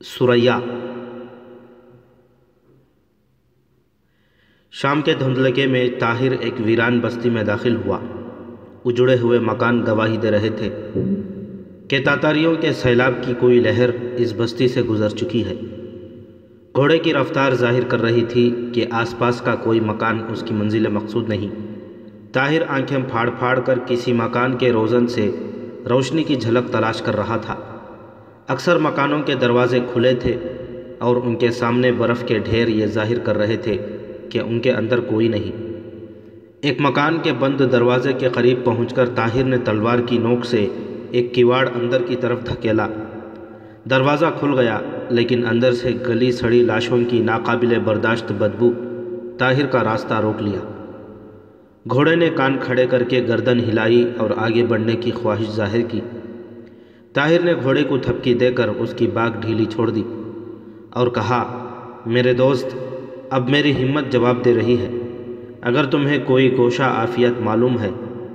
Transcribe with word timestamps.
سریا۔ 0.00 0.60
شام 4.72 5.02
کے 5.02 5.14
دھندلکے 5.14 5.66
میں 5.66 5.88
طاہر 5.98 6.32
ایک 6.40 6.54
ویران 6.58 7.00
بستی 7.00 7.30
میں 7.30 7.42
داخل 7.42 7.76
ہوا۔ 7.76 7.98
اجڑے 8.84 9.18
ہوئے 9.18 9.38
مکان 9.38 9.84
گواہی 9.86 10.16
دے 10.16 10.30
رہے 10.30 10.48
تھے 10.50 10.70
کہ 11.88 12.04
تاتاریوں 12.04 12.54
کے 12.54 12.72
سیلاب 12.72 13.12
کی 13.22 13.34
کوئی 13.38 13.60
لہر 13.60 13.90
اس 14.16 14.34
بستی 14.36 14.68
سے 14.68 14.82
گزر 14.82 15.08
چکی 15.08 15.44
ہے۔ 15.44 15.54
گھوڑے 16.76 16.98
کی 16.98 17.14
رفتار 17.14 17.52
ظاہر 17.52 17.84
کر 17.84 18.00
رہی 18.02 18.24
تھی 18.28 18.70
کہ 18.74 18.86
آس 18.90 19.18
پاس 19.18 19.40
کا 19.40 19.54
کوئی 19.54 19.80
مکان 19.80 20.20
اس 20.32 20.44
کی 20.46 20.54
منزل 20.54 20.88
مقصود 20.88 21.28
نہیں۔ 21.28 21.48
طاہر 22.32 22.62
آنکھیں 22.68 22.98
پھاڑ 23.10 23.30
پھاڑ 23.30 23.60
کر 23.60 23.78
کسی 23.86 24.12
مکان 24.12 24.56
کے 24.56 24.72
روزن 24.72 25.06
سے 25.06 25.30
روشنی 25.90 26.24
کی 26.24 26.36
جھلک 26.36 26.72
تلاش 26.72 27.02
کر 27.02 27.16
رہا 27.16 27.36
تھا۔ 27.36 27.56
اکثر 28.48 28.78
مکانوں 28.78 29.22
کے 29.22 29.34
دروازے 29.34 29.80
کھلے 29.92 30.14
تھے 30.14 30.36
اور 30.98 31.16
ان 31.16 31.36
کے 31.36 31.50
سامنے 31.50 31.92
برف 31.92 32.24
کے 32.26 32.38
ڈھیر 32.38 32.68
یہ 32.68 32.86
ظاہر 32.86 33.18
کر 33.18 33.38
رہے 33.38 33.56
تھے 33.56 33.76
کہ 34.30 34.38
ان 34.38 34.60
کے 34.60 34.72
اندر 34.72 35.00
کوئی 35.00 35.28
نہیں۔ 35.28 35.74
ایک 36.60 36.76
مکان 36.80 37.18
کے 37.22 37.32
بند 37.38 37.60
دروازے 37.72 38.12
کے 38.12 38.28
قریب 38.28 38.64
پہنچ 38.64 38.94
کر 38.94 39.08
طاہر 39.08 39.44
نے 39.44 39.56
تلوار 39.58 39.98
کی 39.98 40.18
نوک 40.18 40.44
سے 40.44 40.68
ایک 41.10 41.34
کیواڑ 41.34 41.68
اندر 41.68 42.02
کی 42.02 42.16
طرف 42.16 42.44
دھکیلا۔ 42.46 42.88
دروازہ 43.90 44.26
کھل 44.40 44.58
گیا، 44.58 44.80
لیکن 45.10 45.46
اندر 45.46 45.72
سے 45.72 45.90
گلی 46.08 46.32
سڑی 46.32 46.62
لاشوں 46.62 46.98
کی 47.08 47.20
ناقابل 47.20 47.78
برداشت 47.84 48.32
بدبو 48.32 48.72
طاہر 49.38 49.66
کا 49.66 49.84
راستہ 49.84 50.14
روک 50.14 50.42
لیا۔ 50.42 50.60
گھوڑے 51.90 52.14
نے 52.14 52.30
کان 52.36 52.56
کھڑے 52.60 52.86
کر 52.86 53.02
کے 53.02 53.24
گردن 53.28 53.58
ہلائی 53.58 54.10
اور 54.18 54.30
آگے 54.36 54.64
بڑھنے 54.64 54.92
کی 54.92 55.10
خواہش 55.10 55.50
ظاہر 55.50 55.80
کی۔ 55.80 56.00
طاہر 57.16 57.40
نے 57.40 57.54
گھوڑے 57.62 57.84
کو 57.84 57.98
تھپکی 57.98 58.34
دے 58.34 58.52
کر 58.52 58.68
اس 58.68 58.94
کی 58.96 59.06
باغ 59.06 59.30
ڈھیلی 59.40 59.64
چھوڑ 59.64 59.90
دی 59.90 60.02
اور 60.90 61.08
کہا، 61.08 61.66
میرے 62.06 62.34
دوست، 62.34 62.66
اب 63.30 63.50
میری 63.50 63.84
ہمت 63.84 64.04
جواب 64.10 64.44
دے 64.44 64.54
رہی 64.54 64.76
ہے۔ 64.78 64.88
اگر 65.60 65.84
تمہیں 65.84 66.18
کوئی 66.24 66.56
گوشہ 66.56 66.82
عافیت 66.82 67.40
معلوم 67.40 67.78
ہے، 67.78 67.90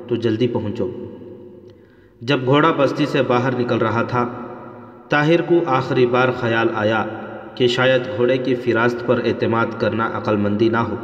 تو 0.08 0.16
جلدی 0.16 0.48
پہنچو 0.48 0.90
جب 2.22 2.46
گھوڑا 2.46 2.72
بستی 2.78 3.06
سے 3.06 3.22
باہر 3.22 3.60
نکل 3.60 3.78
رہا 3.78 4.04
تھا، 4.04 4.28
طاہر 5.10 5.42
کو 5.42 5.56
آخری 5.68 6.06
بار 6.06 6.30
خیال 6.40 6.68
آیا 6.76 7.06
کہ 7.56 7.68
شاید 7.68 8.02
گھوڑے 8.18 8.38
کی 8.38 8.56
فراست 8.56 9.06
پر 9.06 9.20
اعتماد 9.26 9.66
کرنا 9.78 10.10
عقل 10.14 10.36
مندی 10.36 10.70
نہ 10.70 10.78
ہو۔ 10.78 10.96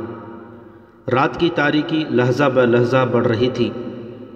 رات 1.12 1.40
کی 1.40 1.50
تاریکی 1.56 2.04
لہجہ 2.10 2.50
بہ 2.54 2.62
لہجہ 2.62 3.06
بڑھ 3.12 3.28
رہی 3.28 3.50
تھی۔ 3.54 3.70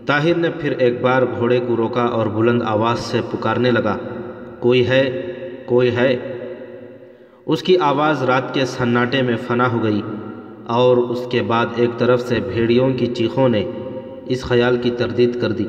طاہر 0.06 0.38
نے 0.38 0.50
پھر 0.50 0.72
ایک 0.72 1.02
بار 1.02 1.22
گھوڑے 1.38 1.60
کو 1.68 1.78
روکا 1.78 2.02
اور 2.02 2.28
بلند 2.28 2.62
آواز 2.66 3.00
سے 3.00 3.20
پکارنے 3.32 3.72
لگا، 3.72 3.98
کوئی 4.60 4.88
ہے 4.88 5.32
کوئی 5.66 5.96
ہے؟ 5.96 6.18
اس 7.46 7.64
کی 7.64 7.78
آواز 7.78 8.24
رات 8.24 8.54
کے 8.54 8.66
سناٹے 8.66 9.22
میں 9.22 9.36
فنا 9.48 9.72
ہو 9.72 9.84
گئی 9.84 10.02
اور 10.66 10.98
اس 10.98 11.28
کے 11.32 11.42
بعد 11.42 11.66
ایک 11.76 11.90
طرف 11.98 12.22
سے 12.22 12.40
بھیڑیوں 12.54 12.94
کی 12.94 13.06
چیخوں 13.06 13.50
نے 13.50 13.66
اس 14.26 14.44
خیال 14.44 14.78
کی 14.78 14.92
تردید 14.92 15.42
کر 15.42 15.52
دی۔ 15.52 15.66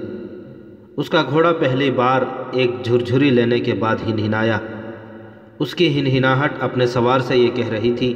اس 0.96 1.10
کا 1.10 1.22
گھوڑا 1.30 1.52
پہلی 1.52 1.90
بار 1.90 2.22
ایک 2.52 2.70
جھرجھری 2.82 3.30
لینے 3.30 3.60
کے 3.60 3.74
بعد 3.74 3.96
ہنہنایا۔ 4.06 4.58
اس 5.58 5.74
کی 5.74 6.00
ہنہناہٹ 6.00 6.52
اپنے 6.60 6.86
سوار 6.86 7.20
سے 7.20 7.36
یہ 7.36 7.48
کہہ 7.54 7.68
رہی 7.68 7.92
تھی، 7.92 8.14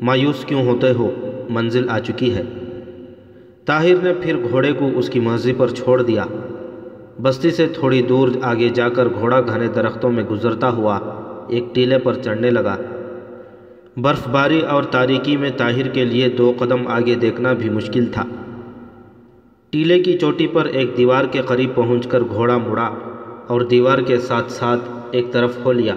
مایوس 0.00 0.44
کیوں 0.44 0.66
ہوتے 0.66 0.92
ہو؟ 0.92 1.10
منزل 1.50 1.88
آ 1.88 1.98
چکی 1.98 2.34
ہے۔ 2.34 2.42
طاہر 3.66 3.94
نے 4.02 4.12
پھر 4.12 4.36
گھوڑے 4.50 4.72
کو 4.72 4.90
اس 4.94 5.08
کی 5.08 5.20
مرضی 5.20 5.52
پر 5.52 5.68
چھوڑ 5.68 6.02
دیا۔ 6.02 6.24
بستی 7.22 7.50
سے 7.50 7.66
تھوڑی 7.66 8.02
دور 8.02 8.28
آگے 8.42 8.68
جا 8.68 8.88
کر 8.88 9.08
گھوڑا 9.08 9.40
گھنے 9.40 9.68
درختوں 9.68 10.10
میں 10.12 10.24
گزرتا 10.24 10.70
ہوا 10.70 10.98
ایک 11.48 11.64
ٹیلے 11.74 11.98
پر 11.98 12.14
چڑھنے 12.14 12.50
لگا۔ 12.50 12.76
برف 13.96 14.28
باری 14.28 14.60
اور 14.60 14.82
تاریکی 14.82 15.36
میں 15.36 15.50
طاہر 15.56 15.88
کے 15.88 16.04
لیے 16.04 16.28
دو 16.28 16.52
قدم 16.58 16.86
آگے 16.88 17.14
دیکھنا 17.14 17.52
بھی 17.52 17.68
مشکل 17.68 18.06
تھا۔ 18.12 18.24
ٹیلے 19.70 19.98
کی 20.00 20.18
چوٹی 20.18 20.46
پر 20.46 20.64
ایک 20.64 20.96
دیوار 20.96 21.24
کے 21.24 21.42
قریب 21.42 21.74
پہنچ 21.74 22.06
کر 22.06 22.20
گھوڑا 22.20 22.58
مڑا 22.58 22.90
اور 23.46 23.60
دیوار 23.60 23.98
کے 23.98 24.18
ساتھ 24.18 24.52
ساتھ 24.52 24.80
ایک 25.10 25.32
طرف 25.32 25.64
ہو 25.64 25.72
لیا 25.72 25.94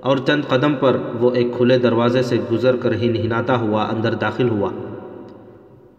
اور 0.00 0.16
چند 0.16 0.44
قدم 0.48 0.74
پر 0.74 0.96
وہ 1.20 1.30
ایک 1.34 1.52
کھلے 1.56 1.78
دروازے 1.78 2.22
سے 2.22 2.38
گزر 2.52 2.76
کر 2.76 2.94
ہی 2.94 3.08
نہناتا 3.08 3.56
ہوا 3.56 3.88
اندر 3.90 4.14
داخل 4.14 4.48
ہوا۔ 4.48 4.70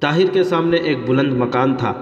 طاہر 0.04 0.26
کے 0.34 0.44
سامنے 0.44 0.78
ایک 0.78 0.98
بلند 1.08 1.34
مکان 1.34 1.76
تھا۔ 1.76 1.94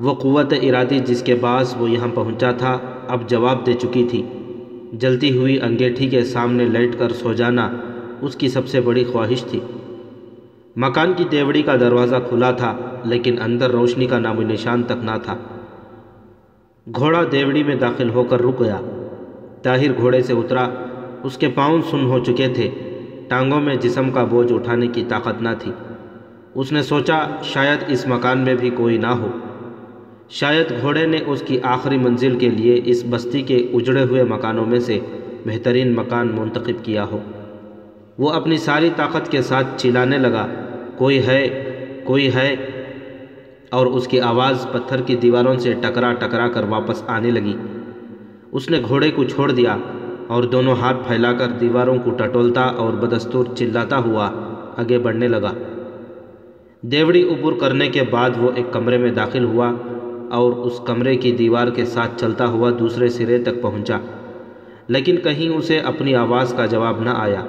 وہ 0.00 0.14
قوت 0.14 0.54
ارادی 0.62 0.98
جس 0.98 1.22
کے 1.22 1.34
باعث 1.34 1.74
وہ 1.78 1.90
یہاں 1.90 2.08
پہنچا 2.14 2.50
تھا، 2.52 2.78
اب 3.08 3.28
جواب 3.28 3.66
دے 3.66 3.72
چکی 3.72 4.06
تھی۔ 4.10 4.22
جلتی 4.92 5.36
ہوئی 5.36 5.60
انگیٹھی 5.60 6.08
کے 6.08 6.24
سامنے 6.24 6.64
لیٹ 6.64 6.98
کر 6.98 7.08
سو 7.08 7.32
جانا 7.32 7.70
اس 8.20 8.36
کی 8.36 8.48
سب 8.48 8.68
سے 8.68 8.80
بڑی 8.80 9.04
خواہش 9.04 9.44
تھی۔ 9.44 9.60
مکان 10.76 11.12
کی 11.16 11.24
دیوڑی 11.32 11.62
کا 11.62 11.76
دروازہ 11.76 12.16
کھلا 12.28 12.50
تھا، 12.50 12.76
لیکن 13.04 13.42
اندر 13.42 13.70
روشنی 13.70 14.06
کا 14.06 14.18
نام 14.18 14.38
و 14.38 14.42
نشان 14.42 14.82
تک 14.82 15.04
نہ 15.04 15.16
تھا۔ 15.22 15.36
گھوڑا 16.96 17.22
دیوڑی 17.32 17.62
میں 17.62 17.74
داخل 17.74 18.10
ہو 18.10 18.24
کر 18.24 18.42
رک 18.42 18.60
گیا۔ 18.60 18.80
طاہر 19.62 19.96
گھوڑے 19.96 20.22
سے 20.22 20.32
اترا۔ 20.32 20.68
اس 21.22 21.38
کے 21.38 21.48
پاؤں 21.48 21.82
سن 21.90 22.04
ہو 22.04 22.18
چکے 22.18 22.48
تھے۔ 22.48 22.70
ٹانگوں 23.28 23.60
میں 23.60 23.76
جسم 23.76 24.10
کا 24.10 24.24
بوجھ 24.24 24.52
اٹھانے 24.52 24.86
کی 24.86 25.04
طاقت 25.08 25.42
نہ 25.42 25.48
تھی۔ 25.58 25.72
اس 26.54 26.72
نے 26.72 26.82
سوچا 26.82 27.18
شاید 27.42 27.78
اس 27.88 28.06
مکان 28.06 28.38
میں 28.38 28.54
بھی 28.54 28.70
کوئی 28.70 28.98
نہ 28.98 29.06
ہو۔ 29.06 29.28
شاید 30.28 30.66
گھوڑے 30.80 31.06
نے 31.06 31.18
اس 31.26 31.42
کی 31.46 31.58
آخری 31.62 31.98
منزل 31.98 32.38
کے 32.38 32.48
لیے 32.48 32.80
اس 32.84 33.04
بستی 33.10 33.42
کے 33.42 33.56
اجڑے 33.72 34.02
ہوئے 34.02 34.24
مکانوں 34.24 34.66
میں 34.66 34.80
سے 34.80 35.00
بہترین 35.46 35.94
مکان 35.94 36.28
منتخب 36.34 36.84
کیا 36.84 37.04
ہو۔ 37.04 37.18
وہ 38.18 38.30
اپنی 38.30 38.56
ساری 38.56 38.90
طاقت 38.96 39.30
کے 39.30 39.42
ساتھ 39.42 39.66
چلانے 39.76 40.18
لگا۔ 40.18 40.46
کوئی 40.96 41.26
ہے 41.26 41.70
کوئی 42.04 42.34
ہے۔ 42.34 42.56
اور 43.70 43.86
اس 43.86 44.08
کی 44.08 44.20
آواز 44.20 44.66
پتھر 44.72 45.02
کی 45.02 45.16
دیواروں 45.16 45.58
سے 45.58 45.74
ٹکرا 45.80 46.12
ٹکرا 46.12 46.48
کر 46.48 46.64
واپس 46.64 47.02
آنے 47.06 47.30
لگی۔ 47.30 47.56
اس 48.52 48.70
نے 48.70 48.80
گھوڑے 48.88 49.10
کو 49.10 49.24
چھوڑ 49.24 49.50
دیا 49.50 49.76
اور 50.26 50.42
دونوں 50.42 50.74
ہاتھ 50.80 50.96
پھیلا 51.08 51.32
کر 51.32 51.46
دیواروں 51.46 51.96
کو 52.04 52.10
ٹٹولتا 52.10 52.60
اور 52.60 52.92
بدستور 52.92 53.44
چلاتا 53.56 53.98
ہوا 53.98 54.30
آگے 54.76 54.98
بڑھنے 54.98 55.28
لگا۔ 55.28 55.52
دیوڑی 56.82 57.22
عبور 57.22 57.52
کرنے 57.52 57.88
کے 57.88 58.02
بعد 58.10 58.30
وہ 58.38 58.50
ایک 58.54 58.72
کمرے 58.72 58.98
میں 58.98 59.10
داخل 59.10 59.44
ہوا 59.44 59.72
اور 60.30 60.52
اس 60.52 60.80
کمرے 60.86 61.16
کی 61.16 61.32
دیوار 61.32 61.68
کے 61.68 61.84
ساتھ 61.84 62.20
چلتا 62.20 62.46
ہوا 62.46 62.70
دوسرے 62.78 63.08
سرے 63.08 63.42
تک 63.42 63.62
پہنچا۔ 63.62 63.98
لیکن 64.88 65.16
کہیں 65.16 65.48
اسے 65.48 65.78
اپنی 65.78 66.14
آواز 66.14 66.54
کا 66.56 66.66
جواب 66.66 67.00
نہ 67.00 67.10
آیا۔ 67.10 67.44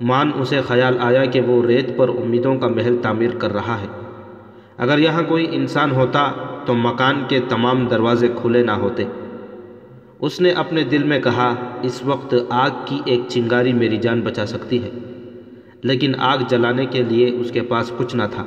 مان 0.00 0.30
اسے 0.34 0.60
خیال 0.60 0.96
آیا 1.00 1.24
کہ 1.24 1.40
وہ 1.40 1.66
ریت 1.66 1.96
پر 1.96 2.08
امیدوں 2.08 2.56
کا 2.56 2.68
محل 2.68 2.96
تعمیر 3.02 3.30
کر 3.30 3.52
رہا 3.52 3.80
ہے۔ 3.80 3.86
اگر 4.78 4.98
یہاں 4.98 5.22
کوئی 5.22 5.46
انسان 5.52 5.90
ہوتا 5.90 6.32
تو 6.66 6.74
مکان 6.74 7.24
کے 7.28 7.40
تمام 7.48 7.86
دروازے 7.86 8.28
کھلے 8.36 8.62
نہ 8.62 8.72
ہوتے۔ 8.72 9.04
اس 10.20 10.40
نے 10.40 10.50
اپنے 10.50 10.82
دل 10.82 11.02
میں 11.02 11.20
کہا، 11.20 11.54
اس 11.82 12.02
وقت 12.04 12.34
آگ 12.50 12.70
کی 12.84 13.00
ایک 13.04 13.20
چنگاری 13.28 13.72
میری 13.72 13.96
جان 13.96 14.20
بچا 14.20 14.46
سکتی 14.46 14.82
ہے۔ 14.82 14.90
لیکن 15.82 16.12
آگ 16.18 16.38
جلانے 16.48 16.86
کے 16.86 17.02
لیے 17.02 17.30
اس 17.30 17.50
کے 17.50 17.60
پاس 17.60 17.92
کچھ 17.98 18.16
نہ 18.16 18.22
تھا۔ 18.30 18.46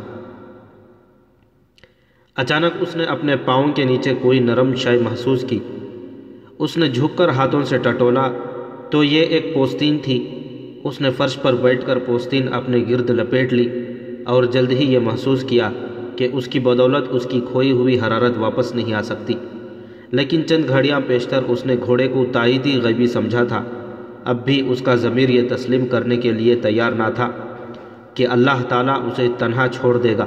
اچانک 2.35 2.77
اس 2.79 2.95
نے 2.95 3.03
اپنے 3.03 3.35
پاؤں 3.35 3.71
کے 3.71 3.83
نیچے 3.83 4.13
کوئی 4.21 4.39
نرم 4.39 4.75
شے 4.75 4.99
محسوس 5.01 5.45
کی۔ 5.49 5.59
اس 6.59 6.77
نے 6.77 6.87
جھک 6.89 7.17
کر 7.17 7.29
ہاتھوں 7.29 7.63
سے 7.63 7.77
ٹٹولا۔ 7.77 8.31
تو 8.89 9.03
یہ 9.03 9.21
ایک 9.21 9.53
پوستین 9.53 9.97
تھی۔ 10.03 10.29
اس 10.83 11.01
نے 11.01 11.09
فرش 11.11 11.37
پر 11.41 11.53
بیٹھ 11.53 11.85
کر 11.85 11.99
پوستین 11.99 12.53
اپنے 12.53 12.85
گرد 12.89 13.09
لپیٹ 13.09 13.53
لی 13.53 13.69
اور 14.25 14.43
جلد 14.43 14.71
ہی 14.71 14.93
یہ 14.93 14.99
محسوس 14.99 15.43
کیا 15.43 15.71
کہ 16.15 16.27
اس 16.33 16.47
کی 16.47 16.59
بدولت 16.59 17.05
اس 17.09 17.27
کی 17.29 17.41
کھوئی 17.51 17.71
ہوئی 17.71 17.99
حرارت 17.99 18.37
واپس 18.37 18.75
نہیں 18.75 18.93
آ 18.93 19.01
سکتی۔ 19.01 19.33
لیکن 20.11 20.41
چند 20.47 20.65
گھڑیاں 20.67 20.99
پیشتر 21.07 21.43
اس 21.47 21.65
نے 21.65 21.75
گھوڑے 21.85 22.07
کو 22.07 22.25
تائیدی 22.31 22.79
غیبی 22.83 23.07
سمجھا 23.07 23.43
تھا۔ 23.43 23.63
اب 24.25 24.45
بھی 24.45 24.61
اس 24.69 24.81
کا 24.81 24.95
ضمیر 24.95 25.29
یہ 25.29 25.41
تسلیم 25.49 25.87
کرنے 25.87 26.17
کے 26.17 26.31
لیے 26.31 26.55
تیار 26.55 26.91
نہ 26.91 27.03
تھا 27.15 27.31
کہ 28.13 28.27
اللہ 28.27 28.63
تعالیٰ 28.69 29.01
اسے 29.01 29.27
تنہا 29.37 29.67
چھوڑ 29.67 29.97
دے 29.97 30.17
گا۔ 30.17 30.25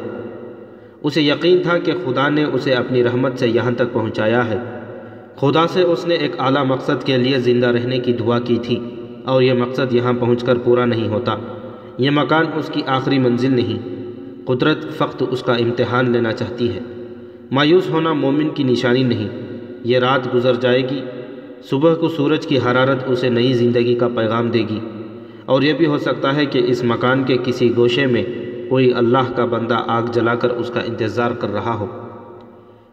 اسے 1.03 1.23
یقین 1.23 1.63
تھا 1.63 1.79
کہ 1.79 1.93
خدا 2.05 2.29
نے 2.29 2.45
اسے 2.45 2.73
اپنی 2.73 3.05
رحمت 3.05 3.39
سے 3.39 3.49
یہاں 3.49 3.71
تک 3.71 3.93
پہنچایا 3.93 4.51
ہے۔ 4.51 4.57
خدا 5.37 5.67
سے 5.67 5.83
اس 5.83 6.07
نے 6.07 6.15
ایک 6.15 6.33
اعلیٰ 6.39 6.65
مقصد 6.65 7.05
کے 7.05 7.17
لیے 7.17 7.39
زندہ 7.39 7.67
رہنے 7.67 7.99
کی 7.99 8.13
دعا 8.13 8.41
کی 8.41 8.59
تھی 8.63 8.81
اور 9.25 9.43
یہ 9.43 9.53
مقصد 9.53 9.95
یہاں 9.95 10.13
پہنچ 10.13 10.45
کر 10.45 10.59
پورا 10.59 10.85
نہیں 10.85 11.09
ہوتا۔ 11.09 11.35
یہ 11.99 12.11
مکان 12.11 12.45
اس 12.55 12.71
کی 12.75 12.81
آخری 12.87 13.19
منزل 13.19 13.55
نہیں، 13.55 13.79
قدرت 14.45 14.97
فقط 14.97 15.23
اس 15.31 15.43
کا 15.43 15.53
امتحان 15.53 16.11
لینا 16.11 16.33
چاہتی 16.33 16.75
ہے۔ 16.75 16.81
مایوس 17.51 17.91
ہونا 17.91 18.13
مومن 18.13 18.49
کی 18.49 18.63
نشانی 18.63 19.03
نہیں، 19.03 19.29
یہ 19.85 19.99
رات 19.99 20.35
گزر 20.35 20.55
جائے 20.55 20.83
گی 20.89 21.01
صبح 21.63 21.95
کو 21.95 22.09
سورج 22.09 22.47
کی 22.47 22.59
حرارت 22.59 22.99
اسے 23.07 23.29
نئی 23.29 23.53
زندگی 23.53 23.95
کا 23.95 24.09
پیغام 24.09 24.51
دے 24.51 24.59
گی۔ 24.59 24.81
اور 25.45 25.63
یہ 25.63 25.73
بھی 25.73 25.87
ہو 25.87 25.99
سکتا 25.99 26.37
ہے 26.37 26.47
کہ 26.47 26.63
اس 26.67 26.85
مکان 26.85 27.25
کے 27.25 27.37
کسی 27.45 27.77
گوشے 27.77 28.07
میں 28.07 28.25
کوئی 28.69 28.93
اللہ 28.95 29.33
کا 29.37 29.45
بندہ 29.45 29.77
آگ 29.87 30.03
جلا 30.13 30.35
کر 30.35 30.51
اس 30.51 30.71
کا 30.75 30.81
انتظار 30.81 31.31
کر 31.31 31.49
رہا 31.49 31.75
ہو۔ 31.75 31.87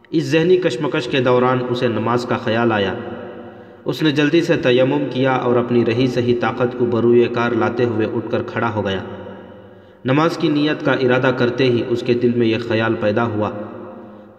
اس 0.10 0.24
ذہنی 0.24 0.58
کشمکش 0.58 1.08
کے 1.08 1.20
دوران 1.20 1.58
اسے 1.70 1.88
نماز 1.88 2.26
کا 2.26 2.38
خیال 2.38 2.72
آیا۔ 2.72 2.94
اس 3.86 4.04
نے 4.04 4.12
جلدی 4.12 4.42
سے 4.42 4.54
تیمم 4.54 5.04
کیا 5.12 5.34
اور 5.34 5.56
اپنی 5.56 5.86
رہی 5.86 6.08
صحیح 6.08 6.36
طاقت 6.40 6.80
کو 6.80 6.86
بروئے 6.86 7.26
کار 7.26 7.52
لاتے 7.52 7.86
ہوئے 7.86 8.08
اٹھ 8.08 8.32
کر 8.32 8.44
کھڑا 8.44 8.74
ہو 8.76 8.86
گیا۔ 8.86 9.00
نماز 10.06 10.38
کی 10.38 10.48
نیت 10.48 10.86
کا 10.86 10.92
ارادہ 10.92 11.32
کرتے 11.38 11.64
ہی 11.64 11.84
اس 11.90 12.04
کے 12.06 12.14
دل 12.14 12.32
میں 12.36 12.48
یہ 12.48 12.58
خیال 12.68 12.94
پیدا 13.00 13.26
ہوا۔ 13.26 13.50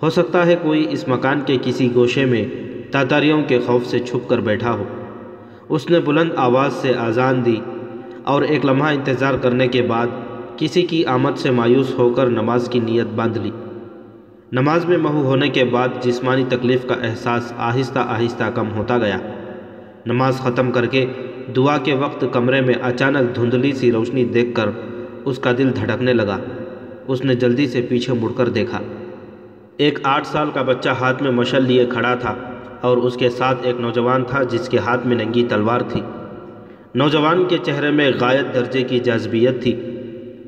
ہو 0.02 0.10
سکتا 0.10 0.46
ہے 0.46 0.56
کوئی 0.62 0.86
اس 0.90 1.08
مکان 1.08 1.40
کے 1.46 1.56
کسی 1.62 1.88
گوشے 1.94 2.24
میں 2.24 2.44
تاتاریوں 2.90 3.42
کے 3.42 3.58
خوف 3.58 3.86
سے 3.86 3.98
چھپ 3.98 4.28
کر 4.28 4.40
بیٹھا 4.40 4.72
ہو۔ 4.72 4.84
اس 5.68 5.90
نے 5.90 6.00
بلند 6.00 6.30
آواز 6.36 6.72
سے 6.72 6.92
آزان 6.94 7.44
دی 7.44 7.56
اور 8.24 8.42
ایک 8.42 8.64
لمحہ 8.64 8.88
انتظار 8.88 9.34
کرنے 9.34 9.68
کے 9.68 9.82
بعد 9.82 10.06
کسی 10.56 10.82
کی 10.82 11.04
آمد 11.04 11.38
سے 11.38 11.50
مایوس 11.50 11.94
ہو 11.98 12.10
کر 12.10 12.26
نماز 12.26 12.68
کی 12.68 12.78
نیت 12.78 13.06
باندھ 13.06 13.38
لی۔ 13.38 13.50
نماز 14.52 14.84
میں 14.84 14.98
مہو 14.98 15.22
ہونے 15.22 15.48
کے 15.48 15.64
بعد 15.64 15.88
جسمانی 16.02 16.44
تکلیف 16.48 16.86
کا 16.86 16.94
احساس 16.94 17.52
آہستہ 17.56 17.98
آہستہ 17.98 18.44
کم 18.54 18.72
ہوتا 18.72 18.98
گیا۔ 18.98 19.18
نماز 20.06 20.38
ختم 20.38 20.70
کر 20.70 20.86
کے 20.86 21.06
دعا 21.56 21.78
کے 21.78 21.94
وقت 21.94 22.24
کمرے 22.32 22.60
میں 22.60 22.74
اچانک 22.82 23.36
دھندلی 23.36 23.72
سی 23.72 23.92
روشنی 23.92 24.24
دیکھ 24.24 24.54
کر 24.54 24.68
اس 25.24 25.38
کا 25.38 25.52
دل 25.58 25.70
دھڑکنے 25.76 26.12
لگا۔ 26.12 26.38
اس 27.06 27.24
نے 27.24 27.34
جلدی 27.34 27.66
سے 27.66 27.82
پیچھے 27.88 28.12
مڑ 28.12 28.30
کر 28.36 28.48
دیکھا۔ 28.48 28.78
ایک 29.76 29.98
آٹھ 30.02 30.26
سال 30.26 30.50
کا 30.54 30.62
بچہ 30.62 30.88
ہاتھ 30.88 31.22
میں 31.22 31.30
مشل 31.30 31.64
لیے 31.64 31.86
کھڑا 31.86 32.14
تھا۔ 32.14 32.34
اور 32.80 32.96
اس 32.96 33.16
کے 33.16 33.30
ساتھ 33.30 33.58
ایک 33.62 33.80
نوجوان 33.80 34.24
تھا 34.24 34.42
جس 34.42 34.68
کے 34.68 34.78
ہاتھ 34.78 35.06
میں 35.06 35.16
ننگی 35.16 35.44
تلوار 35.48 35.80
تھی۔ 35.80 36.00
نوجوان 36.94 37.44
کے 37.44 37.58
چہرے 37.62 37.90
میں 37.90 38.10
غائب 38.20 38.54
درجے 38.54 38.82
کی 38.82 38.98
جاذبیت 38.98 39.62
تھی۔ 39.62 39.72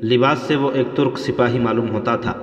لباس 0.03 0.39
سے 0.39 0.55
وہ 0.55 0.71
ایک 0.71 0.87
ترک 0.95 1.19
سپاہی 1.19 1.59
معلوم 1.59 1.89
ہوتا 1.89 2.15
تھا۔ 2.15 2.33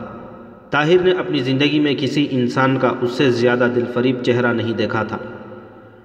طاہر 0.71 1.03
نے 1.03 1.11
اپنی 1.11 1.38
زندگی 1.38 1.81
میں 1.81 1.94
کسی 1.99 2.27
انسان 2.31 2.79
کا 2.81 2.93
اس 3.00 3.11
سے 3.11 3.31
زیادہ 3.31 3.69
دل 3.77 3.85
فریب 3.94 4.23
چہرہ 4.23 4.53
نہیں 4.53 4.73
دیکھا 4.73 5.03
تھا۔ 5.03 5.19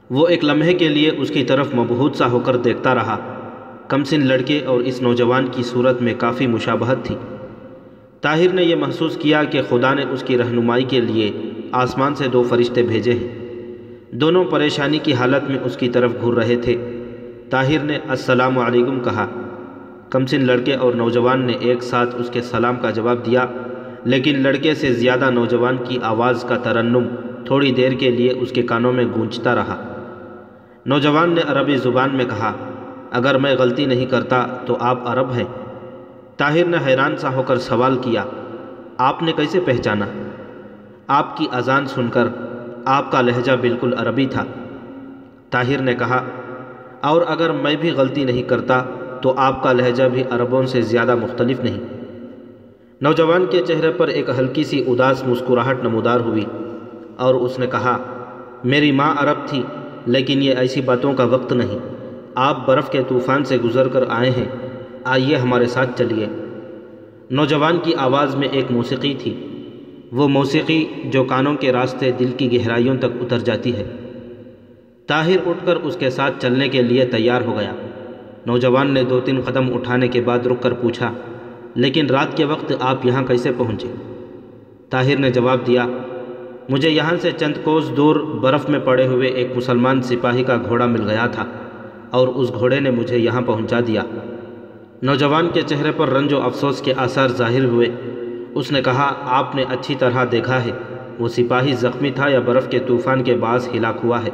وہ 0.10 0.28
ایک 0.28 0.45
لمحے 0.45 0.74
کے 0.74 0.89
لیے 0.89 1.12
اس 1.18 1.30
کی 1.30 1.44
طرف 1.44 1.75
مبہوت 1.75 2.16
سا 2.16 2.31
ہو 2.31 2.39
کر 2.39 2.57
دیکھتا 2.57 2.95
رہا۔ 2.95 3.18
کمسن 3.88 4.25
لڑکے 4.25 4.60
اور 4.66 4.80
اس 4.80 5.01
نوجوان 5.01 5.48
کی 5.51 5.63
صورت 5.63 6.01
میں 6.01 6.13
کافی 6.18 6.48
مشابہت 6.48 7.06
تھی۔ 7.06 7.16
طاہر 8.22 8.54
نے 8.54 8.63
یہ 8.63 8.75
محسوس 8.75 9.16
کیا 9.16 9.44
کہ 9.44 9.62
خدا 9.69 9.94
نے 9.94 10.04
اس 10.12 10.24
کی 10.24 10.38
رہنمائی 10.38 10.83
کے 10.83 11.00
لیے 11.00 11.31
آسمان 11.72 12.16
سے 12.16 12.28
دو 12.28 12.44
فرشتے 12.44 12.81
بھیجے 12.83 13.12
ہیں۔ 13.12 13.40
دونوں 14.11 14.45
پریشانی 14.45 14.99
کی 14.99 15.13
حالت 15.13 15.49
میں 15.49 15.59
اس 15.63 15.77
کی 15.77 15.89
طرف 15.89 16.11
گھر 16.21 16.33
رہے 16.33 16.55
تھے۔ 16.55 17.03
طاہر 17.49 17.79
نے 17.83 17.99
السلام 18.09 18.59
علیکم 18.59 18.99
کہا۔ 18.99 19.27
کمسن 20.09 20.45
لڑکے 20.45 20.75
اور 20.75 20.93
نوجوان 20.93 21.45
نے 21.45 21.53
ایک 21.53 21.83
ساتھ 21.83 22.15
اس 22.15 22.29
کے 22.29 22.41
سلام 22.41 22.75
کا 22.75 22.89
جواب 22.89 23.25
دیا، 23.25 23.45
لیکن 24.03 24.43
لڑکے 24.43 24.75
سے 24.75 24.93
زیادہ 24.93 25.29
نوجوان 25.29 25.77
کی 25.83 25.97
آواز 26.03 26.45
کا 26.47 26.57
ترنم 26.57 27.07
تھوڑی 27.45 27.71
دیر 27.71 27.91
کے 27.91 28.09
لیے 28.09 28.31
اس 28.31 28.51
کے 28.51 28.61
کانوں 28.61 28.93
میں 28.93 29.05
گونجتا 29.15 29.55
رہا۔ 29.55 29.93
نوجوان 30.85 31.29
نے 31.29 31.41
عربی 31.47 31.77
زبان 31.77 32.15
میں 32.15 32.25
کہا، 32.25 32.53
اگر 33.11 33.37
میں 33.37 33.55
غلطی 33.55 33.85
نہیں 33.85 34.05
کرتا 34.05 34.47
تو 34.65 34.77
آپ 34.79 34.99
عرب 35.05 35.31
ہیں۔ 35.31 35.77
طاہر 36.37 36.65
نے 36.65 36.77
حیران 36.87 37.17
سا 37.17 37.33
ہو 37.33 37.43
کر 37.43 37.57
سوال 37.57 37.97
کیا، 38.01 38.23
آپ 38.97 39.23
نے 39.23 39.31
کیسے 39.31 39.59
پہچانا؟ 39.59 40.05
آپ 41.07 41.37
کی 41.37 41.47
اذان 41.51 41.85
سن 41.85 42.07
کر 42.09 42.27
آپ 42.86 43.12
کا 43.12 43.22
لہجہ 43.22 43.51
بالکل 43.62 43.94
عربی 43.98 44.25
تھا۔ 44.25 44.44
طاہر 45.50 45.81
نے 45.81 45.94
کہا، 45.94 46.24
اور 47.01 47.22
اگر 47.28 47.51
میں 47.51 47.75
بھی 47.75 47.92
غلطی 47.92 48.24
نہیں 48.24 48.42
کرتا، 48.42 48.83
تو 49.22 49.33
آپ 49.38 49.63
کا 49.63 49.74
لہجہ 49.74 50.04
بھی 50.04 50.24
عربوں 50.30 50.66
سے 50.66 50.81
زیادہ 50.81 51.16
مختلف 51.16 51.60
نہیں۔ 51.60 51.80
نوجوان 53.01 53.45
کے 53.45 53.62
چہرے 53.68 53.92
پر 53.92 54.07
ایک 54.07 54.30
ہلکی 54.39 54.63
سی 54.63 54.83
اداس 54.88 55.24
مسکراہٹ 55.28 55.83
نمودار 55.83 56.19
ہوئی، 56.19 56.45
اور 57.18 57.36
اس 57.36 57.60
نے 57.60 57.68
کہا، 57.68 57.98
میری 58.63 58.92
ماں 58.92 59.16
عرب 59.18 59.48
تھی، 59.48 59.63
لیکن 60.06 60.42
یہ 60.42 60.54
ایسی 60.57 60.81
باتوں 60.81 61.13
کا 61.13 61.24
وقت 61.24 61.54
نہیں۔ 61.54 61.80
آپ 62.36 62.68
برف 62.68 62.89
کے 62.89 63.01
طوفان 63.07 63.44
سے 63.44 63.57
گزر 63.57 63.88
کر 63.88 64.04
آئے 64.10 64.30
ہیں، 64.30 64.45
آئیے 65.04 65.36
ہمارے 65.36 65.66
ساتھ 65.66 65.89
چلیے۔ 65.98 66.25
نوجوان 67.31 67.80
کی 67.83 67.95
آواز 67.95 68.36
میں 68.36 68.48
ایک 68.48 68.72
موسیقی 68.72 69.13
تھی۔ 69.19 69.50
وہ 70.11 70.27
موسیقی 70.27 70.85
جو 71.05 71.23
کانوں 71.23 71.55
کے 71.55 71.71
راستے 71.71 72.11
دل 72.11 72.31
کی 72.37 72.51
گہرائیوں 72.53 72.97
تک 72.97 73.21
اتر 73.21 73.39
جاتی 73.39 73.75
ہے۔ 73.75 73.83
طاہر 75.07 75.37
اٹھ 75.45 75.65
کر 75.65 75.75
اس 75.75 75.95
کے 75.95 76.09
ساتھ 76.09 76.41
چلنے 76.41 76.69
کے 76.69 76.81
لیے 76.81 77.05
تیار 77.05 77.41
ہو 77.41 77.57
گیا۔ 77.57 77.75
نوجوان 78.45 78.91
نے 78.91 79.03
دو 79.03 79.19
تین 79.19 79.41
قدم 79.41 79.73
اٹھانے 79.73 80.07
کے 80.07 80.21
بعد 80.21 80.39
رک 80.39 80.61
کر 80.61 80.73
پوچھا، 80.73 81.13
لیکن 81.75 82.05
رات 82.05 82.37
کے 82.37 82.45
وقت 82.45 82.73
آپ 82.79 83.05
یہاں 83.05 83.23
کیسے 83.23 83.51
پہنچے؟ 83.57 83.87
طاہر 84.89 85.17
نے 85.17 85.29
جواب 85.29 85.67
دیا، 85.67 85.87
مجھے 86.69 86.89
یہاں 86.89 87.15
سے 87.21 87.31
چند 87.31 87.53
کوس 87.63 87.91
دور 87.97 88.15
برف 88.15 88.69
میں 88.69 88.79
پڑے 88.79 89.07
ہوئے 89.07 89.27
ایک 89.27 89.57
مسلمان 89.57 90.01
سپاہی 90.01 90.43
کا 90.43 90.57
گھوڑا 90.67 90.85
مل 90.85 91.09
گیا 91.09 91.27
تھا 91.27 91.45
اور 92.11 92.27
اس 92.27 92.53
گھوڑے 92.53 92.79
نے 92.79 92.91
مجھے 92.91 93.17
یہاں 93.17 93.41
پہنچا 93.41 93.79
دیا۔ 93.87 94.01
نوجوان 95.01 95.49
کے 95.53 95.61
چہرے 95.61 95.91
پر 95.97 96.09
رنج 96.09 96.33
و 96.33 96.41
افسوس 96.41 96.81
کے 96.81 96.93
آثار 96.97 97.27
ظاہر 97.27 97.63
ہوئے۔ 97.63 97.87
اس 98.56 98.71
نے 98.71 98.81
کہا، 98.81 99.13
آپ 99.25 99.56
نے 99.56 99.63
اچھی 99.69 99.95
طرح 99.95 100.25
دیکھا 100.31 100.65
ہے، 100.65 100.71
وہ 101.19 101.27
سپاہی 101.27 101.74
زخمی 101.74 102.12
تھا 102.12 102.30
یا 102.30 102.39
برف 102.39 102.69
کے 102.69 102.80
طوفان 102.80 103.24
کے 103.24 103.36
باعث 103.36 103.69
ہلاک 103.74 103.95
ہوا 104.03 104.24
ہے۔ 104.24 104.30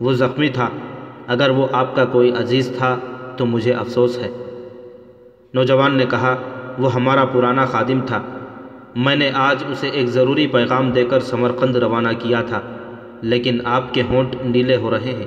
وہ 0.00 0.12
زخمی 0.12 0.48
تھا، 0.48 0.68
اگر 1.26 1.50
وہ 1.50 1.66
آپ 1.72 1.96
کا 1.96 2.04
کوئی 2.04 2.32
عزیز 2.32 2.72
تھا 2.78 2.96
تو 3.36 3.46
مجھے 3.46 3.72
افسوس 3.72 4.18
ہے۔ 4.18 4.28
نوجوان 5.54 5.96
نے 5.96 6.04
کہا، 6.10 6.36
وہ 6.78 6.94
ہمارا 6.94 7.24
پرانا 7.24 7.64
خادم 7.64 8.00
تھا۔ 8.06 8.22
میں 8.96 9.16
نے 9.16 9.30
آج 9.34 9.64
اسے 9.68 9.88
ایک 9.88 10.06
ضروری 10.06 10.46
پیغام 10.46 10.90
دے 10.90 11.04
کر 11.04 11.20
سمرقند 11.20 11.76
روانہ 11.76 12.08
کیا 12.18 12.42
تھا، 12.42 12.60
لیکن 13.22 13.58
آپ 13.64 13.94
کے 13.94 14.02
ہونٹ 14.02 14.36
نیلے 14.44 14.76
ہو 14.76 14.90
رہے 14.90 15.12
ہیں۔ 15.12 15.26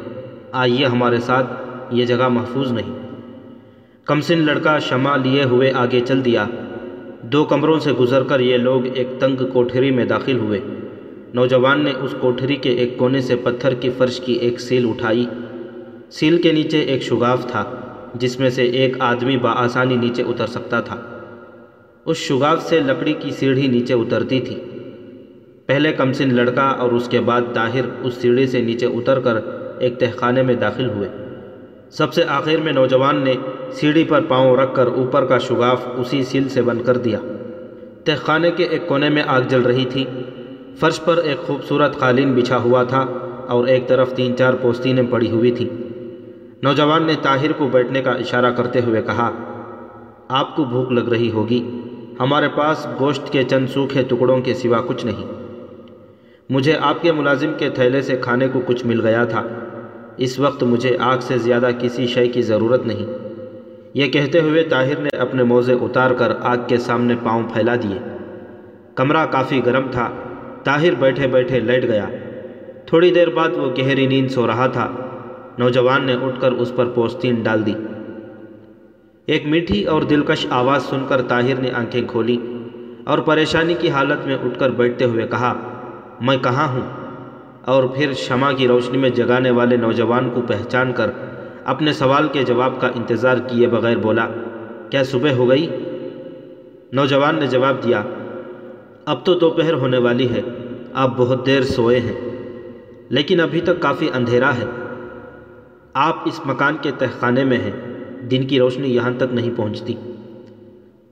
آئیے 0.52 0.86
ہمارے 0.86 1.20
ساتھ، 1.20 1.54
یہ 1.92 2.06
جگہ 2.06 2.28
محفوظ 2.28 2.72
نہیں۔ 2.72 3.00
کمسن 4.06 4.38
لڑکا 4.38 4.80
شمع 4.80 5.16
لیے 5.16 5.44
ہوئے 5.44 5.72
آگے 5.76 6.00
چل 6.00 6.26
دیا۔ 6.26 6.46
دو 7.22 7.46
کمروں 7.46 7.80
سے 7.80 7.92
گزر 7.92 8.24
کر 8.24 8.40
یہ 8.40 8.58
لوگ 8.58 8.82
ایک 8.94 9.08
تنگ 9.20 9.46
کوٹھری 9.54 9.92
میں 9.92 10.06
داخل 10.06 10.38
ہوئے۔ 10.38 10.60
نوجوان 11.34 11.84
نے 11.84 11.94
اس 12.02 12.16
کوٹھری 12.20 12.56
کے 12.56 12.70
ایک 12.70 12.98
کونے 12.98 13.22
سے 13.22 13.36
پتھر 13.36 13.74
کی 13.74 13.90
فرش 13.98 14.20
کی 14.20 14.34
ایک 14.34 14.60
سیل 14.60 14.90
اٹھائی۔ 14.90 15.26
سیل 16.10 16.42
کے 16.42 16.52
نیچے 16.52 16.80
ایک 16.80 17.04
شگاف 17.04 17.48
تھا، 17.48 17.76
جس 18.16 18.40
میں 18.40 18.50
سے 18.50 18.64
ایک 18.64 18.96
آدمی 19.00 19.38
بآسانی 19.38 19.96
نیچے 19.96 20.24
اتر 20.24 20.48
سکتا 20.48 20.82
تھا۔ 20.82 20.96
اس 22.06 22.18
شگاف 22.18 22.70
سے 22.70 22.80
لکڑی 22.80 23.14
کی 23.20 23.32
سیڑھی 23.32 23.68
نیچے 23.68 23.94
اترتی 23.94 24.40
تھی۔ 24.40 24.56
پہلے 25.66 25.92
کمسن 25.92 26.34
لڑکا 26.34 26.68
اور 26.68 26.92
اس 26.92 27.08
کے 27.08 27.20
بعد 27.20 27.42
طاہر 27.54 27.82
اس 28.04 28.14
سیڑھی 28.14 28.48
سے 28.48 28.62
نیچے 28.62 28.86
اتر 28.86 29.20
کر 29.20 29.38
ایک 29.80 30.00
تہخانے 30.00 30.42
میں 30.42 30.54
داخل 30.54 30.90
ہوئے۔ 30.90 31.29
سب 31.92 32.14
سے 32.14 32.24
آخر 32.28 32.58
میں 32.64 32.74
نوجوان 32.74 33.24
نے 33.24 33.34
سیڑھی 33.72 34.04
پر 34.04 34.22
پاؤں 34.28 34.58
رکھ 34.58 34.76
کر 34.76 34.88
اوپر 34.88 35.26
کا 35.26 35.38
شگاف 35.38 35.88
اسی 35.98 36.24
سیل 36.24 36.50
سے 36.50 36.62
بند 36.62 36.82
کر 36.82 36.98
دیا۔ 36.98 37.20
تہخانے 38.04 38.52
کے 38.52 38.64
ایک 38.64 38.88
کونے 38.88 39.10
میں 39.10 39.24
آگ 39.28 39.42
جل 39.42 39.62
رہی 39.62 39.86
تھی۔ 39.86 40.06
فرش 40.76 41.00
پر 41.06 41.18
ایک 41.18 41.38
خوبصورت 41.38 42.00
قالین 42.00 42.34
بچھا 42.34 42.58
ہوا 42.58 42.84
تھا 42.84 43.06
اور 43.48 43.68
ایک 43.68 43.88
طرف 43.88 44.14
تین 44.14 44.38
چار 44.38 44.54
پوستینیں 44.54 45.04
پڑی 45.10 45.30
ہوئی 45.30 45.52
تھیں۔ 45.52 45.70
نوجوان 46.64 47.04
نے 47.04 47.14
طاہر 47.22 47.52
کو 47.52 47.68
بیٹھنے 47.68 48.02
کا 48.02 48.12
اشارہ 48.12 48.52
کرتے 48.52 48.82
ہوئے 48.82 49.02
کہا، 49.02 49.32
آپ 50.28 50.56
کو 50.56 50.64
بھوک 50.64 50.92
لگ 50.92 51.10
رہی 51.10 51.32
ہوگی۔ 51.32 51.82
ہمارے 52.20 52.48
پاس 52.56 52.88
گوشت 53.00 53.32
کے 53.32 53.44
چند 53.44 53.68
سوکھے 53.68 54.04
ٹکڑوں 54.04 54.42
کے 54.42 54.54
سوا 54.54 54.82
کچھ 54.88 55.06
نہیں۔ 55.06 55.26
مجھے 56.50 56.78
آپ 56.82 57.02
کے 57.02 57.12
ملازم 57.12 57.52
کے 57.58 57.70
تھیلے 57.70 58.02
سے 58.02 58.18
کھانے 58.18 58.48
کو 58.54 58.62
کچھ 58.66 58.86
مل 58.86 59.06
گیا 59.06 59.24
تھا۔ 59.24 59.44
اس 60.20 60.40
وقت 60.40 60.64
مجھے 60.64 60.98
آگ 61.00 61.18
سے 61.22 61.38
زیادہ 61.38 61.70
کسی 61.80 62.08
شے 62.08 62.28
کی 62.28 62.42
ضرورت 62.42 62.86
نہیں۔ 62.86 63.06
یہ 63.94 64.08
کہتے 64.08 64.40
ہوئے 64.40 64.64
طاہر 64.64 65.00
نے 65.00 65.18
اپنے 65.18 65.44
موزے 65.44 65.74
اتار 65.74 66.12
کر 66.12 66.32
آگ 66.42 66.58
کے 66.68 66.78
سامنے 66.78 67.16
پاؤں 67.24 67.44
پھیلا 67.54 67.76
دیے۔ 67.76 67.98
کمرہ 68.96 69.26
کافی 69.26 69.66
گرم 69.66 69.88
تھا۔ 69.92 70.10
طاہر 70.64 70.94
بیٹھے 71.00 71.28
بیٹھے 71.28 71.60
لیٹ 71.60 71.84
گیا۔ 71.84 72.06
تھوڑی 72.86 73.12
دیر 73.12 73.30
بعد 73.30 73.50
وہ 73.50 73.70
گہری 73.78 74.08
نیند 74.08 74.28
سو 74.28 74.48
رہا 74.48 74.68
تھا۔ 74.68 74.92
نوجوان 75.58 76.06
نے 76.06 76.14
اٹھ 76.14 76.42
کر 76.42 76.52
اس 76.52 76.72
پر 76.76 76.86
پوستین 76.86 77.36
ڈال 77.44 77.66
دی۔ 77.66 77.74
ایک 79.26 79.46
میٹھی 79.46 79.84
اور 79.84 80.02
دلکش 80.02 80.48
آواز 80.50 80.84
سن 80.84 81.06
کر 81.08 81.22
طاہر 81.22 81.56
نے 81.60 81.70
آنکھیں 81.74 82.02
کھولی 82.08 82.38
اور 83.04 83.18
پریشانی 83.18 83.74
کی 83.74 83.90
حالت 83.90 84.28
میں 84.28 84.36
اٹھ 84.36 84.60
کر 84.60 84.70
بیٹھتے 84.70 85.06
ہوئے 85.06 85.28
کہا، 85.28 85.54
میں 86.22 86.38
کہاں 86.38 86.68
ہوں؟ 86.68 86.99
اور 87.70 87.84
پھر 87.84 88.14
شمع 88.14 88.52
کی 88.52 88.68
روشنی 88.68 88.98
میں 88.98 89.10
جگانے 89.10 89.52
والے 89.52 89.78
نوجوان 89.78 90.30
کو 90.30 90.42
پہچان 90.42 90.94
کر 90.94 91.12
اپنے 91.66 91.94
سوال 91.94 92.28
کے 92.28 92.44
جواب 92.44 92.80
کا 92.82 92.88
انتظار 92.96 93.38
کیے 93.38 93.68
بغیر 93.68 93.98
بولا، 93.98 94.28
کیا 94.90 95.04
صبح 95.04 95.32
ہو 95.32 95.50
گئی؟ 95.50 95.68
نوجوان 96.92 97.40
نے 97.40 97.48
جواب 97.48 97.84
دیا، 97.84 98.02
اب 99.06 99.26
تو 99.26 99.34
دوپہر 99.34 99.74
ہونے 99.74 99.98
والی 99.98 100.30
ہے، 100.30 100.42
آپ 100.94 101.10
بہت 101.18 101.46
دیر 101.46 101.62
سوئے 101.62 102.00
ہیں، 102.00 102.14
لیکن 103.10 103.40
ابھی 103.40 103.62
تک 103.62 103.80
کافی 103.80 104.10
اندھیرا 104.14 104.56
ہے۔ 104.56 104.66
آپ 105.94 106.16
اس 106.26 106.42
مکان 106.46 106.78
کے 106.82 106.92
تہخانے 106.98 107.44
میں 107.44 107.58
ہیں، 107.58 107.72
دن 108.32 108.48
کی 108.48 108.60
روشنی 108.60 108.96
یہاں 108.96 109.12
تک 109.18 109.34
نہیں 109.34 109.52
پہنچتی۔ 109.56 109.96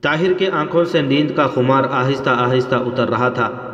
طاہر 0.00 0.32
کے 0.32 0.50
آنکھوں 0.50 0.84
سے 0.84 1.02
نیند 1.02 1.30
کا 1.36 1.46
خمار 1.46 1.84
آہستہ 1.90 2.30
آہستہ 2.30 2.74
اتر 2.74 3.08
رہا 3.08 3.28
تھا۔ 3.28 3.67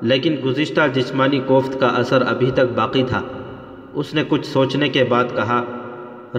لیکن 0.00 0.36
گزشتہ 0.44 0.80
جسمانی 0.94 1.38
کوفت 1.38 1.80
کا 1.80 1.86
اثر 1.86 2.22
ابھی 2.26 2.50
تک 2.50 2.72
باقی 2.74 3.02
تھا۔ 3.02 3.22
اس 3.92 4.14
نے 4.14 4.22
کچھ 4.28 4.46
سوچنے 4.46 4.88
کے 4.88 5.04
بعد 5.04 5.24
کہا، 5.36 5.62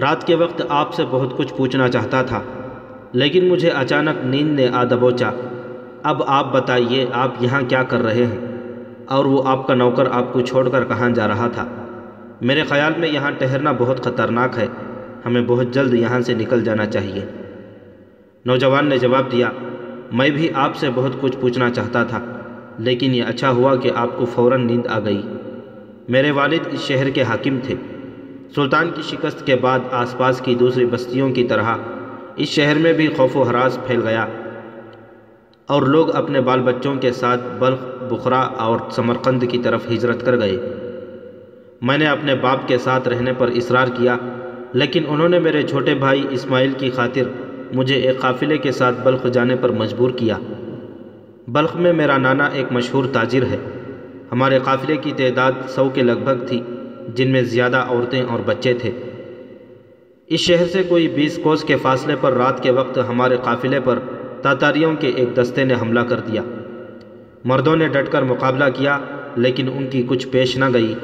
رات 0.00 0.26
کے 0.26 0.34
وقت 0.34 0.62
آپ 0.68 0.94
سے 0.94 1.02
بہت 1.10 1.36
کچھ 1.36 1.54
پوچھنا 1.54 1.88
چاہتا 1.88 2.22
تھا، 2.22 2.42
لیکن 3.12 3.48
مجھے 3.48 3.70
اچانک 3.70 4.26
نیند 4.26 4.60
نے 4.60 4.68
آ 4.68 4.84
دبوچا۔ 4.84 5.30
اب 6.02 6.22
آپ 6.26 6.52
بتائیے، 6.52 7.06
آپ 7.12 7.30
یہاں 7.40 7.62
کیا 7.68 7.82
کر 7.82 8.02
رہے 8.02 8.26
ہیں؟ 8.26 8.38
اور 9.06 9.24
وہ 9.24 9.42
آپ 9.46 9.66
کا 9.66 9.74
نوکر 9.74 10.08
آپ 10.12 10.32
کو 10.32 10.40
چھوڑ 10.40 10.68
کر 10.68 10.84
کہاں 10.84 11.10
جا 11.10 11.28
رہا 11.28 11.48
تھا؟ 11.48 11.66
میرے 12.40 12.62
خیال 12.62 12.92
میں 12.98 13.08
یہاں 13.08 13.30
ٹہرنا 13.38 13.72
بہت 13.78 14.04
خطرناک 14.04 14.58
ہے۔ 14.58 14.66
ہمیں 15.26 15.42
بہت 15.42 15.66
جلد 15.70 15.94
یہاں 15.94 16.20
سے 16.20 16.34
نکل 16.34 16.64
جانا 16.64 16.86
چاہیے۔ 16.86 17.24
نوجوان 18.44 18.86
نے 18.86 18.98
جواب 18.98 19.32
دیا، 19.32 19.48
میں 20.12 20.30
بھی 20.30 20.48
آپ 20.54 20.76
سے 20.76 20.88
بہت 20.94 21.20
کچھ 21.20 21.36
پوچھنا 21.40 21.70
چاہتا 21.70 22.04
تھا۔ 22.04 22.39
لیکن 22.80 23.14
یہ 23.14 23.22
اچھا 23.24 23.50
ہوا 23.50 23.76
کہ 23.76 23.90
آپ 23.94 24.08
کو 24.16 24.24
فوراً 24.24 24.66
نیند 24.66 24.86
آ 24.86 24.98
گئی۔ 24.98 25.22
میرے 26.08 26.30
والد 26.30 26.66
اس 26.72 26.80
شہر 26.80 27.10
کے 27.10 27.22
حاکم 27.22 27.58
تھے۔ 27.62 27.74
سلطان 28.54 28.90
کی 28.94 29.02
شکست 29.02 29.46
کے 29.46 29.56
بعد 29.56 29.78
آس 29.90 30.18
پاس 30.18 30.40
کی 30.40 30.54
دوسری 30.54 30.86
بستیوں 30.86 31.30
کی 31.30 31.44
طرح 31.44 31.62
اس 32.36 32.48
شہر 32.48 32.78
میں 32.78 32.92
بھی 32.92 33.08
خوف 33.08 33.36
و 33.36 33.42
حراس 33.42 33.78
پھیل 33.86 34.00
گیا۔ 34.08 34.26
اور 35.66 35.82
لوگ 35.82 36.16
اپنے 36.16 36.40
بال 36.40 36.60
بچوں 36.60 36.94
کے 36.94 37.12
ساتھ 37.12 37.40
بلخ، 37.58 38.02
بخرا 38.12 38.40
اور 38.40 38.78
سمرقند 38.90 39.42
کی 39.50 39.58
طرف 39.58 39.80
ہجرت 39.90 40.26
کر 40.26 40.38
گئے۔ 40.38 40.56
میں 41.82 41.98
نے 41.98 42.06
اپنے 42.06 42.34
باپ 42.34 42.68
کے 42.68 42.78
ساتھ 42.78 43.08
رہنے 43.08 43.32
پر 43.32 43.48
اصرار 43.48 43.86
کیا، 43.86 44.16
لیکن 44.72 45.02
انہوں 45.08 45.28
نے 45.28 45.38
میرے 45.38 45.62
چھوٹے 45.62 45.94
بھائی 45.94 46.26
اسماعیل 46.30 46.72
کی 46.72 46.90
خاطر 46.90 47.22
مجھے 47.72 47.94
ایک 47.94 48.20
قافلے 48.20 48.58
کے 48.58 48.72
ساتھ 48.72 49.00
بلخ 49.04 49.26
جانے 49.26 49.56
پر 49.56 49.68
مجبور 49.68 50.10
کیا۔ 50.10 50.38
بلخ 51.52 51.76
میں 51.76 51.92
میرا 51.92 52.18
نانا 52.18 52.44
ایک 52.44 52.72
مشہور 52.72 53.04
تاجر 53.12 53.42
ہے۔ 53.42 53.56
ہمارے 54.32 54.58
قافلے 54.64 54.96
کی 54.96 55.12
تعداد 55.16 55.52
سو 55.68 55.88
کے 55.88 56.02
لگ 56.02 56.12
بھگ 56.24 56.46
تھی، 56.46 56.62
جن 57.14 57.30
میں 57.30 57.42
زیادہ 57.42 57.76
عورتیں 57.76 58.22
اور 58.22 58.40
بچے 58.46 58.74
تھے۔ 58.74 58.90
اس 60.26 60.40
شہر 60.40 60.66
سے 60.66 60.82
کوئی 60.82 61.08
بیس 61.08 61.40
کوس 61.42 61.64
کے 61.64 61.76
فاصلے 61.76 62.16
پر 62.20 62.32
رات 62.32 62.62
کے 62.62 62.70
وقت 62.70 62.98
ہمارے 63.08 63.36
قافلے 63.42 63.80
پر 63.80 63.98
تاتاریوں 64.42 64.94
کے 64.94 65.08
ایک 65.08 65.36
دستے 65.36 65.64
نے 65.64 65.74
حملہ 65.82 66.00
کر 66.00 66.20
دیا۔ 66.20 66.42
مردوں 67.44 67.76
نے 67.76 67.88
ڈٹ 67.88 68.08
کر 68.10 68.22
مقابلہ 68.22 68.64
کیا، 68.74 68.98
لیکن 69.36 69.68
ان 69.74 69.86
کی 69.90 70.02
کچھ 70.08 70.28
پیش 70.28 70.56
نہ 70.56 70.64
گئی۔ 70.74 70.94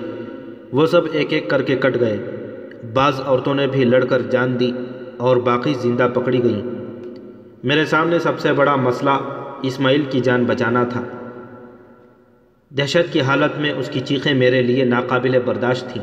وہ 0.72 0.86
سب 0.86 1.00
ایک 1.12 1.32
ایک 1.32 1.50
کر 1.50 1.62
کے 1.62 1.76
کٹ 1.76 2.00
گئے۔ 2.00 2.18
بعض 2.94 3.20
عورتوں 3.26 3.54
نے 3.54 3.66
بھی 3.66 3.84
لڑ 3.84 4.04
کر 4.04 4.22
جان 4.22 4.60
دی 4.60 4.72
اور 5.16 5.36
باقی 5.36 5.74
زندہ 5.74 6.08
پکڑی 6.14 6.44
گئیں۔ 6.44 6.62
میرے 7.64 7.84
سامنے 7.84 8.18
سب 8.18 8.38
سے 8.38 8.52
بڑا 8.52 8.76
مسئلہ 8.76 9.10
اسماعیل 9.62 10.02
کی 10.10 10.20
جان 10.20 10.44
بچانا 10.44 10.84
تھا۔ 10.84 11.02
دہشت 12.70 13.12
کی 13.12 13.20
حالت 13.20 13.58
میں 13.58 13.72
اس 13.72 13.88
کی 13.88 14.00
چیخیں 14.00 14.34
میرے 14.34 14.62
لیے 14.62 14.84
ناقابل 14.84 15.38
برداشت 15.44 15.88
تھیں۔ 15.88 16.02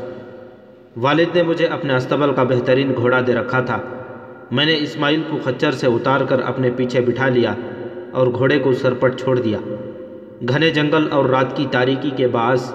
والد 0.96 1.36
نے 1.36 1.42
مجھے 1.42 1.66
اپنے 1.66 1.94
استبل 1.94 2.32
کا 2.32 2.42
بہترین 2.42 2.92
گھوڑا 2.96 3.20
دے 3.26 3.34
رکھا 3.34 3.60
تھا۔ 3.60 3.80
میں 4.50 4.64
نے 4.64 4.76
اسماعیل 4.78 5.22
کو 5.30 5.38
خچر 5.44 5.72
سے 5.72 5.86
اتار 5.86 6.20
کر 6.20 6.40
اپنے 6.40 6.70
پیچھے 6.76 7.00
بٹھا 7.00 7.28
لیا 7.28 7.54
اور 8.12 8.26
گھوڑے 8.26 8.58
کو 8.58 8.72
سرپٹ 8.72 9.20
چھوڑ 9.20 9.40
دیا۔ 9.40 9.58
گھنے 10.48 10.70
جنگل 10.70 11.08
اور 11.10 11.24
رات 11.24 11.56
کی 11.56 11.66
تاریکی 11.70 12.10
کے 12.16 12.26
باعث 12.28 12.72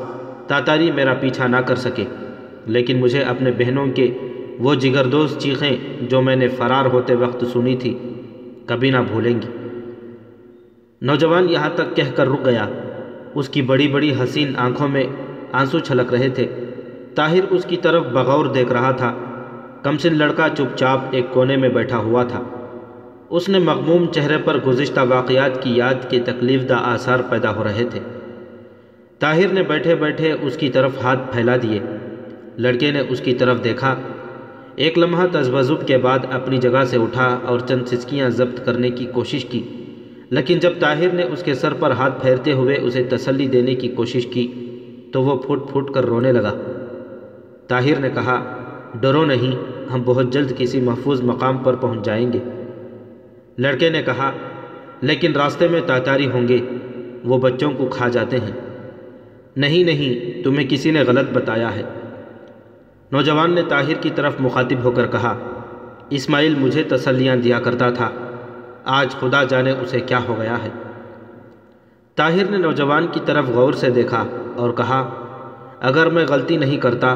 تاتاری 0.47 0.91
میرا 0.91 1.13
پیچھا 1.13 1.47
نہ 1.47 1.57
کر 1.57 1.75
سکے، 1.75 2.03
لیکن 2.65 2.99
مجھے 2.99 3.21
اپنے 3.21 3.51
بہنوں 3.51 3.87
کے 3.87 4.11
وہ 4.59 4.75
جگردوز 4.75 5.37
چیخیں 5.37 5.75
جو 6.01 6.21
میں 6.21 6.35
نے 6.35 6.47
فرار 6.47 6.85
ہوتے 6.85 7.15
وقت 7.15 7.45
سنی 7.53 7.75
تھی، 7.75 7.97
کبھی 8.65 8.89
نہ 8.89 8.97
بھولیں 8.97 9.33
گی۔ 9.33 9.58
نوجوان 11.01 11.49
یہاں 11.49 11.69
تک 11.75 11.95
کہہ 11.95 12.11
کر 12.15 12.27
رک 12.27 12.45
گیا۔ 12.45 12.65
اس 13.35 13.49
کی 13.49 13.61
بڑی 13.61 13.87
بڑی 13.87 14.13
حسین 14.23 14.53
آنکھوں 14.57 14.87
میں 14.87 15.03
آنسو 15.51 15.79
چھلک 15.79 16.13
رہے 16.13 16.29
تھے۔ 16.29 16.47
طاہر 17.15 17.39
اس 17.49 17.65
کی 17.65 17.77
طرف 17.77 18.05
بغور 18.05 18.45
دیکھ 18.45 18.71
رہا 18.71 18.91
تھا۔ 18.91 19.13
کمسن 19.83 20.17
لڑکا 20.17 20.47
چپ 20.57 20.77
چاپ 20.77 20.99
ایک 21.11 21.25
کونے 21.33 21.57
میں 21.57 21.69
بیٹھا 21.69 21.97
ہوا 21.97 22.23
تھا۔ 22.23 22.43
اس 23.29 23.49
نے 23.49 23.59
مغموم 23.59 24.05
چہرے 24.05 24.37
پر 24.37 24.57
گزشتہ 24.67 24.99
واقعات 25.09 25.63
کی 25.63 25.75
یاد 25.75 26.09
کے 26.09 26.19
تکلیف 26.19 26.69
دہ 26.69 26.73
آثار 26.73 27.19
پیدا 27.29 27.55
ہو 27.55 27.63
رہے 27.63 27.83
تھے۔ 27.91 27.99
طاہر 29.19 29.47
نے 29.51 29.63
بیٹھے 29.63 29.95
بیٹھے 29.95 30.31
اس 30.41 30.57
کی 30.57 30.69
طرف 30.69 30.91
ہاتھ 31.03 31.19
پھیلا 31.31 31.55
دیے۔ 31.63 31.79
لڑکے 32.57 32.91
نے 32.91 33.01
اس 33.09 33.19
کی 33.19 33.33
طرف 33.33 33.63
دیکھا۔ 33.63 33.95
ایک 34.75 34.97
لمحہ 34.97 35.27
تذبذب 35.31 35.87
کے 35.87 35.97
بعد 35.97 36.19
اپنی 36.31 36.57
جگہ 36.57 36.83
سے 36.83 36.97
اٹھا 36.97 37.39
اور 37.45 37.59
چند 37.59 37.85
سسکیاں 37.85 38.29
ضبط 38.29 38.65
کرنے 38.65 38.89
کی 38.89 39.05
کوشش 39.05 39.45
کی۔ 39.45 39.78
لیکن 40.29 40.59
جب 40.59 40.71
طاہر 40.79 41.13
نے 41.13 41.23
اس 41.23 41.43
کے 41.43 41.53
سر 41.53 41.73
پر 41.73 41.91
ہاتھ 41.91 42.21
پھیرتے 42.21 42.51
ہوئے 42.51 42.77
اسے 42.77 43.03
تسلی 43.03 43.47
دینے 43.47 43.75
کی 43.75 43.87
کوشش 43.87 44.25
کی، 44.25 44.65
تو 45.13 45.21
وہ 45.21 45.35
پھوٹ 45.35 45.71
پھوٹ 45.71 45.93
کر 45.93 46.05
رونے 46.05 46.31
لگا۔ 46.31 46.53
طاہر 47.67 47.99
نے 47.99 48.09
کہا، 48.09 48.57
ڈرو 49.01 49.25
نہیں، 49.25 49.51
ہم 49.93 50.01
بہت 50.05 50.33
جلد 50.33 50.51
کسی 50.57 50.81
محفوظ 50.81 51.21
مقام 51.21 51.57
پر 51.57 51.75
پہنچ 51.75 52.05
جائیں 52.05 52.33
گے۔ 52.33 52.39
لڑکے 53.57 53.89
نے 53.89 54.01
کہا، 54.01 54.31
لیکن 55.01 55.31
راستے 55.31 55.67
میں 55.67 55.81
تاتاری 55.85 56.27
ہوں 56.27 56.47
گے، 56.47 56.57
وہ 57.23 57.37
بچوں 57.37 57.71
کو 57.71 57.85
کھا 57.85 58.07
جاتے 58.07 58.37
ہیں۔ 58.37 58.51
نہیں 59.55 59.83
نہیں، 59.83 60.43
تمہیں 60.43 60.67
کسی 60.69 60.91
نے 60.91 61.01
غلط 61.01 61.29
بتایا 61.33 61.75
ہے۔ 61.75 61.83
نوجوان 63.11 63.55
نے 63.55 63.61
طاہر 63.69 63.93
کی 64.01 64.09
طرف 64.15 64.33
مخاطب 64.39 64.83
ہو 64.83 64.91
کر 64.91 65.07
کہا، 65.07 65.37
اسماعیل 66.09 66.55
مجھے 66.57 66.83
تسلیاں 66.83 67.35
دیا 67.35 67.59
کرتا 67.59 67.89
تھا۔ 67.89 68.09
آج 68.85 69.15
خدا 69.15 69.43
جانے 69.43 69.71
اسے 69.71 69.99
کیا 69.99 70.19
ہو 70.27 70.35
گیا 70.39 70.63
ہے۔ 70.63 70.69
طاہر 72.15 72.49
نے 72.49 72.57
نوجوان 72.57 73.07
کی 73.11 73.19
طرف 73.25 73.49
غور 73.49 73.73
سے 73.73 73.89
دیکھا 73.89 74.25
اور 74.55 74.69
کہا، 74.69 75.09
اگر 75.81 76.09
میں 76.09 76.25
غلطی 76.29 76.57
نہیں 76.57 76.77
کرتا 76.77 77.15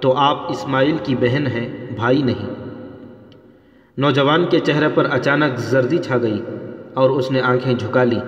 تو 0.00 0.16
آپ 0.16 0.50
اسماعیل 0.50 0.96
کی 1.04 1.14
بہن 1.14 1.46
ہیں، 1.46 1.90
بھائی 1.96 2.22
نہیں۔ 2.22 2.48
نوجوان 3.98 4.46
کے 4.46 4.60
چہرے 4.60 4.88
پر 4.94 5.06
اچانک 5.10 5.58
زردی 5.58 5.98
چھا 5.98 6.18
گئی 6.18 6.42
اور 6.94 7.10
اس 7.10 7.30
نے 7.30 7.40
آنکھیں 7.40 7.74
جھکا 7.74 8.04
لی۔ 8.04 8.18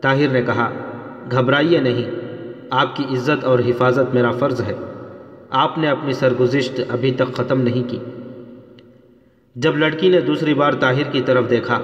طاہر 0.00 0.28
نے 0.28 0.42
کہا، 0.42 0.70
گھبرائیے 1.30 1.80
نہیں، 1.80 2.04
آپ 2.70 2.96
کی 2.96 3.04
عزت 3.10 3.44
اور 3.44 3.58
حفاظت 3.58 4.14
میرا 4.14 4.30
فرض 4.30 4.60
ہے۔ 4.60 4.74
آپ 5.50 5.78
نے 5.78 5.88
اپنی 5.88 6.12
سرگزشت 6.12 6.80
ابھی 6.88 7.12
تک 7.12 7.34
ختم 7.34 7.60
نہیں 7.60 7.90
کی۔ 7.90 7.98
جب 9.56 9.76
لڑکی 9.76 10.08
نے 10.08 10.20
دوسری 10.20 10.54
بار 10.54 10.72
طاہر 10.72 11.02
کی 11.12 11.20
طرف 11.20 11.50
دیکھا، 11.50 11.80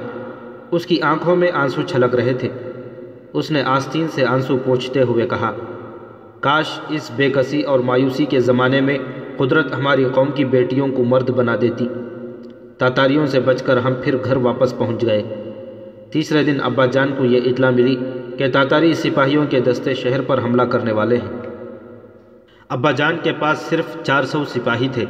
اس 0.71 0.87
کی 0.87 1.01
آنکھوں 1.01 1.37
میں 1.37 1.49
آنسو 1.55 1.83
چھلک 1.83 2.15
رہے 2.15 2.33
تھے۔ 2.33 2.49
اس 3.33 3.51
نے 3.51 3.63
آستین 3.63 4.09
سے 4.09 4.25
آنسو 4.25 4.57
پوچھتے 4.65 5.03
ہوئے 5.03 5.27
کہا، 5.27 5.53
کاش 6.41 6.81
اس 6.89 7.11
بے 7.17 7.31
کسی 7.31 7.63
اور 7.63 7.81
مایوسی 7.81 8.25
کے 8.25 8.41
زمانے 8.41 8.81
میں 8.81 8.99
قدرت 9.37 9.73
ہماری 9.73 10.05
قوم 10.13 10.31
کی 10.35 10.45
بیٹیوں 10.45 10.89
کو 10.89 11.05
مرد 11.05 11.31
بنا 11.31 11.57
دیتی۔ 11.61 11.89
تاتاریوں 12.79 13.27
سے 13.27 13.41
بچ 13.41 13.63
کر 13.63 13.77
ہم 13.77 13.93
پھر 14.03 14.17
گھر 14.25 14.37
واپس 14.37 14.79
پہنچ 14.79 15.03
گئے۔ 15.03 15.23
تیسرے 16.11 16.45
دن 16.45 16.59
ابا 16.63 16.87
جان 16.87 17.15
کو 17.19 17.25
یہ 17.25 17.41
اطلاع 17.45 17.71
ملی 17.71 17.97
کہ 18.39 18.51
تاتاری 18.51 18.95
سپاہیوں 18.95 19.47
کے 19.47 19.61
دستے 19.61 19.95
شہر 19.95 20.21
پر 20.21 20.39
حملہ 20.39 20.63
کرنے 20.63 20.93
والے 20.93 21.17
ہیں۔ 21.17 21.41
ابا 22.69 22.91
جان 22.91 23.17
کے 23.23 23.33
پاس 23.33 23.59
صرف 23.59 24.03
چار 24.03 24.23
سو 24.23 24.45
سپاہی 24.45 24.89
تھے۔ 24.93 25.05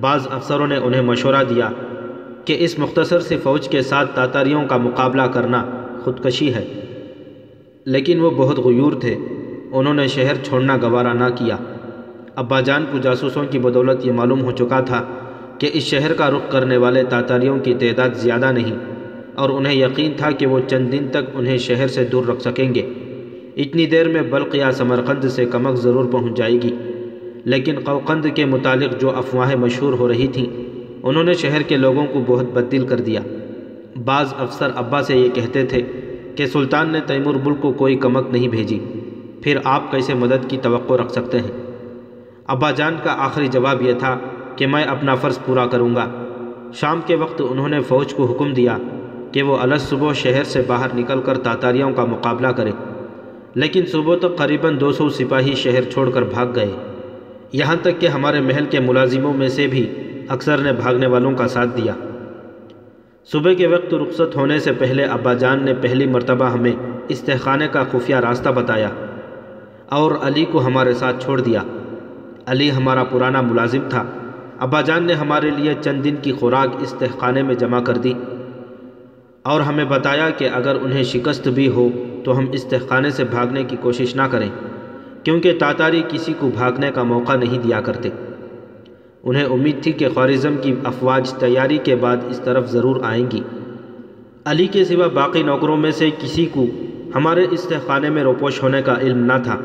بعض 0.00 0.28
افسروں 0.30 0.66
نے 0.66 0.76
انہیں 0.76 1.02
مشورہ 1.02 1.44
دیا 1.48 1.70
کہ 2.48 2.56
اس 2.58 2.78
مختصر 2.78 3.20
سی 3.20 3.36
فوج 3.36 3.68
کے 3.68 3.82
ساتھ 3.82 4.16
تاتاریوں 4.16 4.66
کا 4.66 4.76
مقابلہ 4.76 5.22
کرنا 5.22 5.64
خودکشی 6.04 6.54
ہے۔ 6.54 6.64
لیکن 7.84 8.20
وہ 8.20 8.30
بہت 8.30 8.58
غیور 8.58 8.92
تھے۔ 8.92 9.16
انہوں 9.72 9.94
نے 9.94 10.06
شہر 10.06 10.34
چھوڑنا 10.42 10.76
گوارا 10.76 11.12
نہ 11.12 11.24
کیا۔ 11.34 11.56
ابا 12.36 12.60
جان 12.60 12.84
کو 12.92 12.98
جاسوسوں 12.98 13.44
کی 13.50 13.58
بدولت 13.58 14.06
یہ 14.06 14.12
معلوم 14.12 14.44
ہو 14.44 14.50
چکا 14.50 14.80
تھا 14.80 15.04
کہ 15.58 15.70
اس 15.72 15.82
شہر 15.82 16.12
کا 16.12 16.30
رخ 16.30 16.52
کرنے 16.52 16.76
والے 16.76 17.02
تاتاریوں 17.02 17.58
کی 17.58 17.74
تعداد 17.74 18.10
زیادہ 18.14 18.52
نہیں، 18.52 18.76
اور 19.34 19.50
انہیں 19.50 19.74
یقین 19.74 20.12
تھا 20.16 20.30
کہ 20.30 20.46
وہ 20.46 20.60
چند 20.68 20.92
دن 20.92 21.06
تک 21.10 21.30
انہیں 21.34 21.58
شہر 21.58 21.86
سے 21.86 22.04
دور 22.04 22.26
رکھ 22.26 22.42
سکیں 22.42 22.74
گے۔ 22.74 22.82
اتنی 23.56 23.86
دیر 23.86 24.08
میں 24.08 24.22
بلق 24.22 24.54
یا 24.54 24.72
سمرقند 24.72 25.24
سے 25.24 25.44
کمک 25.44 25.76
ضرور 25.76 26.04
پہنچ 26.04 26.36
جائے 26.36 26.52
گی۔ 26.52 26.76
لیکن 27.44 27.74
قوقند 27.84 28.26
کے 28.34 28.44
متعلق 28.44 29.00
جو 29.00 29.10
افواہیں 29.10 29.56
مشہور 29.56 29.92
ہو 29.92 30.08
رہی 30.08 30.26
تھیں 30.26 30.67
انہوں 31.08 31.24
نے 31.24 31.34
شہر 31.34 31.62
کے 31.62 31.76
لوگوں 31.76 32.06
کو 32.12 32.24
بہت 32.26 32.44
بدل 32.44 32.86
کر 32.86 33.00
دیا۔ 33.00 33.20
بعض 34.04 34.34
افسر 34.38 34.68
ابا 34.76 35.02
سے 35.02 35.16
یہ 35.16 35.28
کہتے 35.28 35.66
تھے 35.66 35.82
کہ 36.36 36.46
سلطان 36.46 36.92
نے 36.92 37.00
تیمور 37.06 37.34
ملک 37.44 37.60
کو 37.60 37.72
کوئی 37.72 37.96
کمک 37.96 38.26
نہیں 38.32 38.48
بھیجی۔ 38.48 38.78
پھر 39.42 39.58
آپ 39.64 39.90
کیسے 39.90 40.14
مدد 40.14 40.50
کی 40.50 40.56
توقع 40.62 40.94
رکھ 40.94 41.12
سکتے 41.12 41.38
ہیں؟ 41.38 41.70
ابا 42.46 42.70
جان 42.70 42.96
کا 43.02 43.14
آخری 43.18 43.46
جواب 43.46 43.82
یہ 43.82 43.92
تھا 43.92 44.18
کہ 44.56 44.66
میں 44.66 44.84
اپنا 44.84 45.14
فرض 45.14 45.38
پورا 45.46 45.66
کروں 45.66 45.94
گا۔ 45.94 46.24
شام 46.74 47.00
کے 47.06 47.16
وقت 47.16 47.42
انہوں 47.50 47.68
نے 47.68 47.80
فوج 47.80 48.14
کو 48.14 48.24
حکم 48.24 48.52
دیا 48.52 48.78
کہ 49.32 49.42
وہ 49.42 49.56
الس 49.56 49.82
صبح 49.82 50.12
شہر 50.12 50.44
سے 50.44 50.62
باہر 50.66 50.88
نکل 50.94 51.20
کر 51.20 51.38
تاتاریوں 51.38 51.90
کا 51.90 52.04
مقابلہ 52.04 52.48
کرے۔ 52.48 52.70
لیکن 53.54 53.86
صبح 53.86 54.16
تک 54.16 54.36
قریباً 54.36 54.80
دو 54.80 54.92
سو 54.92 55.08
سپاہی 55.08 55.52
شہر 55.54 55.82
چھوڑ 55.82 56.10
کر 56.10 56.22
بھاگ 56.22 56.46
گئے۔ 56.54 56.70
یہاں 57.52 57.76
تک 57.82 58.00
کہ 58.00 58.06
ہمارے 58.06 58.40
محل 58.40 58.64
کے 58.70 58.80
ملازموں 58.80 59.34
میں 59.34 59.48
سے 59.48 59.66
بھی 59.66 59.92
اکثر 60.28 60.58
نے 60.58 60.72
بھاگنے 60.72 61.06
والوں 61.06 61.32
کا 61.32 61.48
ساتھ 61.48 61.68
دیا۔ 61.76 61.92
صبح 63.32 63.52
کے 63.52 63.66
وقت 63.66 63.94
رخصت 63.94 64.36
ہونے 64.36 64.58
سے 64.58 64.72
پہلے 64.72 65.04
ابا 65.04 65.34
جان 65.34 65.64
نے 65.64 65.74
پہلی 65.74 66.06
مرتبہ 66.06 66.44
ہمیں 66.44 66.72
استحخانے 67.08 67.68
کا 67.68 67.84
خفیہ 67.92 68.16
راستہ 68.16 68.48
بتایا 68.48 68.88
اور 69.88 70.12
علی 70.22 70.44
کو 70.44 70.66
ہمارے 70.66 70.94
ساتھ 70.94 71.24
چھوڑ 71.24 71.40
دیا۔ 71.40 71.62
علی 72.46 72.70
ہمارا 72.70 73.04
پرانا 73.04 73.40
ملازم 73.40 73.80
تھا۔ 73.88 74.04
ابا 74.58 74.80
جان 74.80 75.04
نے 75.04 75.12
ہمارے 75.12 75.50
لیے 75.50 75.74
چند 75.80 76.04
دن 76.04 76.14
کی 76.22 76.32
خوراک 76.32 76.82
اس 76.82 76.94
تہخانے 76.98 77.42
میں 77.42 77.54
جمع 77.54 77.80
کر 77.80 77.96
دی 77.96 78.12
اور 79.42 79.60
ہمیں 79.60 79.84
بتایا 79.84 80.30
کہ 80.30 80.48
اگر 80.52 80.76
انہیں 80.82 81.02
شکست 81.02 81.48
بھی 81.48 81.68
ہو 81.68 81.88
تو 82.24 82.38
ہم 82.38 82.46
اس 82.52 82.64
تہخانے 82.64 83.10
سے 83.10 83.24
بھاگنے 83.24 83.64
کی 83.64 83.76
کوشش 83.80 84.16
نہ 84.16 84.22
کریں، 84.30 84.50
کیونکہ 85.24 85.52
تاتاری 85.58 86.02
کسی 86.08 86.32
کو 86.38 86.50
بھاگنے 86.54 86.90
کا 86.94 87.02
موقع 87.02 87.36
نہیں 87.36 87.58
دیا 87.58 87.80
کرتے۔ 87.80 88.08
انہیں 89.22 89.44
امید 89.44 89.82
تھی 89.82 89.92
کہ 89.92 90.08
خوارزم 90.08 90.56
کی 90.62 90.74
افواج 90.84 91.32
تیاری 91.32 91.78
کے 91.78 91.96
بعد 91.96 92.16
اس 92.28 92.40
طرف 92.44 92.70
ضرور 92.70 92.96
آئیں 93.02 93.30
گی۔ 93.30 93.40
علی 94.44 94.66
کے 94.66 94.84
سوا 94.84 95.06
باقی 95.06 95.42
نوکروں 95.42 95.76
میں 95.76 95.90
سے 95.90 96.10
کسی 96.18 96.46
کو 96.46 96.66
ہمارے 97.14 97.46
استحخانے 97.50 98.10
میں 98.10 98.22
روپوش 98.22 98.62
ہونے 98.62 98.82
کا 98.82 98.98
علم 99.00 99.18
نہ 99.18 99.32
تھا۔ 99.44 99.56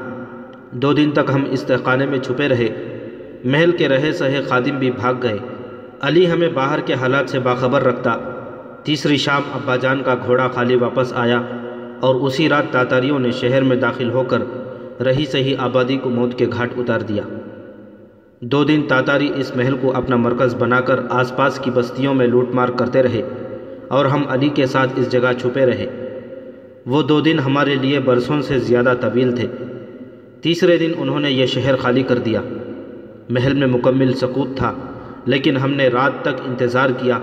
دو 0.72 0.94
دن 0.94 1.12
تک 1.12 1.32
ہم 1.34 1.44
استحخانے 1.52 2.06
میں 2.06 2.20
چھپے 2.20 2.48
رہے۔ 2.48 2.70
محل 3.44 3.72
کے 3.72 3.90
رہے 3.90 4.12
سہے 4.12 4.42
خادم 4.42 4.78
بھی 4.78 4.92
بھاگ 4.92 5.14
گئے۔ 5.24 5.38
علی 6.02 6.32
ہمیں 6.32 6.50
باہر 6.50 6.80
کے 6.80 6.94
حالات 6.94 7.30
سے 7.30 7.40
باخبر 7.40 7.84
رکھتا۔ 7.84 8.16
تیسری 8.84 9.18
شام 9.18 9.42
ابا 9.54 9.76
جان 9.76 10.04
کا 10.04 10.16
گھوڑا 10.26 10.48
خالی 10.48 10.76
واپس 10.76 11.14
آیا 11.14 11.42
اور 12.00 12.16
اسی 12.16 12.50
رات 12.50 12.64
تاتاریوں 12.72 13.20
نے 13.20 13.32
شہر 13.32 13.62
میں 13.62 13.76
داخل 13.76 14.10
ہو 14.10 14.24
کر 14.24 14.42
رہی 15.04 15.26
سہی 15.26 15.56
آبادی 15.58 15.98
کو 15.98 16.10
موت 16.10 16.38
کے 16.38 16.46
گھاٹ 16.54 16.70
اتار 16.78 17.00
دیا۔ 17.00 17.24
دو 18.46 18.64
دن 18.64 18.82
تاتاری 18.88 19.30
اس 19.36 19.56
محل 19.56 19.78
کو 19.82 19.92
اپنا 19.96 20.16
مرکز 20.16 20.56
بنا 20.56 20.82
کر 20.82 21.00
آس 21.10 21.36
پاس 21.36 21.60
کی 21.60 21.72
بستیوں 21.72 22.14
میں 22.14 22.28
لوٹ 22.28 22.50
مار 22.54 22.70
کرتے 22.70 23.04
رہے 23.04 23.22
اور 23.88 24.06
ہم 24.06 24.24
علی 24.28 24.50
کے 24.50 24.66
ساتھ 24.66 24.90
اس 24.96 25.12
جگہ 25.12 25.34
چھپے 25.42 25.66
رہے۔ 25.66 26.20
وہ 26.86 27.02
دو 27.02 27.22
دن 27.22 27.40
ہمارے 27.40 27.76
لیے 27.76 28.00
برسوں 28.00 28.42
سے 28.42 28.60
زیادہ 28.60 28.94
طویل 29.02 29.36
تھے۔ 29.36 29.48
تیسرے 30.42 30.78
دن 30.78 30.92
انہوں 30.98 31.20
نے 31.20 31.32
یہ 31.32 31.46
شہر 31.46 31.76
خالی 31.76 32.04
کر 32.04 32.18
دیا۔ 32.18 32.42
محل 33.30 33.54
میں 33.54 33.68
مکمل 33.68 34.14
سکوت 34.14 34.58
تھا، 34.58 34.74
لیکن 35.26 35.58
ہم 35.58 35.74
نے 35.74 35.88
رات 35.88 36.22
تک 36.22 36.42
انتظار 36.46 36.90
کیا۔ 36.90 37.20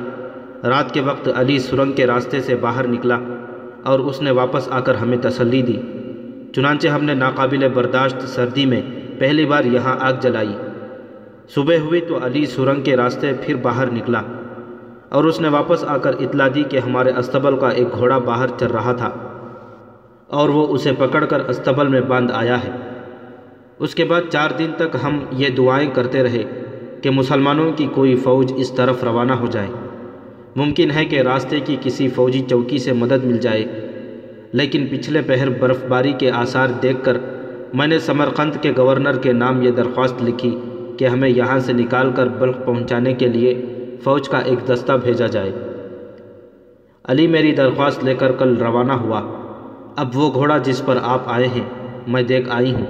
رات 0.64 0.94
کے 0.94 1.00
وقت 1.00 1.28
علی 1.34 1.58
سرنگ 1.58 1.92
کے 1.92 2.06
راستے 2.06 2.40
سے 2.40 2.54
باہر 2.54 2.88
نکلا 2.88 3.18
اور 3.82 4.00
اس 4.00 4.22
نے 4.22 4.30
واپس 4.30 4.68
آ 4.70 4.80
کر 4.80 4.94
ہمیں 4.94 5.18
تسلی 5.22 5.62
دی۔ 5.62 5.76
چنانچہ 6.52 6.88
ہم 6.88 7.04
نے 7.04 7.14
ناقابل 7.14 7.68
برداشت 7.68 8.28
سردی 8.28 8.66
میں 8.66 8.82
پہلی 9.18 9.46
بار 9.46 9.64
یہاں 9.64 9.96
آگ 10.00 10.12
جلائی۔ 10.20 10.52
صبح 11.54 11.76
ہوئی 11.76 12.00
تو 12.00 12.18
علی 12.22 12.46
سرنگ 12.46 12.82
کے 12.82 12.96
راستے 12.96 13.32
پھر 13.42 13.54
باہر 13.54 13.90
نکلا 13.90 14.22
اور 15.08 15.24
اس 15.24 15.40
نے 15.40 15.48
واپس 15.48 15.84
آ 15.84 15.96
کر 15.96 16.14
اطلاع 16.20 16.48
دی 16.54 16.62
کہ 16.62 16.78
ہمارے 16.78 17.12
استبل 17.16 17.56
کا 17.56 17.68
ایک 17.68 17.88
گھوڑا 17.92 18.18
باہر 18.18 18.48
چل 18.58 18.66
رہا 18.66 18.92
تھا 18.92 19.08
اور 20.26 20.48
وہ 20.48 20.66
اسے 20.66 20.92
پکڑ 20.98 21.24
کر 21.24 21.40
استبل 21.40 21.88
میں 21.88 22.00
باندھ 22.00 22.32
آیا 22.32 22.58
ہے۔ 22.64 22.70
اس 23.78 23.94
کے 23.94 24.04
بعد 24.04 24.30
چار 24.30 24.50
دن 24.58 24.70
تک 24.76 24.96
ہم 25.02 25.18
یہ 25.32 25.48
دعائیں 25.48 25.90
کرتے 25.90 26.22
رہے 26.22 26.44
کہ 27.02 27.10
مسلمانوں 27.10 27.72
کی 27.72 27.86
کوئی 27.94 28.14
فوج 28.16 28.52
اس 28.56 28.70
طرف 28.70 29.04
روانہ 29.04 29.32
ہو 29.32 29.46
جائے۔ 29.46 29.68
ممکن 30.56 30.90
ہے 30.90 31.04
کہ 31.04 31.20
راستے 31.20 31.60
کی 31.60 31.76
کسی 31.80 32.08
فوجی 32.08 32.42
چوکی 32.50 32.78
سے 32.78 32.92
مدد 32.92 33.24
مل 33.24 33.38
جائے، 33.38 33.64
لیکن 34.52 34.86
پچھلے 34.90 35.20
پہر 35.26 35.48
برف 35.50 35.84
باری 35.88 36.12
کے 36.12 36.30
آثار 36.30 36.68
دیکھ 36.82 37.04
کر 37.04 37.16
میں 37.74 37.86
نے 37.86 37.98
سمرقند 37.98 38.62
کے 38.62 38.72
گورنر 38.76 39.16
کے 39.16 39.32
نام 39.32 39.62
یہ 39.62 39.70
درخواست 39.70 40.22
لکھی۔ 40.22 40.58
کہ 41.00 41.04
ہمیں 41.04 41.28
یہاں 41.28 41.58
سے 41.58 41.72
نکال 41.72 42.12
کر 42.12 42.28
بلخ 42.28 42.56
پہنچانے 42.64 43.12
کے 43.12 43.28
لیے 43.28 43.64
فوج 44.04 44.28
کا 44.28 44.38
ایک 44.38 44.68
دستہ 44.68 44.92
بھیجا 44.92 45.26
جائے۔ 45.26 45.52
علی 47.04 47.26
میری 47.26 47.52
درخواست 47.52 48.04
لے 48.04 48.14
کر 48.14 48.32
کل 48.32 48.56
روانہ 48.56 48.92
ہوا۔ 48.92 49.20
اب 49.96 50.16
وہ 50.16 50.32
گھوڑا 50.32 50.58
جس 50.58 50.82
پر 50.84 50.98
آپ 51.02 51.22
آئے 51.26 51.46
ہیں، 51.46 51.64
میں 52.06 52.22
دیکھ 52.22 52.48
آئی 52.50 52.74
ہوں۔ 52.74 52.86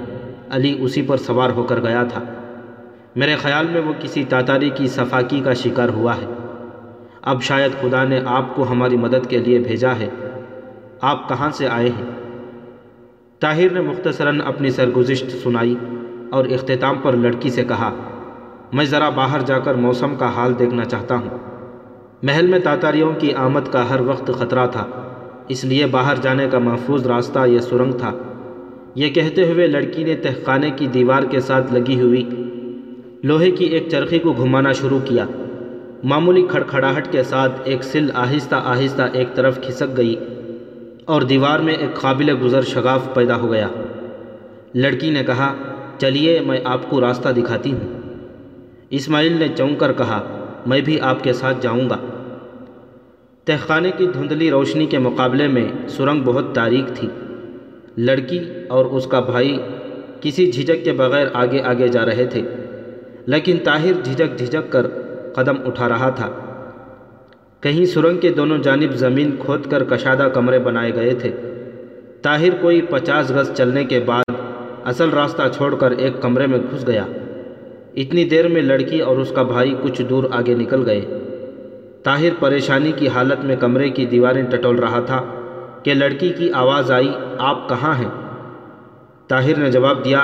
علی 0.51 0.77
اسی 0.81 1.03
پر 1.03 1.17
سوار 1.17 1.51
ہو 1.51 1.63
کر 1.63 1.81
گیا 1.81 2.03
تھا۔ 2.03 2.25
میرے 3.17 3.37
خیال 3.37 3.67
میں 3.69 3.81
وہ 3.81 3.93
کسی 4.01 4.25
تاتاری 4.29 4.71
کی 4.71 4.89
صفاقی 4.89 5.41
کا 5.45 5.53
شکار 5.53 5.89
ہوا 5.89 6.17
ہے۔ 6.17 6.33
اب 7.23 7.43
شاید 7.43 7.73
خدا 7.81 8.05
نے 8.05 8.21
آپ 8.27 8.57
کو 8.57 8.71
ہماری 8.71 8.97
مدد 8.97 9.27
کے 9.29 9.39
لیے 9.39 9.59
بھیجا 9.59 9.93
ہے۔ 9.99 10.09
آپ 11.01 11.29
کہاں 11.29 11.51
سے 11.51 11.69
آئے 11.69 11.89
ہیں؟ 11.89 12.11
طاہر 13.41 13.73
نے 13.73 13.81
مختصراً 13.81 14.41
اپنی 14.45 14.71
سرگزشت 14.71 15.43
سنائی۔ 15.43 15.75
اور 16.31 16.45
اختتام 16.45 16.99
پر 17.03 17.13
لڑکی 17.13 17.51
سے 17.51 17.65
کہا، 17.65 17.95
میں 18.73 18.85
ذرا 18.85 19.09
باہر 19.09 19.41
جا 19.41 19.59
کر 19.59 19.75
موسم 19.75 20.15
کا 20.15 20.29
حال 20.37 20.59
دیکھنا 20.59 20.85
چاہتا 20.85 21.17
ہوں۔ 21.17 21.39
محل 22.23 22.47
میں 22.47 22.59
تاتاریوں 22.59 23.13
کی 23.19 23.33
آمد 23.35 23.73
کا 23.73 23.91
ہر 23.91 24.01
وقت 24.01 24.31
خطرہ 24.39 24.67
تھا، 24.67 24.87
اس 25.49 25.65
لیے 25.65 25.87
باہر 25.87 26.17
جانے 26.23 26.47
کا 26.53 26.59
محفوظ 26.59 27.07
راستہ 27.07 27.47
یہ 27.47 27.59
سرنگ 27.59 27.93
تھا۔ 27.93 28.13
یہ 28.95 29.09
کہتے 29.09 29.51
ہوئے 29.51 29.67
لڑکی 29.67 30.05
نے 30.05 30.17
تہخانے 30.17 30.71
کی 30.71 30.87
دیوار 30.87 31.23
کے 31.23 31.41
ساتھ 31.41 31.73
لگی 31.73 32.01
ہوئی 32.01 32.25
لوہے 33.23 33.51
کی 33.51 33.65
ایک 33.65 33.89
چرخی 33.89 34.19
کو 34.19 34.33
گھمانا 34.33 34.73
شروع 34.73 34.99
کیا۔ 35.05 35.25
معمولی 36.05 36.43
کھڑکھڑاہٹ 36.51 37.13
کے 37.13 37.23
ساتھ 37.23 37.61
ایک 37.65 37.83
سل 37.83 38.11
آہستہ 38.15 38.55
آہستہ 38.65 39.03
ایک 39.13 39.35
طرف 39.35 39.61
کھسک 39.63 39.97
گئی 39.97 40.15
اور 41.05 41.23
دیوار 41.23 41.59
میں 41.59 41.75
ایک 41.75 41.95
قابل 41.95 42.35
گزر 42.43 42.63
شگاف 42.63 43.15
پیدا 43.15 43.37
ہو 43.37 43.53
گیا۔ 43.53 43.69
لڑکی 44.75 45.11
نے 45.11 45.25
کہا 45.25 45.53
چلیے 46.01 46.41
میں 46.41 46.61
آپ 46.65 46.91
کو 46.91 47.01
راستہ 47.01 47.29
دکھاتی 47.29 47.73
ہوں۔ 47.73 48.01
اسماعیل 48.91 49.33
نے 49.33 49.47
چونک 49.57 49.81
کر 49.81 49.93
کہا، 49.93 50.47
میں 50.67 50.81
بھی 50.81 51.01
آپ 51.01 51.25
کے 51.25 51.33
ساتھ 51.33 51.57
جاؤں 51.61 51.91
گا۔ 51.91 51.97
تہخانے 53.45 53.91
کی 53.97 54.07
دھندلی 54.07 54.51
روشنی 54.51 54.87
کے 54.87 54.99
مقابلے 54.99 55.49
میں 55.49 55.89
سرنگ 55.89 56.23
بہت 56.23 56.55
تاریک 56.55 56.97
تھی۔ 56.97 57.09
لڑکی 57.97 58.39
اور 58.69 58.85
اس 58.85 59.07
کا 59.07 59.21
بھائی 59.21 59.59
کسی 60.21 60.53
جھجک 60.53 60.85
کے 60.85 60.93
بغیر 60.93 61.27
آگے 61.33 61.63
آگے 61.63 61.89
جا 61.89 62.07
رہے 62.07 62.27
تھے، 62.27 62.43
لیکن 63.27 63.57
طاہر 63.65 63.93
جھجک 64.03 64.39
جھجک 64.39 64.73
کر 64.73 64.87
قدم 65.33 65.55
اٹھا 65.67 65.89
رہا 65.89 66.11
تھا۔ 66.11 66.31
کہیں 67.61 67.85
سرنگ 67.85 68.19
کے 68.19 68.31
دونوں 68.31 68.59
جانب 68.59 68.93
زمین 68.93 69.37
کھود 69.39 69.71
کر 69.71 69.85
کشادہ 69.85 70.29
کمرے 70.35 70.59
بنائے 70.59 70.95
گئے 70.95 71.15
تھے۔ 71.15 71.31
طاہر 72.23 72.51
کوئی 72.61 72.81
پچاس 72.81 73.31
گز 73.31 73.51
چلنے 73.55 73.85
کے 73.85 74.01
بعد 74.01 74.30
اصل 74.91 75.11
راستہ 75.11 75.43
چھوڑ 75.57 75.75
کر 75.75 75.91
ایک 75.91 76.23
کمرے 76.23 76.47
میں 76.47 76.59
گھس 76.59 76.87
گیا۔ 76.87 77.05
اتنی 77.95 78.25
دیر 78.25 78.49
میں 78.49 78.63
لڑکی 78.63 79.01
اور 79.01 79.17
اس 79.17 79.33
کا 79.35 79.43
بھائی 79.43 79.75
کچھ 79.83 80.03
دور 80.03 80.25
آگے 80.31 80.55
نکل 80.55 80.83
گئے۔ 80.87 81.01
طاہر 82.05 82.29
پریشانی 82.39 82.93
کی 82.93 83.09
حالت 83.09 83.45
میں 83.45 83.57
کمرے 83.57 83.91
کی 83.91 84.07
دیواریں 84.07 84.43
ٹٹول 84.43 84.79
رہا 84.79 85.01
تھا 85.01 85.23
کہ 85.83 85.95
لڑکی 85.95 86.29
کی 86.29 86.53
آواز 86.53 86.91
آئی، 86.91 87.13
آپ 87.39 87.69
کہاں 87.69 87.95
ہیں؟ 87.95 88.11
طاہر 89.29 89.59
نے 89.59 89.71
جواب 89.71 90.05
دیا، 90.05 90.23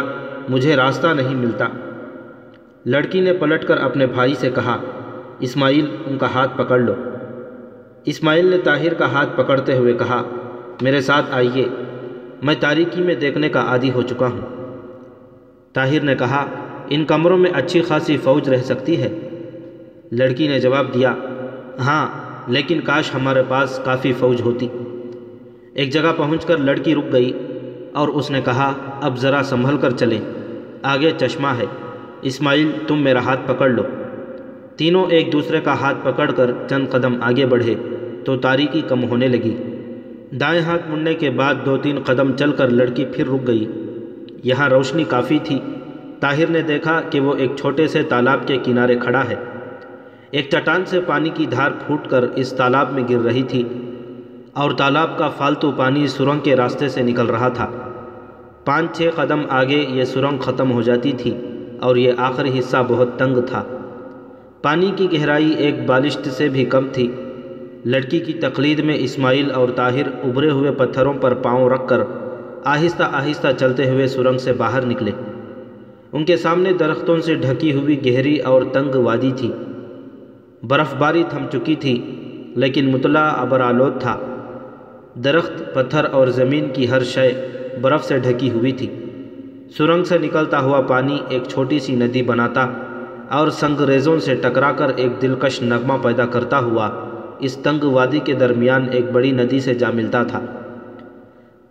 مجھے 0.48 0.76
راستہ 0.76 1.06
نہیں 1.06 1.34
ملتا۔ 1.34 1.66
لڑکی 2.86 3.20
نے 3.20 3.32
پلٹ 3.32 3.64
کر 3.64 3.76
اپنے 3.76 4.06
بھائی 4.06 4.34
سے 4.34 4.50
کہا، 4.50 4.76
اسماعیل، 5.40 5.96
ان 6.06 6.18
کا 6.18 6.26
ہاتھ 6.34 6.58
پکڑ 6.58 6.78
لو۔ 6.78 6.94
اسماعیل 8.04 8.46
نے 8.46 8.58
طاہر 8.58 8.94
کا 8.94 9.12
ہاتھ 9.12 9.36
پکڑتے 9.36 9.76
ہوئے 9.76 9.92
کہا، 9.92 10.22
میرے 10.80 11.00
ساتھ 11.00 11.26
آئیے، 11.32 11.68
میں 12.42 12.54
تاریکی 12.60 13.02
میں 13.02 13.14
دیکھنے 13.14 13.48
کا 13.48 13.60
عادی 13.60 13.90
ہو 13.90 14.02
چکا 14.02 14.26
ہوں۔ 14.26 14.55
طاہر 15.76 16.00
نے 16.00 16.14
کہا، 16.14 16.46
ان 16.88 17.04
کمروں 17.04 17.38
میں 17.38 17.50
اچھی 17.54 17.82
خاصی 17.82 18.16
فوج 18.16 18.48
رہ 18.48 18.56
سکتی 18.56 19.02
ہے۔ 19.02 19.08
لڑکی 20.12 20.48
نے 20.48 20.60
جواب 20.60 20.94
دیا 20.94 21.14
ہاں 21.78 22.08
لیکن 22.50 22.80
کاش 22.80 23.14
ہمارے 23.14 23.42
پاس 23.48 23.80
کافی 23.84 24.12
فوج 24.12 24.40
ہوتی۔ 24.40 24.68
ایک 25.74 25.92
جگہ 25.92 26.12
پہنچ 26.16 26.44
کر 26.44 26.56
لڑکی 26.56 26.94
رک 26.94 27.12
گئی 27.12 27.32
اور 27.92 28.08
اس 28.08 28.30
نے 28.30 28.40
کہا، 28.44 28.74
اب 29.00 29.18
ذرا 29.18 29.42
سنبھل 29.44 29.76
کر 29.76 29.90
چلیں، 29.90 30.20
آگے 30.82 31.10
چشمہ 31.18 31.48
ہے۔ 31.48 31.64
اسماعیل، 32.22 32.70
تم 32.86 33.02
میرا 33.02 33.24
ہاتھ 33.24 33.40
پکڑ 33.46 33.68
لو۔ 33.68 33.82
تینوں 34.76 35.06
ایک 35.10 35.32
دوسرے 35.32 35.60
کا 35.60 35.80
ہاتھ 35.80 35.98
پکڑ 36.02 36.30
کر 36.30 36.50
چند 36.68 36.88
قدم 36.90 37.22
آگے 37.22 37.46
بڑھے 37.46 37.74
تو 38.24 38.36
تاریکی 38.36 38.82
کم 38.88 39.04
ہونے 39.04 39.28
لگی۔ 39.28 39.54
دائیں 40.40 40.62
ہاتھ 40.62 40.90
مڑنے 40.90 41.14
کے 41.14 41.30
بعد 41.30 41.54
دو 41.66 41.76
تین 41.76 41.98
قدم 42.04 42.32
چل 42.36 42.52
کر 42.52 42.68
لڑکی 42.68 43.04
پھر 43.04 43.26
رک 43.26 43.46
گئی۔ 43.46 43.66
یہاں 44.46 44.68
روشنی 44.68 45.04
کافی 45.04 45.38
تھی۔ 45.38 45.58
طاہر 46.20 46.50
نے 46.50 46.62
دیکھا 46.62 47.00
کہ 47.10 47.20
وہ 47.20 47.34
ایک 47.34 47.50
چھوٹے 47.56 47.86
سے 47.88 48.02
تالاب 48.02 48.46
کے 48.46 48.56
کنارے 48.64 48.96
کھڑا 48.96 49.22
ہے۔ 49.28 49.34
ایک 50.30 50.48
چٹان 50.50 50.84
سے 50.84 51.00
پانی 51.00 51.30
کی 51.34 51.46
دھار 51.46 51.70
پھوٹ 51.86 52.08
کر 52.08 52.24
اس 52.36 52.50
تالاب 52.50 52.92
میں 52.92 53.02
گر 53.10 53.18
رہی 53.18 53.42
تھی 53.42 53.62
اور 54.52 54.70
تالاب 54.70 55.18
کا 55.18 55.28
فالتو 55.28 55.70
پانی 55.70 56.06
سرنگ 56.06 56.40
کے 56.40 56.56
راستے 56.56 56.88
سے 56.88 57.02
نکل 57.02 57.26
رہا 57.26 57.48
تھا۔ 57.48 57.70
پانچ 58.64 58.96
چھ 58.96 59.10
قدم 59.14 59.40
آگے 59.48 59.86
یہ 59.88 60.04
سرنگ 60.04 60.38
ختم 60.38 60.72
ہو 60.72 60.82
جاتی 60.82 61.12
تھی 61.12 61.34
اور 61.80 61.96
یہ 61.96 62.12
آخری 62.16 62.58
حصہ 62.58 62.76
بہت 62.88 63.18
تنگ 63.18 63.38
تھا۔ 63.46 63.64
پانی 64.62 64.92
کی 64.96 65.12
گہرائی 65.12 65.54
ایک 65.58 65.86
بالشت 65.86 66.28
سے 66.28 66.48
بھی 66.48 66.64
کم 66.64 66.88
تھی۔ 66.92 67.10
لڑکی 67.84 68.20
کی 68.20 68.32
تقلید 68.32 68.78
میں 68.78 68.94
اسماعیل 68.98 69.50
اور 69.50 69.68
طاہر 69.76 70.06
ابھرے 70.24 70.50
ہوئے 70.50 70.70
پتھروں 70.70 71.12
پر 71.12 71.34
پاؤں 71.34 71.70
رکھ 71.70 71.88
کر 71.88 72.00
آہستہ 72.68 73.02
آہستہ 73.02 73.48
چلتے 73.58 73.90
ہوئے 73.90 74.06
سرنگ 74.06 74.38
سے 74.38 74.52
باہر 74.52 74.86
نکلے۔ 74.86 75.10
ان 76.12 76.24
کے 76.24 76.36
سامنے 76.36 76.72
درختوں 76.72 77.20
سے 77.20 77.34
ڈھکی 77.34 77.72
ہوئی 77.72 78.06
گہری 78.06 78.38
اور 78.38 78.62
تنگ 78.72 78.94
وادی 78.94 79.30
تھی۔ 79.36 79.52
برف 80.62 80.94
باری 80.94 81.22
تھم 81.28 81.44
چکی 81.52 81.74
تھی، 81.74 82.02
لیکن 82.56 82.90
مطلع 82.92 83.32
ابرآلود 83.36 84.00
تھا۔ 84.00 84.18
درخت، 85.24 85.74
پتھر 85.74 86.04
اور 86.04 86.26
زمین 86.26 86.68
کی 86.72 86.90
ہر 86.90 87.02
شے 87.02 87.32
برف 87.80 88.04
سے 88.04 88.18
ڈھکی 88.18 88.50
ہوئی 88.50 88.72
تھی۔ 88.72 88.86
سرنگ 89.76 90.04
سے 90.04 90.18
نکلتا 90.18 90.60
ہوا 90.60 90.80
پانی 90.80 91.18
ایک 91.28 91.42
چھوٹی 91.48 91.78
سی 91.78 91.94
ندی 91.94 92.22
بناتا 92.22 92.66
اور 93.30 93.48
سنگریزوں 93.48 94.18
سے 94.18 94.34
ٹکرا 94.34 94.72
کر 94.72 94.90
ایک 94.96 95.22
دلکش 95.22 95.62
نغمہ 95.62 95.94
پیدا 96.02 96.26
کرتا 96.26 96.58
ہوا 96.58 96.90
اس 97.38 97.56
تنگ 97.56 97.84
وادی 97.84 98.18
کے 98.18 98.32
درمیان 98.32 98.86
ایک 98.92 99.10
بڑی 99.12 99.30
ندی 99.30 99.60
سے 99.60 99.74
جا 99.74 99.90
ملتا 99.90 100.22
تھا۔ 100.22 100.40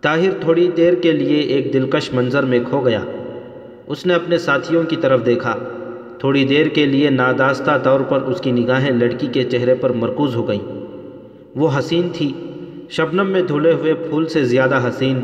طاہر 0.00 0.30
تھوڑی 0.40 0.70
دیر 0.76 0.94
کے 0.94 1.12
لیے 1.12 1.40
ایک 1.40 1.72
دلکش 1.72 2.12
منظر 2.12 2.42
میں 2.42 2.58
کھو 2.70 2.80
گیا۔ 2.80 3.00
اس 3.86 4.06
نے 4.06 4.14
اپنے 4.14 4.38
ساتھیوں 4.38 4.82
کی 4.82 4.96
طرف 4.96 5.26
دیکھا۔ 5.26 5.56
تھوڑی 6.18 6.44
دیر 6.44 6.66
کے 6.66 6.86
لیے 6.86 7.10
ناداستہ 7.10 7.78
طور 7.82 8.00
پر 8.00 8.22
اس 8.22 8.40
کی 8.40 8.50
نگاہیں 8.50 8.90
لڑکی 8.90 9.26
کے 9.26 9.42
چہرے 9.42 9.74
پر 9.74 9.90
مرکوز 9.90 10.36
ہو 10.36 10.48
گئیں۔ 10.48 10.82
وہ 11.56 11.68
حسین 11.78 12.08
تھی۔ 12.12 12.32
شبنم 12.90 13.26
میں 13.26 13.42
دھلے 13.42 13.72
ہوئے 13.72 13.94
پھول 13.94 14.26
سے 14.26 14.44
زیادہ 14.44 14.88
حسین۔ 14.88 15.20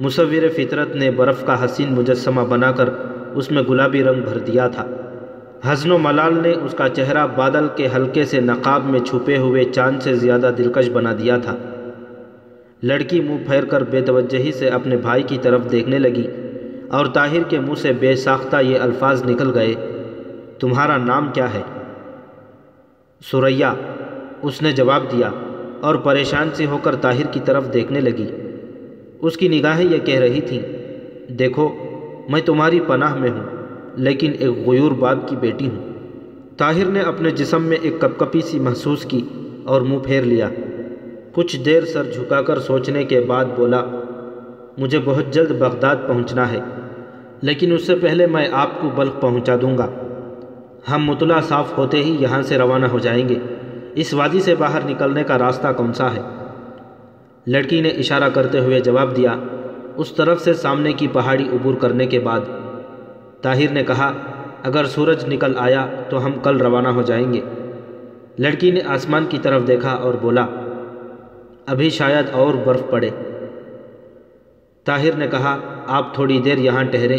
مصور 0.00 0.48
فطرت 0.56 0.96
نے 0.96 1.10
برف 1.10 1.46
کا 1.46 1.64
حسین 1.64 1.94
مجسمہ 1.94 2.40
بنا 2.40 2.72
کر 2.72 2.88
اس 3.34 3.50
میں 3.50 3.62
گلابی 3.62 4.04
رنگ 4.04 4.22
بھر 4.22 4.38
دیا 4.38 4.68
تھا۔ 4.68 4.86
حزن 5.64 5.90
و 5.90 5.98
ملال 5.98 6.38
نے 6.42 6.52
اس 6.52 6.74
کا 6.78 6.88
چہرہ 6.88 7.26
بادل 7.36 7.66
کے 7.76 7.88
ہلکے 7.96 8.24
سے 8.24 8.40
نقاب 8.40 8.84
میں 8.84 9.00
چھپے 9.00 9.36
ہوئے 9.36 9.64
چاند 9.64 10.02
سے 10.02 10.14
زیادہ 10.14 10.50
دلکش 10.58 10.90
بنا 10.90 11.12
دیا 11.12 11.36
تھا۔ 11.38 11.56
لڑکی 12.86 13.20
منہ 13.20 13.36
پھیر 13.46 13.64
کر 13.64 13.82
بے 13.82 14.00
توجہی 14.00 14.52
سے 14.52 14.68
اپنے 14.68 14.96
بھائی 14.96 15.22
کی 15.22 15.38
طرف 15.42 15.70
دیکھنے 15.72 15.98
لگی 15.98 16.26
اور 16.90 17.06
طاہر 17.06 17.42
کے 17.48 17.60
منہ 17.60 17.74
سے 17.74 17.92
بے 17.92 18.16
ساختہ 18.16 18.56
یہ 18.62 18.78
الفاظ 18.78 19.24
نکل 19.26 19.54
گئے، 19.54 19.74
تمہارا 20.58 20.96
نام 20.96 21.30
کیا 21.32 21.54
ہے؟ 21.54 21.62
سریا 23.32 23.74
اس 24.42 24.62
نے 24.62 24.72
جواب 24.72 25.02
دیا 25.12 25.30
اور 25.80 25.94
پریشان 25.94 26.48
سے 26.54 26.66
ہو 26.66 26.78
کر 26.78 26.94
طاہر 26.94 27.26
کی 27.26 27.40
طرف 27.44 27.72
دیکھنے 27.74 28.00
لگی۔ 28.00 28.26
اس 29.20 29.36
کی 29.36 29.48
نگاہیں 29.48 29.92
یہ 29.92 29.98
کہہ 29.98 30.20
رہی 30.20 30.40
تھیں، 30.40 30.62
دیکھو، 31.32 31.68
میں 32.28 32.40
تمہاری 32.40 32.80
پناہ 32.80 33.14
میں 33.14 33.30
ہوں، 33.30 33.44
لیکن 33.96 34.32
ایک 34.38 34.68
غیور 34.68 34.92
باپ 34.92 35.28
کی 35.28 35.36
بیٹی 35.36 35.68
ہوں۔ 35.68 35.92
طاہر 36.56 36.84
نے 36.84 37.00
اپنے 37.00 37.30
جسم 37.30 37.62
میں 37.62 37.76
ایک 37.82 38.00
کپ 38.00 38.18
کپی 38.18 38.40
سی 38.40 38.58
محسوس 38.58 39.04
کی 39.04 39.20
اور 39.64 39.80
منہ 39.80 39.98
پھیر 39.98 40.22
لیا۔ 40.22 40.48
کچھ 41.36 41.56
دیر 41.56 41.84
سر 41.84 42.02
جھکا 42.04 42.42
کر 42.42 42.58
سوچنے 42.58 43.04
کے 43.04 43.20
بعد 43.20 43.44
بولا، 43.56 43.84
مجھے 44.78 44.98
بہت 45.04 45.24
جلد 45.30 45.50
بغداد 45.50 45.96
پہنچنا 46.06 46.52
ہے، 46.52 46.60
لیکن 47.42 47.72
اس 47.72 47.86
سے 47.86 47.96
پہلے 47.96 48.26
میں 48.26 48.48
آپ 48.52 48.80
کو 48.80 48.90
بلخ 48.94 49.20
پہنچا 49.20 49.56
دوں 49.62 49.78
گا۔ 49.78 49.86
ہم 50.90 51.04
مطلع 51.04 51.40
صاف 51.40 51.78
ہوتے 51.78 52.04
ہی 52.04 52.16
یہاں 52.20 52.42
سے 52.42 52.58
روانہ 52.58 52.86
ہو 52.86 52.98
جائیں 52.98 53.28
گے۔ 53.28 53.34
اس 53.94 54.14
وادی 54.14 54.40
سے 54.40 54.54
باہر 54.54 54.80
نکلنے 54.86 55.24
کا 55.24 55.38
راستہ 55.38 55.68
کون 55.76 55.92
سا 55.92 56.14
ہے؟ 56.14 56.20
لڑکی 57.46 57.80
نے 57.80 57.88
اشارہ 57.88 58.28
کرتے 58.34 58.58
ہوئے 58.58 58.80
جواب 58.80 59.16
دیا، 59.16 59.36
اس 59.96 60.12
طرف 60.12 60.40
سے 60.40 60.54
سامنے 60.54 60.92
کی 60.92 61.08
پہاڑی 61.08 61.48
عبور 61.52 61.74
کرنے 61.74 62.06
کے 62.06 62.18
بعد۔ 62.18 62.40
طاہر 63.42 63.72
نے 63.72 63.82
کہا، 63.82 64.12
اگر 64.62 64.84
سورج 64.84 65.34
نکل 65.34 65.52
آیا 65.56 65.86
تو 66.08 66.26
ہم 66.26 66.32
کل 66.42 66.60
روانہ 66.60 66.88
ہو 66.88 67.02
جائیں 67.02 67.34
گے۔ 67.34 67.40
لڑکی 68.38 68.70
نے 68.70 68.80
آسمان 68.86 69.26
کی 69.28 69.38
طرف 69.42 69.66
دیکھا 69.66 69.90
اور 69.90 70.14
بولا 70.14 70.46
ابھی 71.66 71.90
شاید 71.90 72.26
اور 72.32 72.54
برف 72.54 72.82
پڑے۔ 72.90 73.10
طاہر 74.84 75.12
نے 75.16 75.26
کہا، 75.26 75.58
آپ 75.86 76.14
تھوڑی 76.14 76.40
دیر 76.40 76.58
یہاں 76.58 76.84
ٹھہریں 76.84 77.18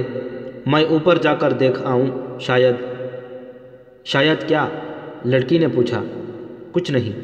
میں 0.66 0.86
اوپر 0.86 1.18
جا 1.18 1.36
کر 1.36 1.52
دیکھ 1.52 1.82
آؤں، 1.84 2.40
شاید۔ 2.40 2.76
شاید 4.06 4.48
کیا؟ 4.48 4.68
لڑکی 5.26 5.58
نے 5.58 5.68
پوچھا۔ 5.68 6.04
کچھ 6.72 6.92
نہیں۔ 6.92 7.20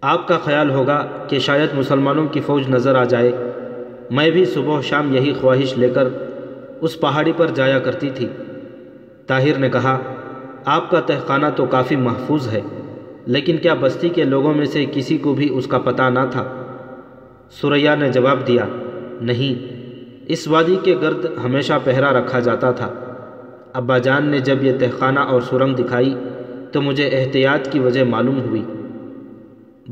آپ 0.00 0.28
کا 0.28 0.38
خیال 0.38 0.70
ہوگا 0.70 1.06
کہ 1.28 1.38
شاید 1.38 1.68
مسلمانوں 1.74 2.26
کی 2.26 2.40
فوج 2.40 2.70
نظر 2.70 2.94
آ 2.94 3.04
جائے۔ 3.04 3.32
میں 4.10 4.30
بھی 4.30 4.44
صبح 4.44 4.78
و 4.78 4.82
شام 4.82 5.14
یہی 5.14 5.32
خواہش 5.40 5.78
لے 5.78 5.88
کر 5.88 6.08
اس 6.80 7.00
پہاڑی 7.00 7.32
پر 7.36 7.46
جایا 7.46 7.78
کرتی 7.78 8.10
تھی۔ 8.10 8.28
طاہر 9.26 9.58
نے 9.58 9.70
کہا، 9.70 9.98
آپ 10.64 10.90
کا 10.90 11.00
تہخانہ 11.00 11.46
تو 11.56 11.66
کافی 11.66 11.96
محفوظ 11.96 12.48
ہے۔ 12.48 12.60
لیکن 13.28 13.56
کیا 13.56 13.74
بستی 13.80 14.08
کے 14.08 14.24
لوگوں 14.24 14.54
میں 14.54 14.64
سے 14.64 14.84
کسی 14.92 15.18
کو 15.18 15.34
بھی 15.34 15.48
اس 15.52 15.66
کا 15.66 15.78
پتہ 15.78 16.02
نہ 16.02 16.18
تھا؟ 16.30 16.44
سریا 17.50 17.94
نے 17.94 18.08
جواب 18.08 18.46
دیا، 18.46 18.64
نہیں، 19.20 19.76
اس 20.28 20.48
وادی 20.48 20.76
کے 20.82 20.96
گرد 21.02 21.26
ہمیشہ 21.44 21.72
پہرا 21.84 22.12
رکھا 22.12 22.40
جاتا 22.40 22.70
تھا۔ 22.70 22.94
ابا 23.72 23.98
جان 23.98 24.26
نے 24.26 24.38
جب 24.38 24.64
یہ 24.64 24.72
تہخانہ 24.78 25.20
اور 25.20 25.40
سرنگ 25.40 25.74
دکھائی 25.74 26.14
تو 26.72 26.82
مجھے 26.82 27.08
احتیاط 27.08 27.68
کی 27.68 27.78
وجہ 27.78 28.04
معلوم 28.04 28.40
ہوئی۔ 28.40 28.62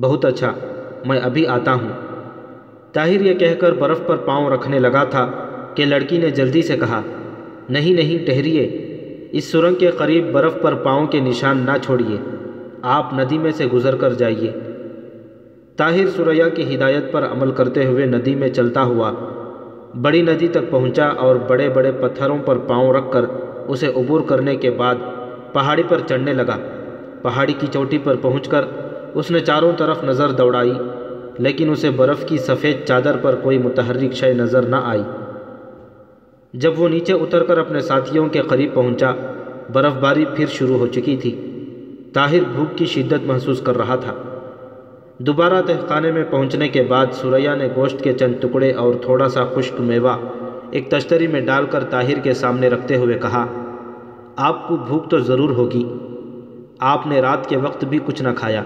بہت 0.00 0.24
اچھا 0.24 0.52
میں 1.06 1.20
ابھی 1.20 1.46
آتا 1.46 1.72
ہوں۔ 1.72 1.88
طاہر 2.92 3.20
یہ 3.20 3.34
کہہ 3.34 3.54
کر 3.58 3.72
برف 3.72 4.06
پر 4.06 4.16
پاؤں 4.16 4.50
رکھنے 4.50 4.78
لگا 4.78 5.04
تھا 5.04 5.30
کہ 5.74 5.84
لڑکی 5.84 6.18
نے 6.18 6.30
جلدی 6.30 6.62
سے 6.62 6.76
کہا، 6.76 7.02
نہیں 7.68 7.94
نہیں، 7.94 8.26
ٹھہریے۔ 8.26 8.62
اس 9.32 9.44
سرنگ 9.44 9.74
کے 9.74 9.90
قریب 9.90 10.32
برف 10.32 10.52
پر 10.62 10.74
پاؤں 10.74 11.06
کے 11.06 11.20
نشان 11.20 11.58
نہ 11.58 11.76
چھوڑیے۔ 11.82 12.16
آپ 12.82 13.12
ندی 13.12 13.38
میں 13.38 13.50
سے 13.52 13.66
گزر 13.66 13.94
کر 13.94 14.12
جائیے۔ 14.12 14.50
طاہر 15.78 16.08
سریا 16.16 16.48
کی 16.48 16.74
ہدایت 16.74 17.12
پر 17.12 17.24
عمل 17.30 17.50
کرتے 17.50 17.84
ہوئے 17.84 18.06
ندی 18.06 18.34
میں 18.34 18.48
چلتا 18.48 18.82
ہوا، 18.82 19.10
بڑی 19.94 20.22
ندی 20.22 20.48
تک 20.48 20.70
پہنچا 20.70 21.08
اور 21.08 21.36
بڑے 21.36 21.68
بڑے 21.68 21.92
پتھروں 21.92 22.38
پر 22.46 22.58
پاؤں 22.58 22.92
رکھ 22.92 23.12
کر 23.12 23.24
اسے 23.68 23.86
عبور 23.86 24.20
کرنے 24.20 24.56
کے 24.56 24.70
بعد 24.70 24.94
پہاڑی 25.54 25.82
پر 25.82 26.00
چڑھنے 26.00 26.32
لگا۔ 26.32 26.56
پہاڑی 27.22 27.52
کی 27.52 27.66
چوٹی 27.66 27.98
پر 27.98 28.16
پہنچ 28.16 28.48
کر 28.48 28.64
اس 29.14 29.30
نے 29.30 29.40
چاروں 29.40 29.72
طرف 29.78 30.02
نظر 30.04 30.30
دوڑائی، 30.30 30.78
لیکن 31.38 31.70
اسے 31.70 31.90
برف 31.90 32.24
کی 32.24 32.38
سفید 32.38 32.84
چادر 32.84 33.16
پر 33.16 33.34
کوئی 33.34 33.58
متحرک 33.58 34.12
شے 34.12 34.32
نظر 34.34 34.66
نہ 34.66 34.76
آئی۔ 34.82 35.02
جب 36.54 36.80
وہ 36.80 36.88
نیچے 36.88 37.12
اتر 37.12 37.42
کر 37.44 37.58
اپنے 37.58 37.80
ساتھیوں 37.80 38.28
کے 38.28 38.42
قریب 38.42 38.74
پہنچا 38.74 39.12
برف 39.68 39.94
باری 39.94 40.24
پھر 40.34 40.46
شروع 40.46 40.78
ہو 40.78 40.86
چکی 40.86 41.16
تھی۔ 41.16 41.45
طاہر 42.16 42.44
بھوک 42.52 42.76
کی 42.78 42.86
شدت 42.86 43.26
محسوس 43.26 43.60
کر 43.60 43.76
رہا 43.76 43.96
تھا۔ 43.96 44.12
دوبارہ 45.18 45.60
تہخانے 45.66 46.10
میں 46.10 46.22
پہنچنے 46.30 46.68
کے 46.68 46.82
بعد 46.82 47.06
سوریا 47.12 47.54
نے 47.54 47.68
گوشت 47.76 48.02
کے 48.04 48.12
چند 48.12 48.34
ٹکڑے 48.40 48.72
اور 48.72 48.94
تھوڑا 48.94 49.28
سا 49.28 49.44
خشک 49.54 49.80
میوہ 49.80 50.16
ایک 50.70 50.90
تشتری 50.90 51.26
میں 51.26 51.40
ڈال 51.40 51.66
کر 51.70 51.84
طاہر 51.84 52.18
کے 52.18 52.34
سامنے 52.34 52.68
رکھتے 52.68 52.96
ہوئے 52.96 53.18
کہا، 53.18 53.44
آپ 54.36 54.66
کو 54.68 54.76
بھوک 54.76 55.10
تو 55.10 55.18
ضرور 55.18 55.50
ہوگی، 55.50 55.84
آپ 56.78 57.06
نے 57.06 57.20
رات 57.20 57.48
کے 57.48 57.56
وقت 57.56 57.84
بھی 57.84 57.98
کچھ 58.06 58.22
نہ 58.22 58.28
کھایا۔ 58.36 58.62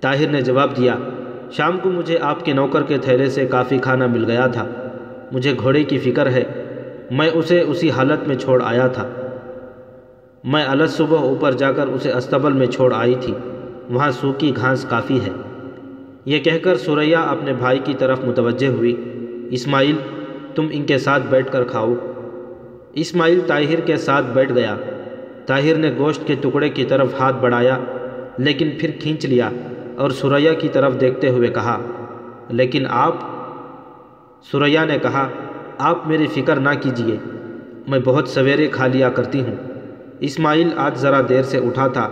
طاہر 0.00 0.30
نے 0.30 0.40
جواب 0.40 0.76
دیا، 0.76 0.94
شام 1.50 1.78
کو 1.78 1.90
مجھے 1.90 2.18
آپ 2.22 2.44
کے 2.44 2.52
نوکر 2.52 2.82
کے 2.82 2.98
تھیلے 2.98 3.28
سے 3.30 3.46
کافی 3.46 3.78
کھانا 3.78 4.06
مل 4.06 4.24
گیا 4.24 4.46
تھا، 4.46 4.66
مجھے 5.32 5.54
گھوڑے 5.58 5.84
کی 5.84 5.98
فکر 5.98 6.26
ہے، 6.26 6.44
میں 7.10 7.30
اسے 7.34 7.60
اسی 7.60 7.90
حالت 7.90 8.28
میں 8.28 8.36
چھوڑ 8.36 8.62
آیا 8.64 8.86
تھا۔ 8.86 9.08
میں 10.52 10.64
الگ 10.64 10.84
صبح 10.84 11.18
اوپر 11.18 11.52
جا 11.52 11.72
کر 11.72 11.86
اسے 11.86 12.12
استبل 12.12 12.52
میں 12.52 12.66
چھوڑ 12.66 12.94
آئی 12.94 13.14
تھی۔ 13.20 13.34
وہاں 13.90 14.10
سوکھی 14.10 14.52
گھاس 14.56 14.86
کافی 14.88 15.20
ہے۔ 15.20 15.30
یہ 16.24 16.38
کہہ 16.38 16.58
کر 16.62 16.76
سوریا 16.76 17.20
اپنے 17.20 17.52
بھائی 17.52 17.78
کی 17.84 17.94
طرف 17.98 18.24
متوجہ 18.24 18.66
ہوئی۔ 18.66 18.96
اسماعیل، 19.50 19.96
تم 20.54 20.66
ان 20.70 20.84
کے 20.84 20.98
ساتھ 20.98 21.22
بیٹھ 21.30 21.52
کر 21.52 21.64
کھاؤ۔ 21.64 21.94
اسماعیل 22.92 23.40
طاہر 23.46 23.80
کے 23.80 23.96
ساتھ 23.96 24.26
بیٹھ 24.26 24.52
گیا۔ 24.52 24.76
طاہر 25.46 25.74
نے 25.74 25.94
گوشت 25.98 26.26
کے 26.26 26.34
ٹکڑے 26.40 26.68
کی 26.68 26.84
طرف 26.84 27.20
ہاتھ 27.20 27.36
بڑھایا، 27.36 27.78
لیکن 28.38 28.70
پھر 28.78 28.90
کھینچ 29.00 29.26
لیا 29.26 29.50
اور 29.96 30.10
سوریا 30.10 30.54
کی 30.54 30.68
طرف 30.68 31.00
دیکھتے 31.00 31.28
ہوئے 31.28 31.48
کہا، 31.48 31.80
لیکن 32.48 32.84
آپ؟ 32.90 33.14
سوریا 34.52 34.84
نے 34.84 34.98
کہا، 35.02 35.28
آپ 35.78 36.06
میری 36.06 36.26
فکر 36.26 36.56
نہ 36.56 36.70
کیجیے 36.80 37.16
میں 37.88 37.98
بہت 38.04 38.28
سویرے 38.28 38.66
کھا 38.66 38.86
لیا 38.86 39.10
کرتی 39.10 39.40
ہوں۔ 39.40 39.77
اسماعیل 40.20 40.68
آج 40.76 40.96
ذرا 40.96 41.20
دیر 41.28 41.42
سے 41.42 41.58
اٹھا 41.58 41.86
تھا، 41.86 42.10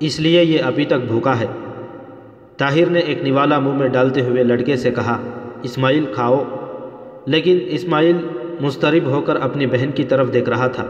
اس 0.00 0.20
لیے 0.20 0.44
یہ 0.44 0.58
ابھی 0.62 0.84
تک 0.84 1.06
بھوکا 1.08 1.40
ہے۔ 1.40 1.46
طاہر 2.56 2.86
نے 2.86 2.98
ایک 2.98 3.28
نوالا 3.28 3.58
منہ 3.58 3.74
میں 3.74 3.88
ڈالتے 3.88 4.20
ہوئے 4.20 4.42
لڑکے 4.42 4.76
سے 4.76 4.90
کہا، 4.90 5.20
اسماعیل 5.62 6.04
کھاؤ۔ 6.14 6.44
لیکن 7.26 7.58
اسماعیل 7.66 8.16
مسترب 8.60 9.06
ہو 9.06 9.20
کر 9.20 9.36
اپنی 9.36 9.66
بہن 9.66 9.90
کی 9.90 10.04
طرف 10.04 10.32
دیکھ 10.32 10.48
رہا 10.48 10.66
تھا۔ 10.66 10.86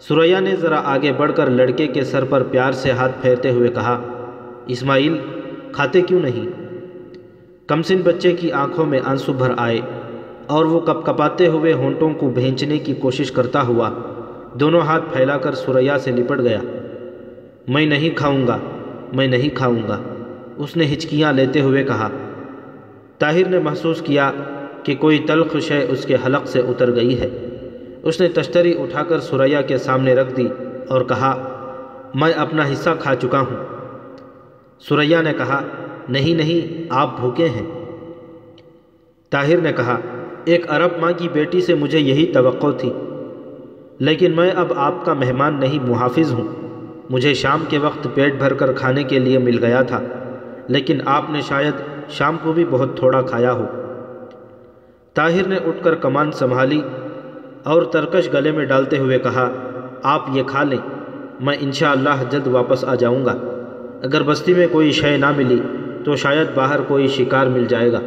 سریا 0.00 0.40
نے 0.40 0.56
ذرا 0.56 0.80
آگے 0.84 1.12
بڑھ 1.12 1.32
کر 1.36 1.50
لڑکے 1.50 1.86
کے 1.86 2.04
سر 2.04 2.24
پر 2.24 2.42
پیار 2.42 2.72
سے 2.72 2.90
ہاتھ 2.90 3.12
پھیرتے 3.22 3.50
ہوئے 3.50 3.68
کہا، 3.68 4.02
اسماعیل، 4.66 5.18
کھاتے 5.72 6.02
کیوں 6.02 6.20
نہیں؟ 6.20 6.50
کمسن 7.66 7.96
بچے 8.04 8.32
کی 8.32 8.52
آنکھوں 8.52 8.86
میں 8.86 9.00
آنسو 9.04 9.32
بھر 9.32 9.50
آئے 9.56 9.80
اور 10.46 10.64
وہ 10.64 10.80
کپ 10.80 11.06
کپاتے 11.06 11.46
ہوئے 11.46 11.72
ہونٹوں 11.72 12.10
کو 12.10 12.30
بھینچنے 12.30 12.78
کی 12.78 12.94
کوشش 12.94 13.32
کرتا 13.32 13.62
ہوا 13.62 13.90
دونوں 14.54 14.80
ہاتھ 14.80 15.04
پھیلا 15.12 15.38
کر 15.38 15.54
سوریا 15.54 15.98
سے 15.98 16.10
لپٹ 16.10 16.40
گیا۔ 16.40 16.60
میں 17.68 17.86
نہیں 17.86 18.10
کھاؤں 18.16 18.46
گا، 18.48 18.58
میں 19.12 19.26
نہیں 19.26 19.48
کھاؤں 19.54 19.88
گا، 19.88 19.98
اس 20.56 20.76
نے 20.76 20.84
ہچکیاں 20.92 21.32
لیتے 21.32 21.60
ہوئے 21.60 21.84
کہا۔ 21.84 22.08
طاہر 23.18 23.48
نے 23.48 23.58
محسوس 23.58 24.02
کیا 24.02 24.32
کہ 24.82 24.94
کوئی 24.94 25.18
تلخ 25.18 25.56
شے 25.60 25.86
اس 25.88 26.04
کے 26.04 26.16
حلق 26.26 26.46
سے 26.46 26.60
اتر 26.60 26.94
گئی 26.94 27.20
ہے۔ 27.20 27.28
اس 28.02 28.20
نے 28.20 28.28
تشتری 28.28 28.74
اٹھا 28.78 29.02
کر 29.02 29.20
سوریا 29.20 29.62
کے 29.62 29.78
سامنے 29.78 30.14
رکھ 30.14 30.34
دی 30.36 30.48
اور 30.88 31.02
کہا، 31.02 31.48
میں 32.14 32.32
اپنا 32.32 32.62
حصہ 32.72 32.90
کھا 33.00 33.14
چکا 33.14 33.40
ہوں۔ 33.40 33.56
سوریا 34.78 35.22
نے 35.22 35.32
کہا، 35.36 35.62
نہیں 36.08 36.34
نہیں، 36.34 36.86
آپ 36.90 37.20
بھوکے 37.20 37.48
ہیں۔ 37.48 37.84
طاہر 39.30 39.56
نے 39.56 39.72
کہا، 39.72 39.98
ایک 40.44 40.64
عرب 40.68 40.90
ماں 41.00 41.12
کی 41.16 41.28
بیٹی 41.32 41.60
سے 41.60 41.74
مجھے 41.74 41.98
یہی 41.98 42.26
توقع 42.26 42.66
تھی۔ 42.78 42.92
لیکن 44.00 44.36
میں 44.36 44.50
اب 44.50 44.72
آپ 44.76 45.04
کا 45.04 45.12
مہمان 45.12 45.60
نہیں، 45.60 45.78
محافظ 45.88 46.32
ہوں۔ 46.32 46.48
مجھے 47.10 47.34
شام 47.34 47.64
کے 47.68 47.78
وقت 47.78 48.08
پیٹ 48.14 48.34
بھر 48.34 48.54
کر 48.54 48.72
کھانے 48.72 49.02
کے 49.04 49.18
لیے 49.18 49.38
مل 49.38 49.64
گیا 49.64 49.82
تھا، 49.82 50.00
لیکن 50.68 51.00
آپ 51.06 51.30
نے 51.30 51.40
شاید 51.40 51.74
شام 52.08 52.36
کو 52.42 52.52
بھی 52.52 52.64
بہت 52.70 52.96
تھوڑا 52.96 53.22
کھایا 53.22 53.52
ہو۔ 53.52 53.66
طاہر 55.14 55.46
نے 55.46 55.56
اٹھ 55.56 55.84
کر 55.84 55.94
کمان 55.94 56.32
سنبھالی 56.32 56.80
اور 57.62 57.82
ترکش 57.82 58.28
گلے 58.32 58.52
میں 58.52 58.64
ڈالتے 58.64 58.98
ہوئے 58.98 59.18
کہا، 59.18 59.50
آپ 60.02 60.26
یہ 60.32 60.42
کھا 60.42 60.62
لیں، 60.62 60.78
میں 61.40 61.56
انشاءاللہ 61.60 62.22
جلد 62.30 62.46
واپس 62.46 62.84
آ 62.84 62.94
جاؤں 62.94 63.24
گا۔ 63.24 63.34
اگر 64.02 64.22
بستی 64.22 64.54
میں 64.54 64.66
کوئی 64.72 64.92
شے 64.92 65.16
نہ 65.16 65.30
ملی 65.36 65.60
تو 66.04 66.16
شاید 66.16 66.46
باہر 66.54 66.80
کوئی 66.80 67.08
شکار 67.08 67.46
مل 67.46 67.64
جائے 67.64 67.92
گا۔ 67.92 68.00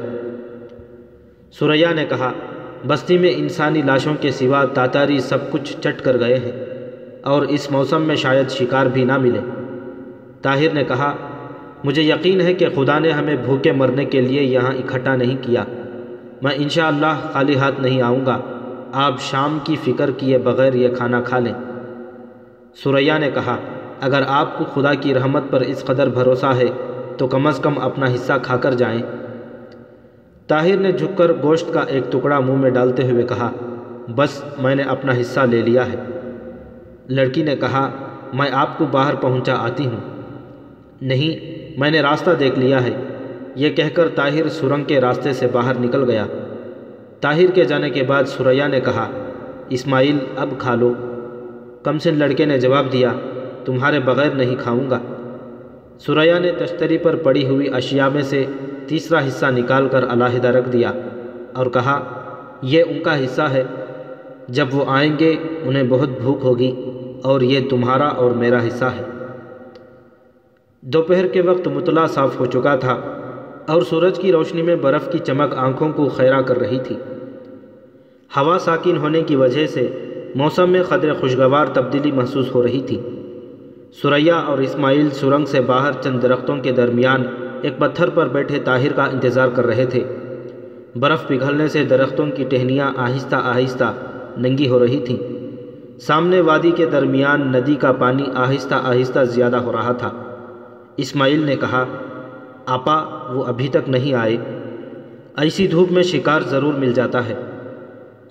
سریا 1.52 1.94
نے 1.94 2.06
کہا 2.06 2.32
بستی 2.88 3.18
میں 3.18 3.32
انسانی 3.36 3.82
لاشوں 3.82 4.14
کے 4.22 4.32
سوا 4.32 4.66
تاتاری 4.66 5.20
سب 5.20 5.52
کچھ 5.52 5.78
چٹ 5.82 6.02
کر 6.02 6.20
گئے 6.20 6.38
ہیں 6.38 6.52
اور 7.24 7.42
اس 7.42 7.72
موسم 7.72 8.02
میں 8.02 8.16
شاید 8.16 8.50
شکار 8.50 8.86
بھی 8.86 9.06
نہ 9.06 9.18
ملے۔ 9.18 9.40
طاہر 10.42 10.74
نے 10.74 10.84
کہا، 10.84 11.16
مجھے 11.84 12.02
یقین 12.02 12.42
ہے 12.42 12.54
کہ 12.54 12.66
خدا 12.76 13.00
نے 13.00 13.12
ہمیں 13.12 13.36
بھوکے 13.46 13.72
مرنے 13.72 14.06
کے 14.06 14.22
لیے 14.22 14.44
یہاں 14.44 14.72
اکٹھا 14.72 15.16
نہیں 15.16 15.38
کیا۔ 15.42 15.64
میں 16.42 16.52
انشاءاللہ 16.56 17.30
خالی 17.34 17.56
ہاتھ 17.56 17.82
نہیں 17.82 18.02
آؤں 18.02 18.26
گا۔ 18.26 18.40
آپ 18.94 19.22
شام 19.22 19.58
کی 19.64 19.76
فکر 19.84 20.12
کیے 20.12 20.38
بغیر 20.38 20.74
یہ 20.74 20.90
کھانا 20.90 21.22
کھا 21.22 21.40
لیں۔ 21.40 21.54
سریا 22.84 23.18
نے 23.18 23.32
کہا، 23.32 23.58
اگر 24.02 24.22
آپ 24.28 24.58
کو 24.58 24.66
خدا 24.74 24.94
کی 24.94 25.14
رحمت 25.14 25.44
پر 25.50 25.62
اس 25.62 25.86
قدر 25.86 26.10
بھروسہ 26.10 26.46
ہے، 26.46 26.68
تو 27.18 27.28
کم 27.28 27.48
از 27.48 27.60
کم 27.60 27.80
اپنا 27.80 28.06
حصہ 28.06 28.34
کھا 28.44 28.58
کر 28.58 28.72
جائیں۔ 28.72 29.02
طاہر 30.48 30.78
نے 30.78 30.92
جھک 30.92 31.18
کر 31.18 31.32
گوشت 31.44 31.74
کا 31.74 31.82
ایک 31.88 32.12
ٹکڑا 32.12 32.40
منہ 32.40 32.56
میں 32.56 32.70
ڈالتے 32.70 33.04
ہوئے 33.04 33.24
کہا، 33.24 33.52
بس 34.16 34.44
میں 34.60 34.76
نے 34.76 34.84
اپنا 34.84 35.14
حصہ 35.22 35.40
لے 35.40 35.62
لیا 35.62 35.86
ہے۔ 35.86 35.98
لڑکی 37.10 37.44
نے 37.44 37.56
کہا، 37.56 37.92
میں 38.34 38.50
آپ 38.52 38.78
کو 38.78 38.86
باہر 38.86 39.16
پہنچا 39.16 39.56
آتی 39.58 39.86
ہوں۔ 39.86 40.22
نہیں، 41.02 41.64
میں 41.80 41.92
نے 41.92 42.02
راستہ 42.02 42.32
دیکھ 42.32 42.60
لیا 42.60 42.84
ہے۔ 42.84 42.92
یہ 43.56 43.70
کہہ 43.70 43.90
کر 43.94 44.08
طاہر 44.08 44.50
سرنگ 44.50 44.84
کے 44.84 45.02
راستے 45.02 45.34
سے 45.34 45.48
باہر 45.48 45.80
نکل 45.80 46.10
گیا۔ 46.10 46.26
طاہر 47.22 47.52
کے 47.52 47.66
جانے 47.66 47.90
کے 47.90 48.04
بعد 48.04 48.24
سریا 48.24 48.68
نے 48.68 48.80
کہا، 48.80 49.10
اسماعیل، 49.70 50.18
اب 50.36 50.50
کھا 50.58 50.76
لو۔ 50.76 50.94
کم 51.84 51.98
سے 51.98 52.12
لڑکے 52.12 52.46
نے 52.46 52.60
جواب 52.60 52.92
دیا، 52.92 53.14
تمہارے 53.66 54.00
بغیر 54.00 54.30
نہیں 54.30 54.56
کھاؤں 54.60 54.90
گا۔ 54.90 55.00
سریا 56.00 56.40
نے 56.40 56.52
تشتری 56.52 56.98
پر 56.98 57.16
پڑی 57.16 57.46
ہوئی 57.46 57.74
اشیاء 57.74 58.08
میں 58.08 58.22
سے 58.22 58.46
تیسرا 58.88 59.28
حصہ 59.28 59.46
نکال 59.46 59.88
کر 59.88 60.06
علیحدہ 60.10 60.48
رکھ 60.48 60.70
دیا 60.70 60.92
اور 61.54 61.66
کہا، 61.66 62.04
یہ 62.62 62.84
ان 62.88 63.04
کا 63.04 63.26
حصہ 63.26 63.42
ہے، 63.42 63.64
جب 64.48 64.66
وہ 64.72 64.86
آئیں 64.88 65.20
گے، 65.20 65.36
انہیں 65.64 65.84
بہت 65.84 66.10
بھوک 66.10 66.40
ہوگی 66.44 66.72
اور 67.24 67.42
یہ 67.42 67.70
تمہارا 67.70 68.08
اور 68.08 68.32
میرا 68.32 68.58
حصہ 68.68 68.86
ہے۔ 68.86 69.04
دوپہر 70.82 71.28
کے 71.28 71.42
وقت 71.42 71.68
مطلع 71.68 72.08
صاف 72.08 72.40
ہو 72.40 72.46
چکا 72.46 72.76
تھا 72.76 72.98
اور 73.68 73.82
سورج 73.82 74.20
کی 74.20 74.32
روشنی 74.32 74.62
میں 74.62 74.76
برف 74.76 75.12
کی 75.12 75.18
چمک 75.18 75.54
آنکھوں 75.56 75.92
کو 75.92 76.10
خیرہ 76.10 76.42
کر 76.42 76.60
رہی 76.60 76.80
تھی۔ 76.80 76.96
ہوا 78.38 78.58
ساکن 78.60 78.98
ہونے 78.98 79.22
کی 79.22 79.36
وجہ 79.36 79.68
سے 79.68 79.98
موسم 80.36 80.70
میں 80.70 80.84
قدر 80.84 81.14
خوشگوار 81.14 81.66
تبدیلی 81.66 82.12
محسوس 82.12 82.56
ہو 82.56 82.64
رہی 82.64 82.82
تھی۔ 82.82 83.02
سریا 84.02 84.36
اور 84.36 84.58
اسماعیل 84.58 85.10
سرنگ 85.10 85.46
سے 85.46 85.62
باہر 85.62 85.92
چند 86.02 86.22
درختوں 86.22 86.58
کے 86.58 86.72
درمیان 86.72 87.26
ایک 87.64 87.80
پتھر 87.80 88.10
پر 88.10 88.28
بیٹھے 88.28 88.60
طاہر 88.60 88.94
کا 88.94 89.04
انتظار 89.04 89.48
کر 89.48 89.66
رہے 89.66 89.86
تھے۔ 89.86 90.04
برف 90.96 91.28
پگھلنے 91.28 91.68
سے 91.68 91.84
درختوں 91.84 92.26
کی 92.26 92.44
ٹہنیاں 92.44 92.92
آہستہ 92.98 93.36
آہستہ 93.36 93.94
ننگی 94.38 94.70
ہو 94.70 94.80
رہی 94.80 95.00
تھیں۔ 95.06 95.18
سامنے 96.00 96.42
وادی 96.42 96.72
کے 96.72 96.86
درمیان 96.86 97.52
ندی 97.52 97.76
کا 97.76 97.92
پانی 97.92 98.24
آہستہ 98.36 98.76
آہستہ 98.76 99.20
زیادہ 99.24 99.56
ہو 99.56 99.72
رہا 99.72 99.92
تھا۔ 99.92 100.12
اسماعیل 100.98 101.44
نے 101.44 101.56
کہا، 101.56 101.86
آپا، 102.66 103.28
وہ 103.34 103.44
ابھی 103.44 103.68
تک 103.68 103.90
نہیں 103.90 104.14
آئے۔ 104.14 104.38
ایسی 105.38 105.68
دھوپ 105.68 105.92
میں 105.92 106.04
شکار 106.04 106.42
ضرور 106.42 106.74
مل 106.74 106.94
جاتا 106.94 107.30
ہے۔ 107.30 107.36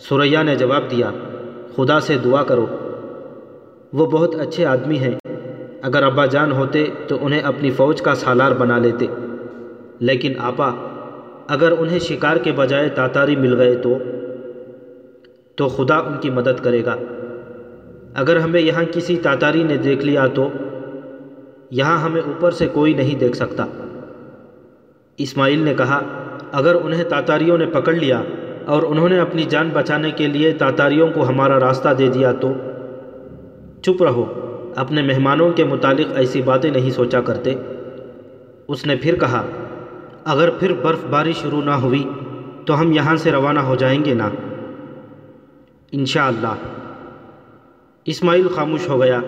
سریا 0.00 0.42
نے 0.42 0.56
جواب 0.56 0.90
دیا، 0.90 1.10
خدا 1.76 2.00
سے 2.00 2.16
دعا 2.24 2.42
کرو۔ 2.42 2.66
وہ 3.92 4.06
بہت 4.06 4.34
اچھے 4.34 4.66
آدمی 4.66 4.98
ہیں۔ 4.98 5.31
اگر 5.82 6.02
ابا 6.02 6.26
جان 6.26 6.52
ہوتے 6.52 6.86
تو 7.08 7.18
انہیں 7.20 7.40
اپنی 7.40 7.70
فوج 7.70 8.02
کا 8.02 8.14
سالار 8.14 8.52
بنا 8.52 8.78
لیتے۔ 8.78 9.06
لیکن 9.98 10.32
آپا، 10.38 10.70
اگر 11.48 11.72
انہیں 11.78 11.98
شکار 11.98 12.36
کے 12.36 12.52
بجائے 12.52 12.88
تاتاری 12.88 13.36
مل 13.36 13.56
گئے 13.56 13.74
تو؟ 13.74 13.98
تو 15.56 15.68
خدا 15.68 15.96
ان 15.96 16.18
کی 16.20 16.30
مدد 16.30 16.64
کرے 16.64 16.84
گا۔ 16.84 16.96
اگر 18.14 18.36
ہمیں 18.36 18.60
یہاں 18.60 18.84
کسی 18.92 19.16
تاتاری 19.16 19.62
نے 19.62 19.76
دیکھ 19.76 20.04
لیا 20.04 20.26
تو؟ 20.26 20.48
یہاں 21.70 21.98
ہمیں 21.98 22.22
اوپر 22.22 22.50
سے 22.50 22.66
کوئی 22.72 22.94
نہیں 22.94 23.18
دیکھ 23.18 23.36
سکتا۔ 23.36 23.66
اسماعیل 25.18 25.58
نے 25.58 25.74
کہا، 25.74 26.02
اگر 26.52 26.74
انہیں 26.74 27.04
تاتاریوں 27.04 27.58
نے 27.58 27.66
پکڑ 27.66 27.92
لیا 27.92 28.22
اور 28.66 28.82
انہوں 28.82 29.08
نے 29.08 29.18
اپنی 29.18 29.42
جان 29.42 29.70
بچانے 29.72 30.10
کے 30.10 30.26
لیے 30.26 30.52
تاتاریوں 30.52 31.08
کو 31.14 31.28
ہمارا 31.28 31.60
راستہ 31.60 31.88
دے 31.98 32.08
دیا 32.08 32.32
تو؟ 32.32 32.52
چپ 33.82 34.02
رہو۔ 34.02 34.41
اپنے 34.76 35.02
مہمانوں 35.02 35.52
کے 35.52 35.64
متعلق 35.64 36.06
ایسی 36.16 36.42
باتیں 36.42 36.70
نہیں 36.70 36.90
سوچا 36.90 37.20
کرتے۔ 37.20 37.54
اس 38.68 38.86
نے 38.86 38.96
پھر 38.96 39.14
کہا، 39.14 39.42
اگر 40.24 40.50
پھر 40.50 40.72
برف 40.72 41.04
باری 41.10 41.32
شروع 41.32 41.62
نہ 41.62 41.70
ہوئی 41.70 42.08
تو 42.64 42.80
ہم 42.80 42.92
یہاں 42.92 43.16
سے 43.16 43.32
روانہ 43.32 43.60
ہو 43.60 43.74
جائیں 43.74 44.04
گے 44.04 44.14
نا؟ 44.14 44.28
انشاءاللہ۔ 45.92 46.54
اسماعیل 48.04 48.48
خاموش 48.48 48.88
ہو 48.88 49.00
گیا، 49.02 49.20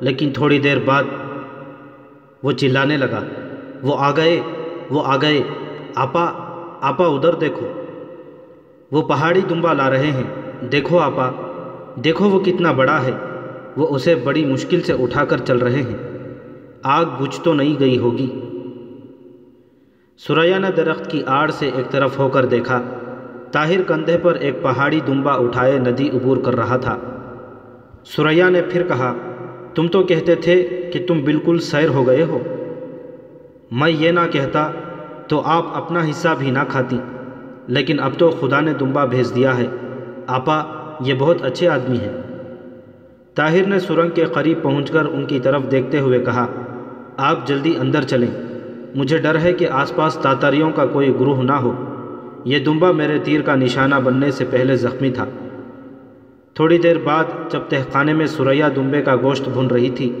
لیکن 0.00 0.30
تھوڑی 0.30 0.58
دیر 0.58 0.78
بعد 0.78 1.02
وہ 2.42 2.52
چلانے 2.52 2.96
لگا۔ 2.96 3.22
وہ 3.82 3.96
آ 3.98 4.10
گئے، 4.16 4.40
وہ 4.90 5.02
آ 5.06 5.16
گئے۔ 5.16 5.42
آپا 5.94 6.32
آپا 6.80 7.06
ادھر 7.06 7.34
دیکھو۔ 7.34 7.66
وہ 8.92 9.02
پہاڑی 9.02 9.40
دمبا 9.40 9.72
لا 9.72 9.90
رہے 9.90 10.10
ہیں۔ 10.10 10.22
دیکھو 10.72 10.98
آپا، 10.98 11.30
دیکھو 12.04 12.30
وہ 12.30 12.40
کتنا 12.40 12.72
بڑا 12.72 13.02
ہے۔ 13.02 13.12
وہ 13.76 13.86
اسے 13.94 14.14
بڑی 14.14 14.44
مشکل 14.44 14.80
سے 14.80 14.92
اٹھا 14.92 15.24
کر 15.24 15.36
چل 15.36 15.58
رہے 15.58 15.82
ہیں۔ 15.82 15.96
آگ 16.82 17.04
بجھ 17.04 17.40
تو 17.44 17.54
نہیں 17.54 17.80
گئی 17.80 17.98
ہوگی۔ 17.98 18.40
سریا 20.18 20.58
نے 20.58 20.68
درخت 20.76 21.10
کی 21.10 21.22
آڑ 21.26 21.50
سے 21.50 21.70
ایک 21.74 21.90
طرف 21.90 22.18
ہو 22.18 22.28
کر 22.28 22.44
دیکھا۔ 22.44 22.82
طاہر 23.52 23.82
کندھے 23.82 24.18
پر 24.18 24.34
ایک 24.34 24.62
پہاڑی 24.62 25.00
دمبا 25.06 25.32
اٹھائے 25.32 25.78
ندی 25.78 26.08
عبور 26.08 26.36
کر 26.36 26.56
رہا 26.56 26.76
تھا۔ 26.76 26.98
سریا 28.04 28.48
نے 28.48 28.62
پھر 28.62 28.82
کہا، 28.82 29.14
تم 29.74 29.88
تو 29.88 30.02
کہتے 30.02 30.34
تھے 30.34 30.62
کہ 30.92 31.04
تم 31.08 31.20
بالکل 31.24 31.58
سیر 31.58 31.88
ہو 31.88 32.06
گئے 32.06 32.22
ہو۔ 32.22 32.38
میں 33.70 33.90
یہ 33.90 34.10
نہ 34.10 34.20
کہتا 34.32 34.70
تو 35.28 35.42
آپ 35.44 35.66
اپنا 35.74 36.00
حصہ 36.10 36.28
بھی 36.38 36.50
نہ 36.50 36.58
کھاتی، 36.68 36.98
لیکن 37.66 38.00
اب 38.00 38.12
تو 38.18 38.30
خدا 38.30 38.60
نے 38.60 38.72
دمبا 38.72 39.04
بھیج 39.04 39.34
دیا 39.34 39.58
ہے۔ 39.58 39.66
آپا، 40.26 40.62
یہ 41.00 41.14
بہت 41.18 41.42
اچھے 41.42 41.68
آدمی 41.68 41.96
ہیں۔ 41.96 42.29
طاہر 43.34 43.66
نے 43.66 43.78
سرنگ 43.78 44.10
کے 44.10 44.24
قریب 44.24 44.62
پہنچ 44.62 44.90
کر 44.90 45.04
ان 45.04 45.24
کی 45.24 45.40
طرف 45.40 45.62
دیکھتے 45.70 46.00
ہوئے 46.00 46.18
کہا، 46.18 46.46
آپ 47.16 47.46
جلدی 47.46 47.74
اندر 47.80 48.02
چلیں۔ 48.02 48.42
مجھے 48.94 49.18
ڈر 49.18 49.38
ہے 49.38 49.52
کہ 49.52 49.68
آس 49.70 49.96
پاس 49.96 50.14
تاتاریوں 50.14 50.70
کا 50.70 50.86
کوئی 50.86 51.14
گروہ 51.20 51.42
نہ 51.42 51.52
ہو۔ 51.52 51.72
یہ 52.44 52.58
دمبا 52.58 52.92
میرے 52.92 53.18
تیر 53.18 53.42
کا 53.42 53.54
نشانہ 53.54 53.94
بننے 54.04 54.30
سے 54.30 54.44
پہلے 54.50 54.76
زخمی 54.76 55.10
تھا۔ 55.10 55.24
تھوڑی 56.54 56.78
دیر 56.78 56.96
بعد 56.98 57.24
جب 57.50 57.60
تہخانے 57.68 58.12
میں 58.12 58.26
سریا 58.26 58.68
دمبے 58.76 59.02
کا 59.02 59.16
گوشت 59.16 59.48
بھن 59.48 59.66
رہی 59.66 59.90
تھی، 59.90 60.12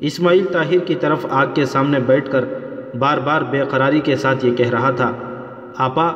اسماعیل 0.00 0.44
طاہر 0.52 0.78
کی 0.78 0.94
طرف 0.94 1.26
آگ 1.30 1.46
کے 1.54 1.64
سامنے 1.64 1.98
بیٹھ 2.06 2.30
کر 2.30 2.44
بار 2.98 3.18
بار 3.18 3.42
بے 3.42 3.62
قراری 3.70 4.00
کے 4.00 4.16
ساتھ 4.16 4.46
یہ 4.46 4.54
کہہ 4.54 4.70
رہا 4.70 4.90
تھا، 4.90 5.12
آپا، 5.78 6.06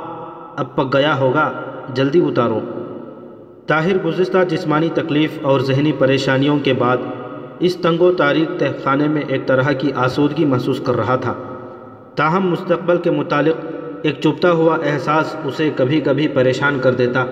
اب 0.57 0.77
پک 0.77 0.97
گیا 0.97 1.19
ہوگا، 1.19 1.53
جلدی 1.95 2.21
اتارو۔ 2.21 2.61
طاہر 3.69 3.97
گزشتہ 4.05 4.39
جسمانی 4.49 4.89
تکلیف 4.95 5.31
اور 5.43 5.61
ذہنی 5.61 5.93
پریشانیوں 5.93 6.59
کے 6.59 6.73
بعد 6.73 6.97
اس 7.61 7.77
تنگ 7.77 8.01
و 8.01 8.13
تاریخ 8.13 8.59
تہ 8.59 8.65
خانے 8.85 9.09
میں 9.09 9.23
ایک 9.29 9.47
طرح 9.47 9.73
کی 9.73 9.93
آسودگی 9.93 10.45
محسوس 10.45 10.81
کر 10.81 10.97
رہا 10.97 11.17
تھا۔ 11.17 11.35
تاہم 12.15 12.51
مستقبل 12.51 12.99
کے 12.99 13.11
متعلق 13.11 13.67
ایک 14.03 14.21
چپتا 14.21 14.53
ہوا 14.53 14.77
احساس 14.85 15.37
اسے 15.45 15.71
کبھی 15.77 16.01
کبھی 16.01 16.29
پریشان 16.29 16.79
کر 16.83 16.95
دیتا۔ 16.95 17.25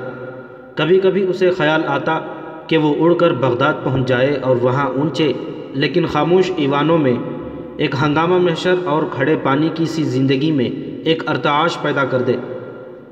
کبھی 0.75 1.01
کبھی 1.01 1.27
اسے 1.29 1.51
خیال 1.51 1.83
آتا 1.87 2.18
کہ 2.66 2.79
وہ 2.79 2.94
اڑ 2.99 3.14
کر 3.14 3.33
بغداد 3.33 3.75
پہنچ 3.85 4.09
جائے 4.09 4.38
اور 4.42 4.57
وہاں 4.57 4.88
اونچے 4.88 5.33
لیکن 5.72 6.07
خاموش 6.07 6.53
ایوانوں 6.57 6.99
میں 6.99 7.14
ایک 7.77 7.94
ہنگامہ 8.03 8.38
محشر 8.38 8.75
اور 8.85 9.03
کھڑے 9.12 9.37
پانی 9.42 9.68
کی 9.75 9.85
سی 9.85 10.03
زندگی 10.03 10.53
میں 10.53 10.70
ایک 11.05 11.31
ارتعاش 11.31 11.79
پیدا 11.83 12.05
کر 12.05 12.22
دے۔ 12.22 12.37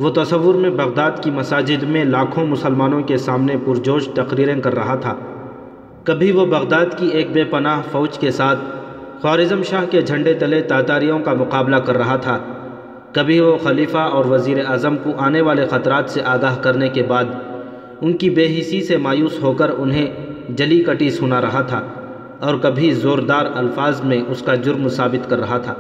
وہ 0.01 0.11
تصور 0.11 0.55
میں 0.55 0.71
بغداد 0.71 1.11
کی 1.21 1.31
مساجد 1.31 1.83
میں 1.83 2.05
لاکھوں 2.05 2.47
مسلمانوں 2.47 3.03
کے 3.03 3.17
سامنے 3.17 3.57
پرجوش 3.65 4.09
تقریریں 4.15 4.61
کر 4.61 4.75
رہا 4.75 4.95
تھا۔ 4.95 5.15
کبھی 6.05 6.33
وہ 6.33 6.47
بغداد 6.47 6.87
کی 6.97 7.07
ایک 7.07 7.31
بے 7.33 7.45
پناہ 7.45 7.81
فوج 7.93 8.19
کے 8.19 8.31
ساتھ 8.31 8.59
خوارزم 9.21 9.63
شاہ 9.63 9.85
کے 9.91 10.03
جھنڈے 10.03 10.35
تلے 10.35 10.61
تاتاریوں 10.61 11.19
کا 11.19 11.33
مقابلہ 11.33 11.77
کر 11.77 11.97
رہا 11.97 12.17
تھا۔ 12.17 12.39
کبھی 13.13 13.41
وہ 13.41 13.57
خلیفہ 13.57 13.99
اور 13.99 14.25
وزیر 14.25 14.67
اعظم 14.67 14.97
کو 14.97 15.11
آنے 15.19 15.41
والے 15.41 15.67
خطرات 15.67 16.11
سے 16.11 16.21
آگاہ 16.25 16.57
کرنے 16.57 16.89
کے 16.89 17.03
بعد 17.03 17.25
ان 18.01 18.17
کی 18.17 18.31
بے 18.31 18.61
حسی 18.61 18.83
سے 18.83 18.97
مایوس 18.97 19.43
ہو 19.43 19.53
کر 19.53 19.71
انہیں 19.79 20.07
جلی 20.49 20.83
کٹی 20.83 21.11
سنا 21.11 21.41
رہا 21.41 21.61
تھا 21.61 21.83
اور 22.41 22.55
کبھی 22.63 22.91
زوردار 22.91 23.47
الفاظ 23.55 24.01
میں 24.03 24.23
اس 24.29 24.43
کا 24.43 24.55
جرم 24.55 24.89
ثابت 24.89 25.31
کر 25.31 25.39
رہا 25.39 25.59
تھا۔ 25.59 25.75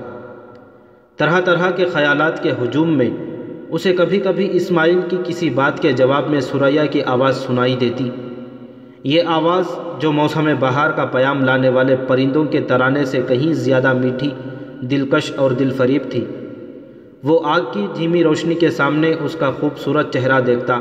طرح 1.16 1.40
طرح 1.40 1.70
کے 1.70 1.84
خیالات 1.84 2.42
کے 2.42 2.50
ہجوم 2.50 2.98
میں 2.98 3.10
اسے 3.74 3.92
کبھی 3.92 4.20
کبھی 4.20 4.48
اسماعیل 4.52 5.00
کی 5.08 5.16
کسی 5.24 5.50
بات 5.50 5.82
کے 5.82 5.92
جواب 5.92 6.30
میں 6.30 6.40
سریا 6.40 6.86
کی 6.86 7.02
آواز 7.02 7.36
سنائی 7.36 7.76
دیتی۔ 7.80 8.10
یہ 9.04 9.22
آواز 9.26 9.64
جو 10.00 10.12
موسم 10.12 10.48
بہار 10.60 10.90
کا 10.90 11.04
پیام 11.04 11.44
لانے 11.44 11.68
والے 11.68 11.96
پرندوں 12.08 12.44
کے 12.44 12.60
ترانے 12.60 13.04
سے 13.04 13.20
کہیں 13.28 13.52
زیادہ 13.52 13.92
میٹھی، 13.92 14.30
دلکش 14.80 15.32
اور 15.36 15.50
دل 15.50 15.70
فریب 15.70 16.02
تھی۔ 16.10 16.24
وہ 17.24 17.40
آگ 17.44 17.60
کی 17.72 17.86
دھیمی 17.96 18.24
روشنی 18.24 18.54
کے 18.54 18.70
سامنے 18.70 19.14
اس 19.20 19.36
کا 19.40 19.50
خوبصورت 19.50 20.12
چہرہ 20.12 20.40
دیکھتا 20.40 20.80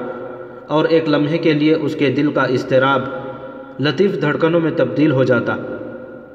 اور 0.68 0.86
ایک 0.86 1.10
لمحے 1.10 1.38
کے 1.38 1.54
لیے 1.54 1.74
اس 1.74 1.96
کے 1.96 2.10
دل 2.10 2.32
کا 2.32 2.42
اضطراب 2.42 3.02
لطیف 3.80 4.22
دھڑکنوں 4.22 4.60
میں 4.60 4.72
تبدیل 4.76 5.12
ہو 5.12 5.24
جاتا۔ 5.24 5.56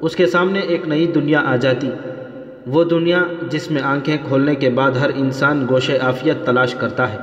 اس 0.01 0.15
کے 0.15 0.25
سامنے 0.25 0.59
ایک 0.59 0.87
نئی 0.87 1.05
دنیا 1.05 1.41
آ 1.45 1.55
جاتی۔ 1.55 1.89
وہ 2.67 2.83
دنیا 2.83 3.23
جس 3.49 3.71
میں 3.71 3.81
آنکھیں 3.81 4.17
کھولنے 4.27 4.55
کے 4.55 4.69
بعد 4.69 4.91
ہر 4.91 5.09
انسان 5.15 5.65
گوش 5.69 5.91
عافیت 6.01 6.45
تلاش 6.45 6.73
کرتا 6.73 7.13
ہے۔ 7.13 7.17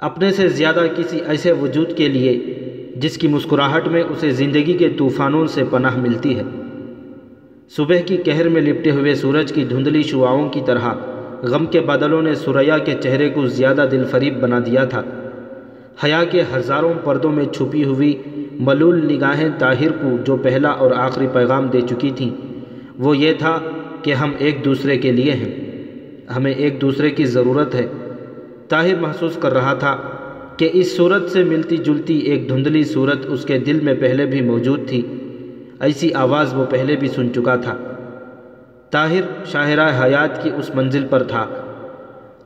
اپنے 0.00 0.30
سے 0.30 0.48
زیادہ 0.48 0.82
کسی 0.96 1.18
ایسے 1.26 1.52
وجود 1.52 1.96
کے 1.96 2.08
لیے 2.08 2.54
جس 2.96 3.18
کی 3.18 3.28
مسکراہٹ 3.28 3.88
میں 3.88 4.02
اسے 4.02 4.30
زندگی 4.30 4.72
کے 4.72 4.88
طوفانوں 4.88 5.46
سے 5.46 5.62
پناہ 5.70 5.98
ملتی 5.98 6.38
ہے۔ 6.38 6.42
صبح 7.76 7.96
کی 8.06 8.16
کہر 8.16 8.48
میں 8.48 8.62
لپٹے 8.62 8.90
ہوئے 8.90 9.14
سورج 9.14 9.52
کی 9.52 9.64
دھندلی 9.64 10.02
شعاؤں 10.02 10.48
کی 10.48 10.60
طرح 10.66 10.94
غم 11.42 11.66
کے 11.66 11.80
بادلوں 11.80 12.22
نے 12.22 12.34
سریا 12.34 12.78
کے 12.78 12.94
چہرے 13.00 13.28
کو 13.28 13.46
زیادہ 13.46 13.86
دل 13.90 14.04
فریب 14.04 14.40
بنا 14.40 14.58
دیا 14.66 14.84
تھا۔ 14.84 15.02
حیا 16.04 16.24
کے 16.24 16.42
ہزاروں 16.54 16.94
پردوں 17.04 17.32
میں 17.32 17.44
چھپی 17.44 17.84
ہوئی 17.84 18.22
ملول 18.52 19.12
نگاہیں 19.12 19.48
طاہر 19.58 19.92
کو 19.92 20.16
جو 20.24 20.36
پہلا 20.36 20.68
اور 20.68 20.90
آخری 20.90 21.26
پیغام 21.32 21.66
دے 21.66 21.80
چکی 21.80 22.10
تھیں۔ 22.16 22.30
وہ 22.98 23.16
یہ 23.16 23.34
تھا 23.38 23.58
کہ 24.02 24.14
ہم 24.14 24.32
ایک 24.38 24.64
دوسرے 24.64 24.96
کے 24.96 25.12
لیے 25.12 25.32
ہیں۔ 25.32 25.54
ہمیں 26.36 26.52
ایک 26.52 26.80
دوسرے 26.80 27.10
کی 27.10 27.24
ضرورت 27.24 27.74
ہے۔ 27.74 27.86
طاہر 28.68 28.98
محسوس 29.00 29.36
کر 29.40 29.52
رہا 29.52 29.74
تھا 29.74 29.96
کہ 30.56 30.68
اس 30.72 30.96
صورت 30.96 31.30
سے 31.30 31.44
ملتی 31.44 31.76
جلتی 31.76 32.18
ایک 32.18 32.48
دھندلی 32.48 32.84
صورت 32.84 33.18
اس 33.26 33.44
کے 33.44 33.58
دل 33.58 33.80
میں 33.80 33.94
پہلے 33.94 34.26
بھی 34.26 34.40
موجود 34.40 34.88
تھی۔ 34.88 35.02
ایسی 35.80 36.14
آواز 36.14 36.54
وہ 36.54 36.64
پہلے 36.64 36.96
بھی 36.96 37.08
سن 37.08 37.34
چکا 37.34 37.56
تھا۔ 37.56 37.76
طاہر 38.90 39.44
شاہراہ 39.46 40.04
حیات 40.04 40.42
کی 40.42 40.50
اس 40.56 40.74
منزل 40.74 41.06
پر 41.10 41.22
تھا، 41.22 41.46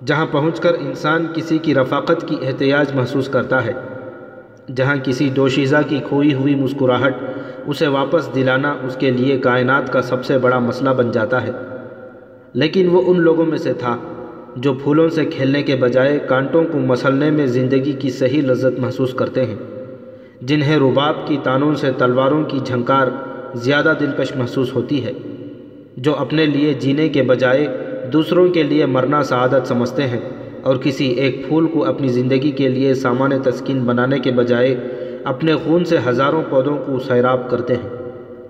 جہاں 0.07 0.27
پہنچ 0.31 0.61
کر 0.61 0.75
انسان 0.81 1.27
کسی 1.35 1.59
کی 1.59 1.75
رفاقت 1.75 2.29
کی 2.29 2.37
احتیاج 2.43 2.87
محسوس 2.95 3.29
کرتا 3.29 3.65
ہے، 3.65 3.73
جہاں 4.77 4.97
کسی 5.05 5.31
دوشیزہ 5.31 5.77
کی 5.89 6.01
کھوئی 6.09 6.35
ہوئی 6.35 6.55
مسکراہٹ 6.55 7.15
اسے 7.67 7.87
واپس 7.87 8.35
دلانا 8.35 8.75
اس 8.83 8.97
کے 8.97 9.11
لیے 9.11 9.39
کائنات 9.39 9.93
کا 9.93 10.03
سب 10.03 10.25
سے 10.25 10.39
بڑا 10.39 10.59
مسئلہ 10.59 10.91
بن 10.91 11.11
جاتا 11.11 11.43
ہے۔ 11.43 11.53
لیکن 12.55 12.89
وہ 12.89 13.03
ان 13.07 13.21
لوگوں 13.21 13.47
میں 13.47 13.59
سے 13.59 13.73
تھا 13.73 13.97
جو 14.57 14.75
پھولوں 14.75 15.09
سے 15.09 15.25
کھیلنے 15.25 15.63
کے 15.63 15.77
بجائے 15.77 16.19
کانٹوں 16.19 16.65
کو 16.73 16.79
مسلنے 16.79 17.31
میں 17.31 17.47
زندگی 17.47 17.93
کی 17.93 18.11
صحیح 18.11 18.43
لذت 18.43 18.81
محسوس 18.81 19.15
کرتے 19.15 19.45
ہیں، 19.45 19.55
جنہیں 20.41 20.77
رباب 20.77 21.27
کی 21.27 21.37
تانوں 21.43 21.75
سے 21.75 21.91
تلواروں 21.99 22.45
کی 22.45 22.59
جھنکار 22.65 23.07
زیادہ 23.55 23.93
دلکش 24.01 24.37
محسوس 24.37 24.75
ہوتی 24.75 25.05
ہے، 25.05 25.13
جو 25.97 26.17
اپنے 26.17 26.47
لیے 26.47 26.75
جینے 26.75 27.09
کے 27.09 27.23
بجائے 27.23 27.67
دوسروں 28.13 28.49
کے 28.49 28.63
لیے 28.63 28.87
مرنا 28.87 29.23
سعادت 29.23 29.69
سمجھتے 29.69 30.03
ہیں 30.03 30.21
اور 30.63 30.77
کسی 30.77 31.07
ایک 31.07 31.49
پھول 31.49 31.67
کو 31.67 31.85
اپنی 31.85 32.09
زندگی 32.09 32.51
کے 32.51 32.69
لیے 32.69 32.95
سامان 32.95 33.31
تسکین 33.45 33.79
بنانے 33.79 34.19
کے 34.19 34.31
بجائے 34.31 34.77
اپنے 35.25 35.55
خون 35.55 35.85
سے 35.85 35.97
ہزاروں 36.09 36.43
پودوں 36.49 36.77
کو 36.87 36.99
سیراب 36.99 37.51
کرتے 37.51 37.75
ہیں۔ 37.75 37.89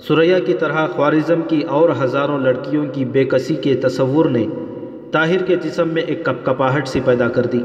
سریا 0.00 0.38
کی 0.38 0.54
طرح 0.54 0.86
خوارزم 0.86 1.40
کی 1.48 1.60
اور 1.60 1.88
ہزاروں 2.02 2.38
لڑکیوں 2.38 2.84
کی 2.92 3.04
بے 3.04 3.24
کسی 3.24 3.54
کے 3.54 3.74
تصور 3.74 4.26
نے 4.26 4.46
طاہر 5.12 5.42
کے 5.42 5.56
جسم 5.56 5.88
میں 5.88 6.02
ایک 6.02 6.24
کپ 6.24 6.46
کپاہٹ 6.46 6.88
سی 6.88 7.00
پیدا 7.04 7.28
کر 7.28 7.46
دی۔ 7.46 7.62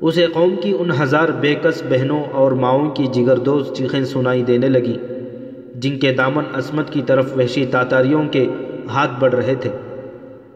اسے 0.00 0.26
قوم 0.26 0.54
کی 0.62 0.76
ان 0.78 0.90
ہزار 1.02 1.28
بے 1.28 1.54
کس 1.54 1.82
بہنوں 1.88 2.22
اور 2.32 2.52
ماؤں 2.52 2.90
کی 2.90 3.06
جگردوز 3.06 3.72
چیخیں 3.72 4.04
سنائی 4.04 4.42
دینے 4.42 4.68
لگی، 4.68 4.96
جن 5.74 5.98
کے 5.98 6.12
دامن 6.12 6.44
عصمت 6.54 6.90
کی 6.90 7.02
طرف 7.06 7.36
وحشی 7.36 7.66
تاتاریوں 7.66 8.22
کے 8.30 8.46
ہاتھ 8.88 9.10
بڑھ 9.18 9.34
رہے 9.34 9.54
تھے، 9.54 9.70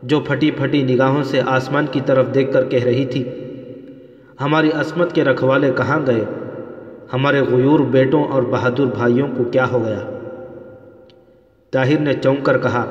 جو 0.02 0.20
پھٹی 0.20 0.50
پھٹی 0.50 0.82
نگاہوں 0.82 1.22
سے 1.22 1.40
آسمان 1.46 1.86
کی 1.90 2.00
طرف 2.06 2.34
دیکھ 2.34 2.52
کر 2.52 2.64
کہہ 2.64 2.84
رہی 2.84 3.04
تھی، 3.04 3.24
ہماری 4.40 4.70
عصمت 4.74 5.12
کے 5.12 5.24
رکھوالے 5.24 5.70
کہاں 5.76 6.00
گئے؟ 6.06 6.24
ہمارے 7.12 7.40
غیور 7.40 7.80
بیٹوں 7.80 8.24
اور 8.24 8.42
بہادر 8.42 8.84
بھائیوں 8.84 9.28
کو 9.36 9.44
کیا 9.44 9.70
ہو 9.70 9.84
گیا؟ 9.84 10.00
طاہر 11.70 11.98
نے 11.98 12.12
چونک 12.12 12.42
کر 12.42 12.58
کہا، 12.58 12.84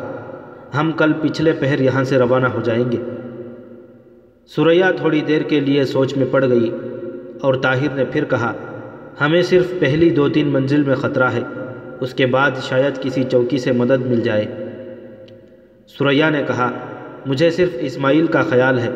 ہم 0.79 0.91
کل 0.91 1.13
پچھلے 1.21 1.53
پہر 1.59 1.81
یہاں 1.81 2.03
سے 2.03 2.17
روانہ 2.17 2.47
ہو 2.47 2.61
جائیں 2.61 2.91
گے۔ 2.91 2.97
سریا 4.55 4.91
تھوڑی 4.91 5.21
دیر 5.21 5.41
کے 5.41 5.59
لیے 5.59 5.85
سوچ 5.85 6.17
میں 6.17 6.25
پڑ 6.31 6.49
گئی 6.49 6.71
اور 7.41 7.53
طاہر 7.53 7.95
نے 7.95 8.03
پھر 8.05 8.25
کہا، 8.25 8.53
ہمیں 9.21 9.41
صرف 9.41 9.73
پہلی 9.79 10.09
دو 10.09 10.29
تین 10.29 10.47
منزل 10.47 10.83
میں 10.83 10.95
خطرہ 10.95 11.29
ہے، 11.31 11.41
اس 11.99 12.13
کے 12.13 12.25
بعد 12.25 12.51
شاید 12.61 13.01
کسی 13.01 13.23
چوکی 13.23 13.57
سے 13.57 13.71
مدد 13.71 14.05
مل 14.05 14.21
جائے۔ 14.21 14.45
سریا 15.87 16.29
نے 16.29 16.43
کہا، 16.47 16.71
مجھے 17.25 17.49
صرف 17.49 17.69
اسماعیل 17.79 18.27
کا 18.27 18.41
خیال 18.41 18.79
ہے، 18.79 18.89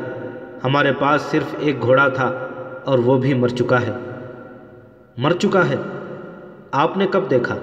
ہمارے 0.64 0.92
پاس 1.00 1.22
صرف 1.22 1.56
ایک 1.60 1.82
گھوڑا 1.82 2.08
تھا 2.08 2.48
اور 2.86 3.00
وہ 3.00 3.18
بھی 3.18 3.34
مر 3.34 3.48
چکا 3.48 3.82
ہے۔ 3.82 3.92
مر 5.18 5.32
چکا 5.32 5.70
ہے۔ 5.70 5.76
آپ 6.72 6.98
نے 6.98 7.08
کب 7.12 7.30
دیکھا؟ 7.30 7.58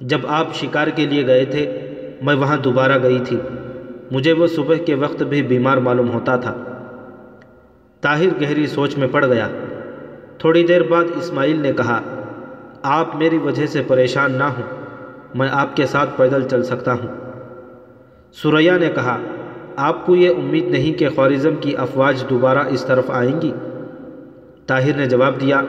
جب 0.00 0.18
آپ 0.28 0.54
شکار 0.54 0.86
کے 0.86 1.06
لیے 1.06 1.26
گئے 1.26 1.44
تھے، 1.44 1.90
میں 2.22 2.34
وہاں 2.34 2.56
دوبارہ 2.56 3.02
گئی 3.02 3.18
تھی۔ 3.26 3.36
مجھے 4.10 4.32
وہ 4.32 4.46
صبح 4.46 4.74
کے 4.74 4.94
وقت 4.94 5.22
بھی 5.22 5.42
بیمار 5.42 5.76
معلوم 5.76 6.10
ہوتا 6.10 6.36
تھا۔ 6.36 6.54
طاہر 8.00 8.42
گہری 8.42 8.66
سوچ 8.66 8.98
میں 8.98 9.08
پڑ 9.12 9.26
گیا۔ 9.26 9.48
تھوڑی 10.38 10.66
دیر 10.66 10.82
بعد 10.82 11.04
اسماعیل 11.16 11.60
نے 11.60 11.72
کہا، 11.72 12.00
آپ 12.82 13.16
میری 13.16 13.38
وجہ 13.38 13.66
سے 13.66 13.82
پریشان 13.86 14.32
نہ 14.32 14.44
ہوں، 14.44 14.62
میں 15.34 15.48
آپ 15.52 15.76
کے 15.76 15.86
ساتھ 15.86 16.10
پیدل 16.16 16.48
چل 16.48 16.62
سکتا 16.62 16.92
ہوں۔ 16.92 17.30
سریا 18.32 18.76
نے 18.76 18.88
کہا، 18.94 19.18
آپ 19.76 20.06
کو 20.06 20.16
یہ 20.16 20.30
امید 20.30 20.64
نہیں 20.64 20.98
کہ 20.98 21.08
خوارزم 21.08 21.54
کی 21.60 21.76
افواج 21.76 22.24
دوبارہ 22.30 22.58
اس 22.58 22.84
طرف 22.84 23.10
آئیں 23.10 23.40
گی؟ 23.40 23.52
طاہر 24.66 24.96
نے 24.96 25.06
جواب 25.06 25.40
دیا 25.40 25.62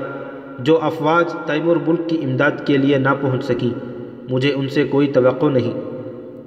جو 0.60 0.80
افواج 0.82 1.34
تیمور 1.46 1.78
ملک 1.88 2.10
کی 2.10 2.18
امداد 2.24 2.52
کے 2.66 2.78
لیے 2.78 2.98
نہ 2.98 3.10
پہنچ 3.22 3.44
سکیں 3.44 3.70
مجھے 4.30 4.54
ان 4.54 4.68
سے 4.68 4.84
کوئی 4.84 5.08
توقع 5.08 5.46
نہیں۔ 5.46 5.74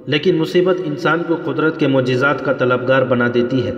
لیکن 0.05 0.37
مصیبت 0.37 0.75
انسان 0.85 1.21
کو 1.27 1.35
قدرت 1.43 1.79
کے 1.79 1.87
معجزات 1.87 2.45
کا 2.45 2.53
طلبگار 2.53 3.01
بنا 3.01 3.27
دیتی 3.33 3.67
ہے۔ 3.67 3.71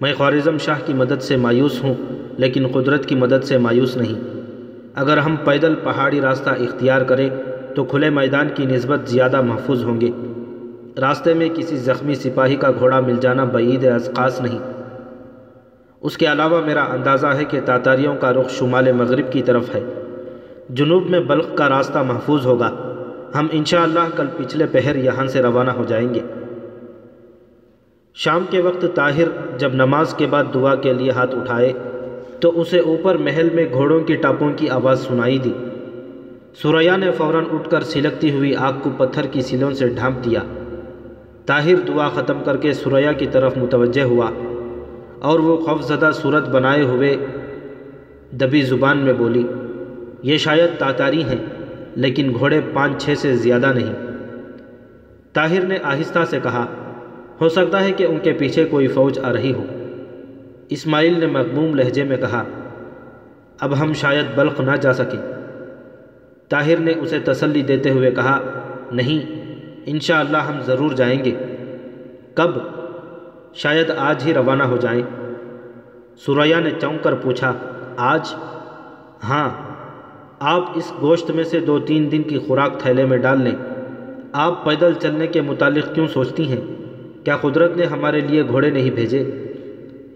میں 0.00 0.14
خوارزم 0.14 0.58
شاہ 0.58 0.78
کی 0.86 0.94
مدد 0.94 1.22
سے 1.22 1.36
مایوس 1.36 1.84
ہوں، 1.84 1.94
لیکن 2.36 2.66
قدرت 2.66 3.06
کی 3.06 3.14
مدد 3.14 3.44
سے 3.44 3.58
مایوس 3.58 3.96
نہیں۔ 3.96 4.14
اگر 4.94 5.18
ہم 5.18 5.36
پیدل 5.44 5.74
پہاڑی 5.74 6.20
راستہ 6.20 6.50
اختیار 6.50 7.00
کریں، 7.00 7.30
تو 7.74 7.84
کھلے 7.84 8.10
میدان 8.10 8.48
کی 8.54 8.66
نسبت 8.66 9.08
زیادہ 9.08 9.40
محفوظ 9.40 9.84
ہوں 9.84 10.00
گے۔ 10.00 10.10
راستے 11.00 11.34
میں 11.34 11.48
کسی 11.48 11.76
زخمی 11.76 12.14
سپاہی 12.14 12.56
کا 12.56 12.70
گھوڑا 12.78 13.00
مل 13.00 13.16
جانا 13.20 13.44
بعید 13.44 13.84
ازخاص 13.84 14.40
نہیں۔ 14.40 14.58
اس 16.06 16.16
کے 16.16 16.26
علاوہ 16.26 16.60
میرا 16.66 16.84
اندازہ 16.84 17.26
ہے 17.26 17.44
کہ 17.44 17.60
تاتاریوں 17.64 18.14
کا 18.20 18.32
رخ 18.32 18.50
شمال 18.50 18.92
مغرب 18.92 19.32
کی 19.32 19.42
طرف 19.42 19.74
ہے۔ 19.74 19.80
جنوب 20.70 21.10
میں 21.10 21.20
بلخ 21.20 21.46
کا 21.54 21.68
راستہ 21.68 21.98
محفوظ 21.98 22.46
ہوگا۔ 22.46 22.70
ہم 23.34 23.46
انشاءاللہ 23.52 24.00
کل 24.16 24.26
پچھلے 24.36 24.66
پہر 24.66 24.96
یہاں 24.96 25.26
سے 25.26 25.42
روانہ 25.42 25.70
ہو 25.70 25.84
جائیں 25.84 26.14
گے۔ 26.14 26.20
شام 28.14 28.44
کے 28.50 28.60
وقت 28.60 28.86
طاہر 28.94 29.58
جب 29.58 29.74
نماز 29.74 30.14
کے 30.14 30.26
بعد 30.26 30.44
دعا 30.54 30.74
کے 30.74 30.92
لیے 30.92 31.10
ہاتھ 31.10 31.34
اٹھائے، 31.34 31.72
تو 32.40 32.60
اسے 32.60 32.78
اوپر 32.78 33.16
محل 33.16 33.48
میں 33.54 33.66
گھوڑوں 33.72 34.00
کی 34.00 34.14
ٹاپوں 34.14 34.50
کی 34.56 34.68
آواز 34.68 35.00
سنائی 35.00 35.38
دی۔ 35.38 35.52
سوریا 36.62 36.96
نے 36.96 37.10
فوراً 37.12 37.44
اٹھ 37.52 37.70
کر 37.70 37.80
سلکتی 37.80 38.30
ہوئی 38.30 38.56
آگ 38.56 38.72
کو 38.82 38.90
پتھر 38.96 39.26
کی 39.26 39.40
سلوں 39.40 39.72
سے 39.72 39.88
ڈھانپ 39.88 40.24
دیا۔ 40.24 40.40
طاہر 41.46 41.76
دعا 41.88 42.08
ختم 42.08 42.38
کر 42.44 42.56
کے 42.56 42.72
سریا 42.72 43.12
کی 43.12 43.26
طرف 43.26 43.56
متوجہ 43.56 44.02
ہوا۔ 44.02 44.30
اور 45.18 45.38
وہ 45.38 45.56
خوفزدہ 45.56 46.10
صورت 46.14 46.48
بنائے 46.48 46.82
ہوئے 46.82 47.16
دبی 48.32 48.62
زبان 48.62 48.98
میں 48.98 49.12
بولی، 49.12 49.46
یہ 50.22 50.36
شاید 50.36 50.78
تاتاری 50.78 51.24
ہیں، 51.24 51.44
لیکن 51.94 52.32
گھوڑے 52.38 52.60
پانچ 52.74 53.04
چھ 53.04 53.14
سے 53.18 53.36
زیادہ 53.36 53.72
نہیں۔ 53.74 53.94
طاہر 55.32 55.62
نے 55.62 55.78
آہستہ 55.82 56.18
سے 56.30 56.38
کہا، 56.42 56.66
ہو 57.40 57.48
سکتا 57.48 57.84
ہے 57.84 57.92
کہ 57.92 58.04
ان 58.04 58.18
کے 58.22 58.32
پیچھے 58.32 58.64
کوئی 58.64 58.86
فوج 58.86 59.18
آ 59.18 59.32
رہی 59.32 59.52
ہو۔ 59.52 59.64
اسماعیل 60.68 61.20
نے 61.20 61.26
مغموم 61.26 61.74
لہجے 61.74 62.04
میں 62.04 62.16
کہا، 62.16 62.44
اب 63.60 63.80
ہم 63.80 63.92
شاید 63.92 64.24
بلخ 64.34 64.60
نہ 64.60 64.76
جا 64.80 64.92
سکیں۔ 64.92 65.20
طاہر 66.48 66.76
نے 66.76 66.92
اسے 67.00 67.18
تسلی 67.18 67.62
دیتے 67.62 67.90
ہوئے 67.90 68.10
کہا، 68.10 68.40
نہیں، 68.92 69.46
انشاءاللہ 69.86 70.36
ہم 70.36 70.60
ضرور 70.60 70.90
جائیں 70.90 71.24
گے۔ 71.24 71.34
کب؟ 72.34 72.75
شاید 73.56 73.90
آج 73.96 74.22
ہی 74.26 74.34
روانہ 74.34 74.62
ہو 74.62 74.76
جائیں۔ 74.76 75.02
سوریا 76.16 76.60
نے 76.60 76.70
چونک 76.80 77.04
کر 77.04 77.14
پوچھا، 77.14 77.52
آج؟ 77.96 78.34
ہاں 79.28 79.50
آپ 80.40 80.62
اس 80.74 80.92
گوشت 81.00 81.30
میں 81.30 81.44
سے 81.44 81.60
دو 81.60 81.78
تین 81.78 82.10
دن 82.12 82.22
کی 82.22 82.38
خوراک 82.38 82.78
تھیلے 82.78 83.06
میں 83.06 83.18
ڈال 83.18 83.42
لیں۔ 83.42 83.54
آپ 84.32 84.64
پیدل 84.64 84.92
چلنے 84.92 85.26
کے 85.26 85.40
متعلق 85.40 85.94
کیوں 85.94 86.06
سوچتی 86.06 86.48
ہیں؟ 86.48 86.60
کیا 87.24 87.36
قدرت 87.36 87.76
نے 87.76 87.84
ہمارے 87.84 88.20
لیے 88.20 88.42
گھوڑے 88.48 88.70
نہیں 88.70 88.90
بھیجے؟ 88.90 89.48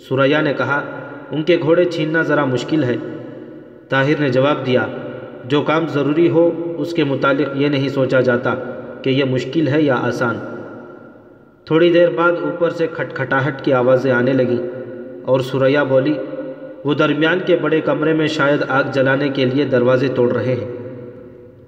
سوریا 0.08 0.40
نے 0.40 0.54
کہا، 0.54 0.82
ان 1.30 1.42
کے 1.42 1.56
گھوڑے 1.62 1.84
چھیننا 1.84 2.22
ذرا 2.22 2.44
مشکل 2.44 2.84
ہے۔ 2.84 2.96
طاہر 3.88 4.20
نے 4.20 4.28
جواب 4.28 4.66
دیا، 4.66 4.86
جو 5.44 5.62
کام 5.62 5.86
ضروری 5.86 6.28
ہو 6.28 6.74
اس 6.78 6.92
کے 6.92 7.04
متعلق 7.04 7.48
یہ 7.54 7.68
نہیں 7.68 7.88
سوچا 7.88 8.20
جاتا 8.20 8.54
کہ 9.02 9.10
یہ 9.10 9.24
مشکل 9.24 9.68
ہے 9.68 9.82
یا 9.82 9.96
آسان۔ 10.02 10.59
تھوڑی 11.70 11.92
دیر 11.92 12.10
بعد 12.10 12.32
اوپر 12.32 12.70
سے 12.70 12.86
کھٹکھٹاہٹ 12.86 13.64
کی 13.64 13.72
آوازیں 13.72 14.12
آنے 14.12 14.32
لگیں 14.32 14.70
اور 15.22 15.40
سوریا 15.40 15.82
بولی، 15.82 16.14
وہ 16.84 16.94
درمیان 16.94 17.38
کے 17.46 17.56
بڑے 17.56 17.80
کمرے 17.80 18.12
میں 18.12 18.26
شاید 18.26 18.60
آگ 18.68 18.82
جلانے 18.92 19.28
کے 19.28 19.44
لیے 19.44 19.64
دروازے 19.64 20.08
توڑ 20.14 20.32
رہے 20.32 20.54
ہیں 20.54 20.72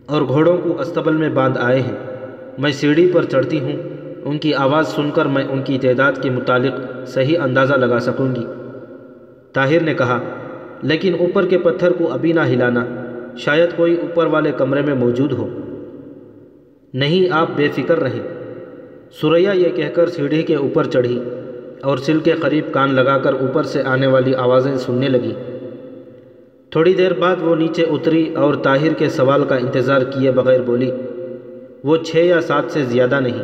اور 0.06 0.22
گھوڑوں 0.22 0.56
کو 0.56 0.80
استبل 0.80 1.16
میں 1.16 1.28
باندھ 1.28 1.58
آئے 1.60 1.80
ہیں۔ 1.80 1.96
میں 2.58 2.70
سیڑھی 2.70 3.10
پر 3.12 3.24
چڑھتی 3.24 3.60
ہوں، 3.60 3.72
ان 4.24 4.38
کی 4.38 4.54
آواز 4.54 4.88
سن 4.88 5.10
کر 5.10 5.26
میں 5.26 5.44
ان 5.44 5.62
کی 5.62 5.78
تعداد 5.78 6.12
کے 6.22 6.30
متعلق 6.30 7.08
صحیح 7.08 7.38
اندازہ 7.38 7.74
لگا 7.74 7.98
سکوں 7.98 8.34
گی۔ 8.34 8.46
طاہر 9.52 9.80
نے 9.82 9.94
کہا، 9.94 10.20
لیکن 10.82 11.12
اوپر 11.20 11.46
کے 11.46 11.58
پتھر 11.58 11.92
کو 11.92 12.12
ابھی 12.12 12.32
نہ 12.32 12.40
ہلانا، 12.40 12.84
شاید 13.36 13.70
کوئی 13.76 13.94
اوپر 13.94 14.26
والے 14.26 14.52
کمرے 14.56 14.82
میں 14.82 14.94
موجود 14.94 15.32
ہو۔ 15.32 15.48
نہیں، 16.94 17.32
آپ 17.32 17.46
بے 17.56 17.68
فکر 17.68 18.00
رہیں۔ 18.00 18.41
سوریا 19.20 19.52
یہ 19.52 19.68
کہہ 19.68 19.88
کر 19.94 20.08
سیڑھی 20.08 20.42
کے 20.42 20.54
اوپر 20.54 20.84
چڑھی 20.84 21.18
اور 21.82 21.98
سل 21.98 22.20
کے 22.20 22.32
قریب 22.32 22.72
کان 22.72 22.94
لگا 22.94 23.18
کر 23.18 23.32
اوپر 23.32 23.62
سے 23.62 23.82
آنے 23.82 24.06
والی 24.06 24.34
آوازیں 24.34 24.76
سننے 24.76 25.08
لگی۔ 25.08 25.32
تھوڑی 26.70 26.94
دیر 26.94 27.12
بعد 27.12 27.36
وہ 27.40 27.56
نیچے 27.56 27.82
اتری 27.82 28.34
اور 28.34 28.54
طاہر 28.54 28.92
کے 28.92 29.08
سوال 29.08 29.44
کا 29.44 29.56
انتظار 29.56 30.02
کیے 30.02 30.30
بغیر 30.30 30.60
بولی، 30.60 30.90
وہ 31.84 31.96
چھ 31.96 32.16
یا 32.16 32.40
سات 32.40 32.70
سے 32.70 32.84
زیادہ 32.84 33.20
نہیں، 33.20 33.42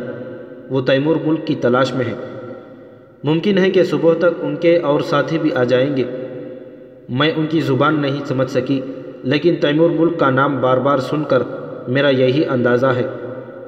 وہ 0.69 0.81
تیمور 0.81 1.15
ملک 1.25 1.45
کی 1.47 1.55
تلاش 1.55 1.93
میں 1.93 2.05
ہے 2.05 2.13
ممکن 3.23 3.57
ہے 3.57 3.69
کہ 3.71 3.83
صبح 3.83 4.13
تک 4.19 4.41
ان 4.41 4.55
کے 4.55 4.77
اور 4.77 4.99
ساتھی 5.01 5.37
بھی 5.37 5.51
آ 5.55 5.63
جائیں 5.63 5.97
گے۔ 5.97 6.03
میں 7.09 7.31
ان 7.35 7.47
کی 7.47 7.61
زبان 7.61 8.01
نہیں 8.01 8.25
سمجھ 8.25 8.51
سکی، 8.51 8.81
لیکن 9.23 9.55
تیمور 9.55 9.89
ملک 9.89 10.19
کا 10.19 10.29
نام 10.29 10.61
بار 10.61 10.77
بار 10.77 10.97
سن 10.97 11.23
کر 11.23 11.43
میرا 11.87 12.09
یہی 12.09 12.45
اندازہ 12.45 12.85
ہے۔ 12.85 13.07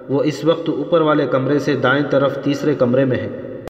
وہ 0.09 0.23
اس 0.23 0.45
وقت 0.45 0.69
اوپر 0.69 1.01
والے 1.01 1.27
کمرے 1.27 1.59
سے 1.59 1.75
دائیں 1.75 2.03
طرف 2.09 2.43
تیسرے 2.43 2.75
کمرے 2.75 3.05
میں 3.05 3.17
ہے۔ 3.17 3.50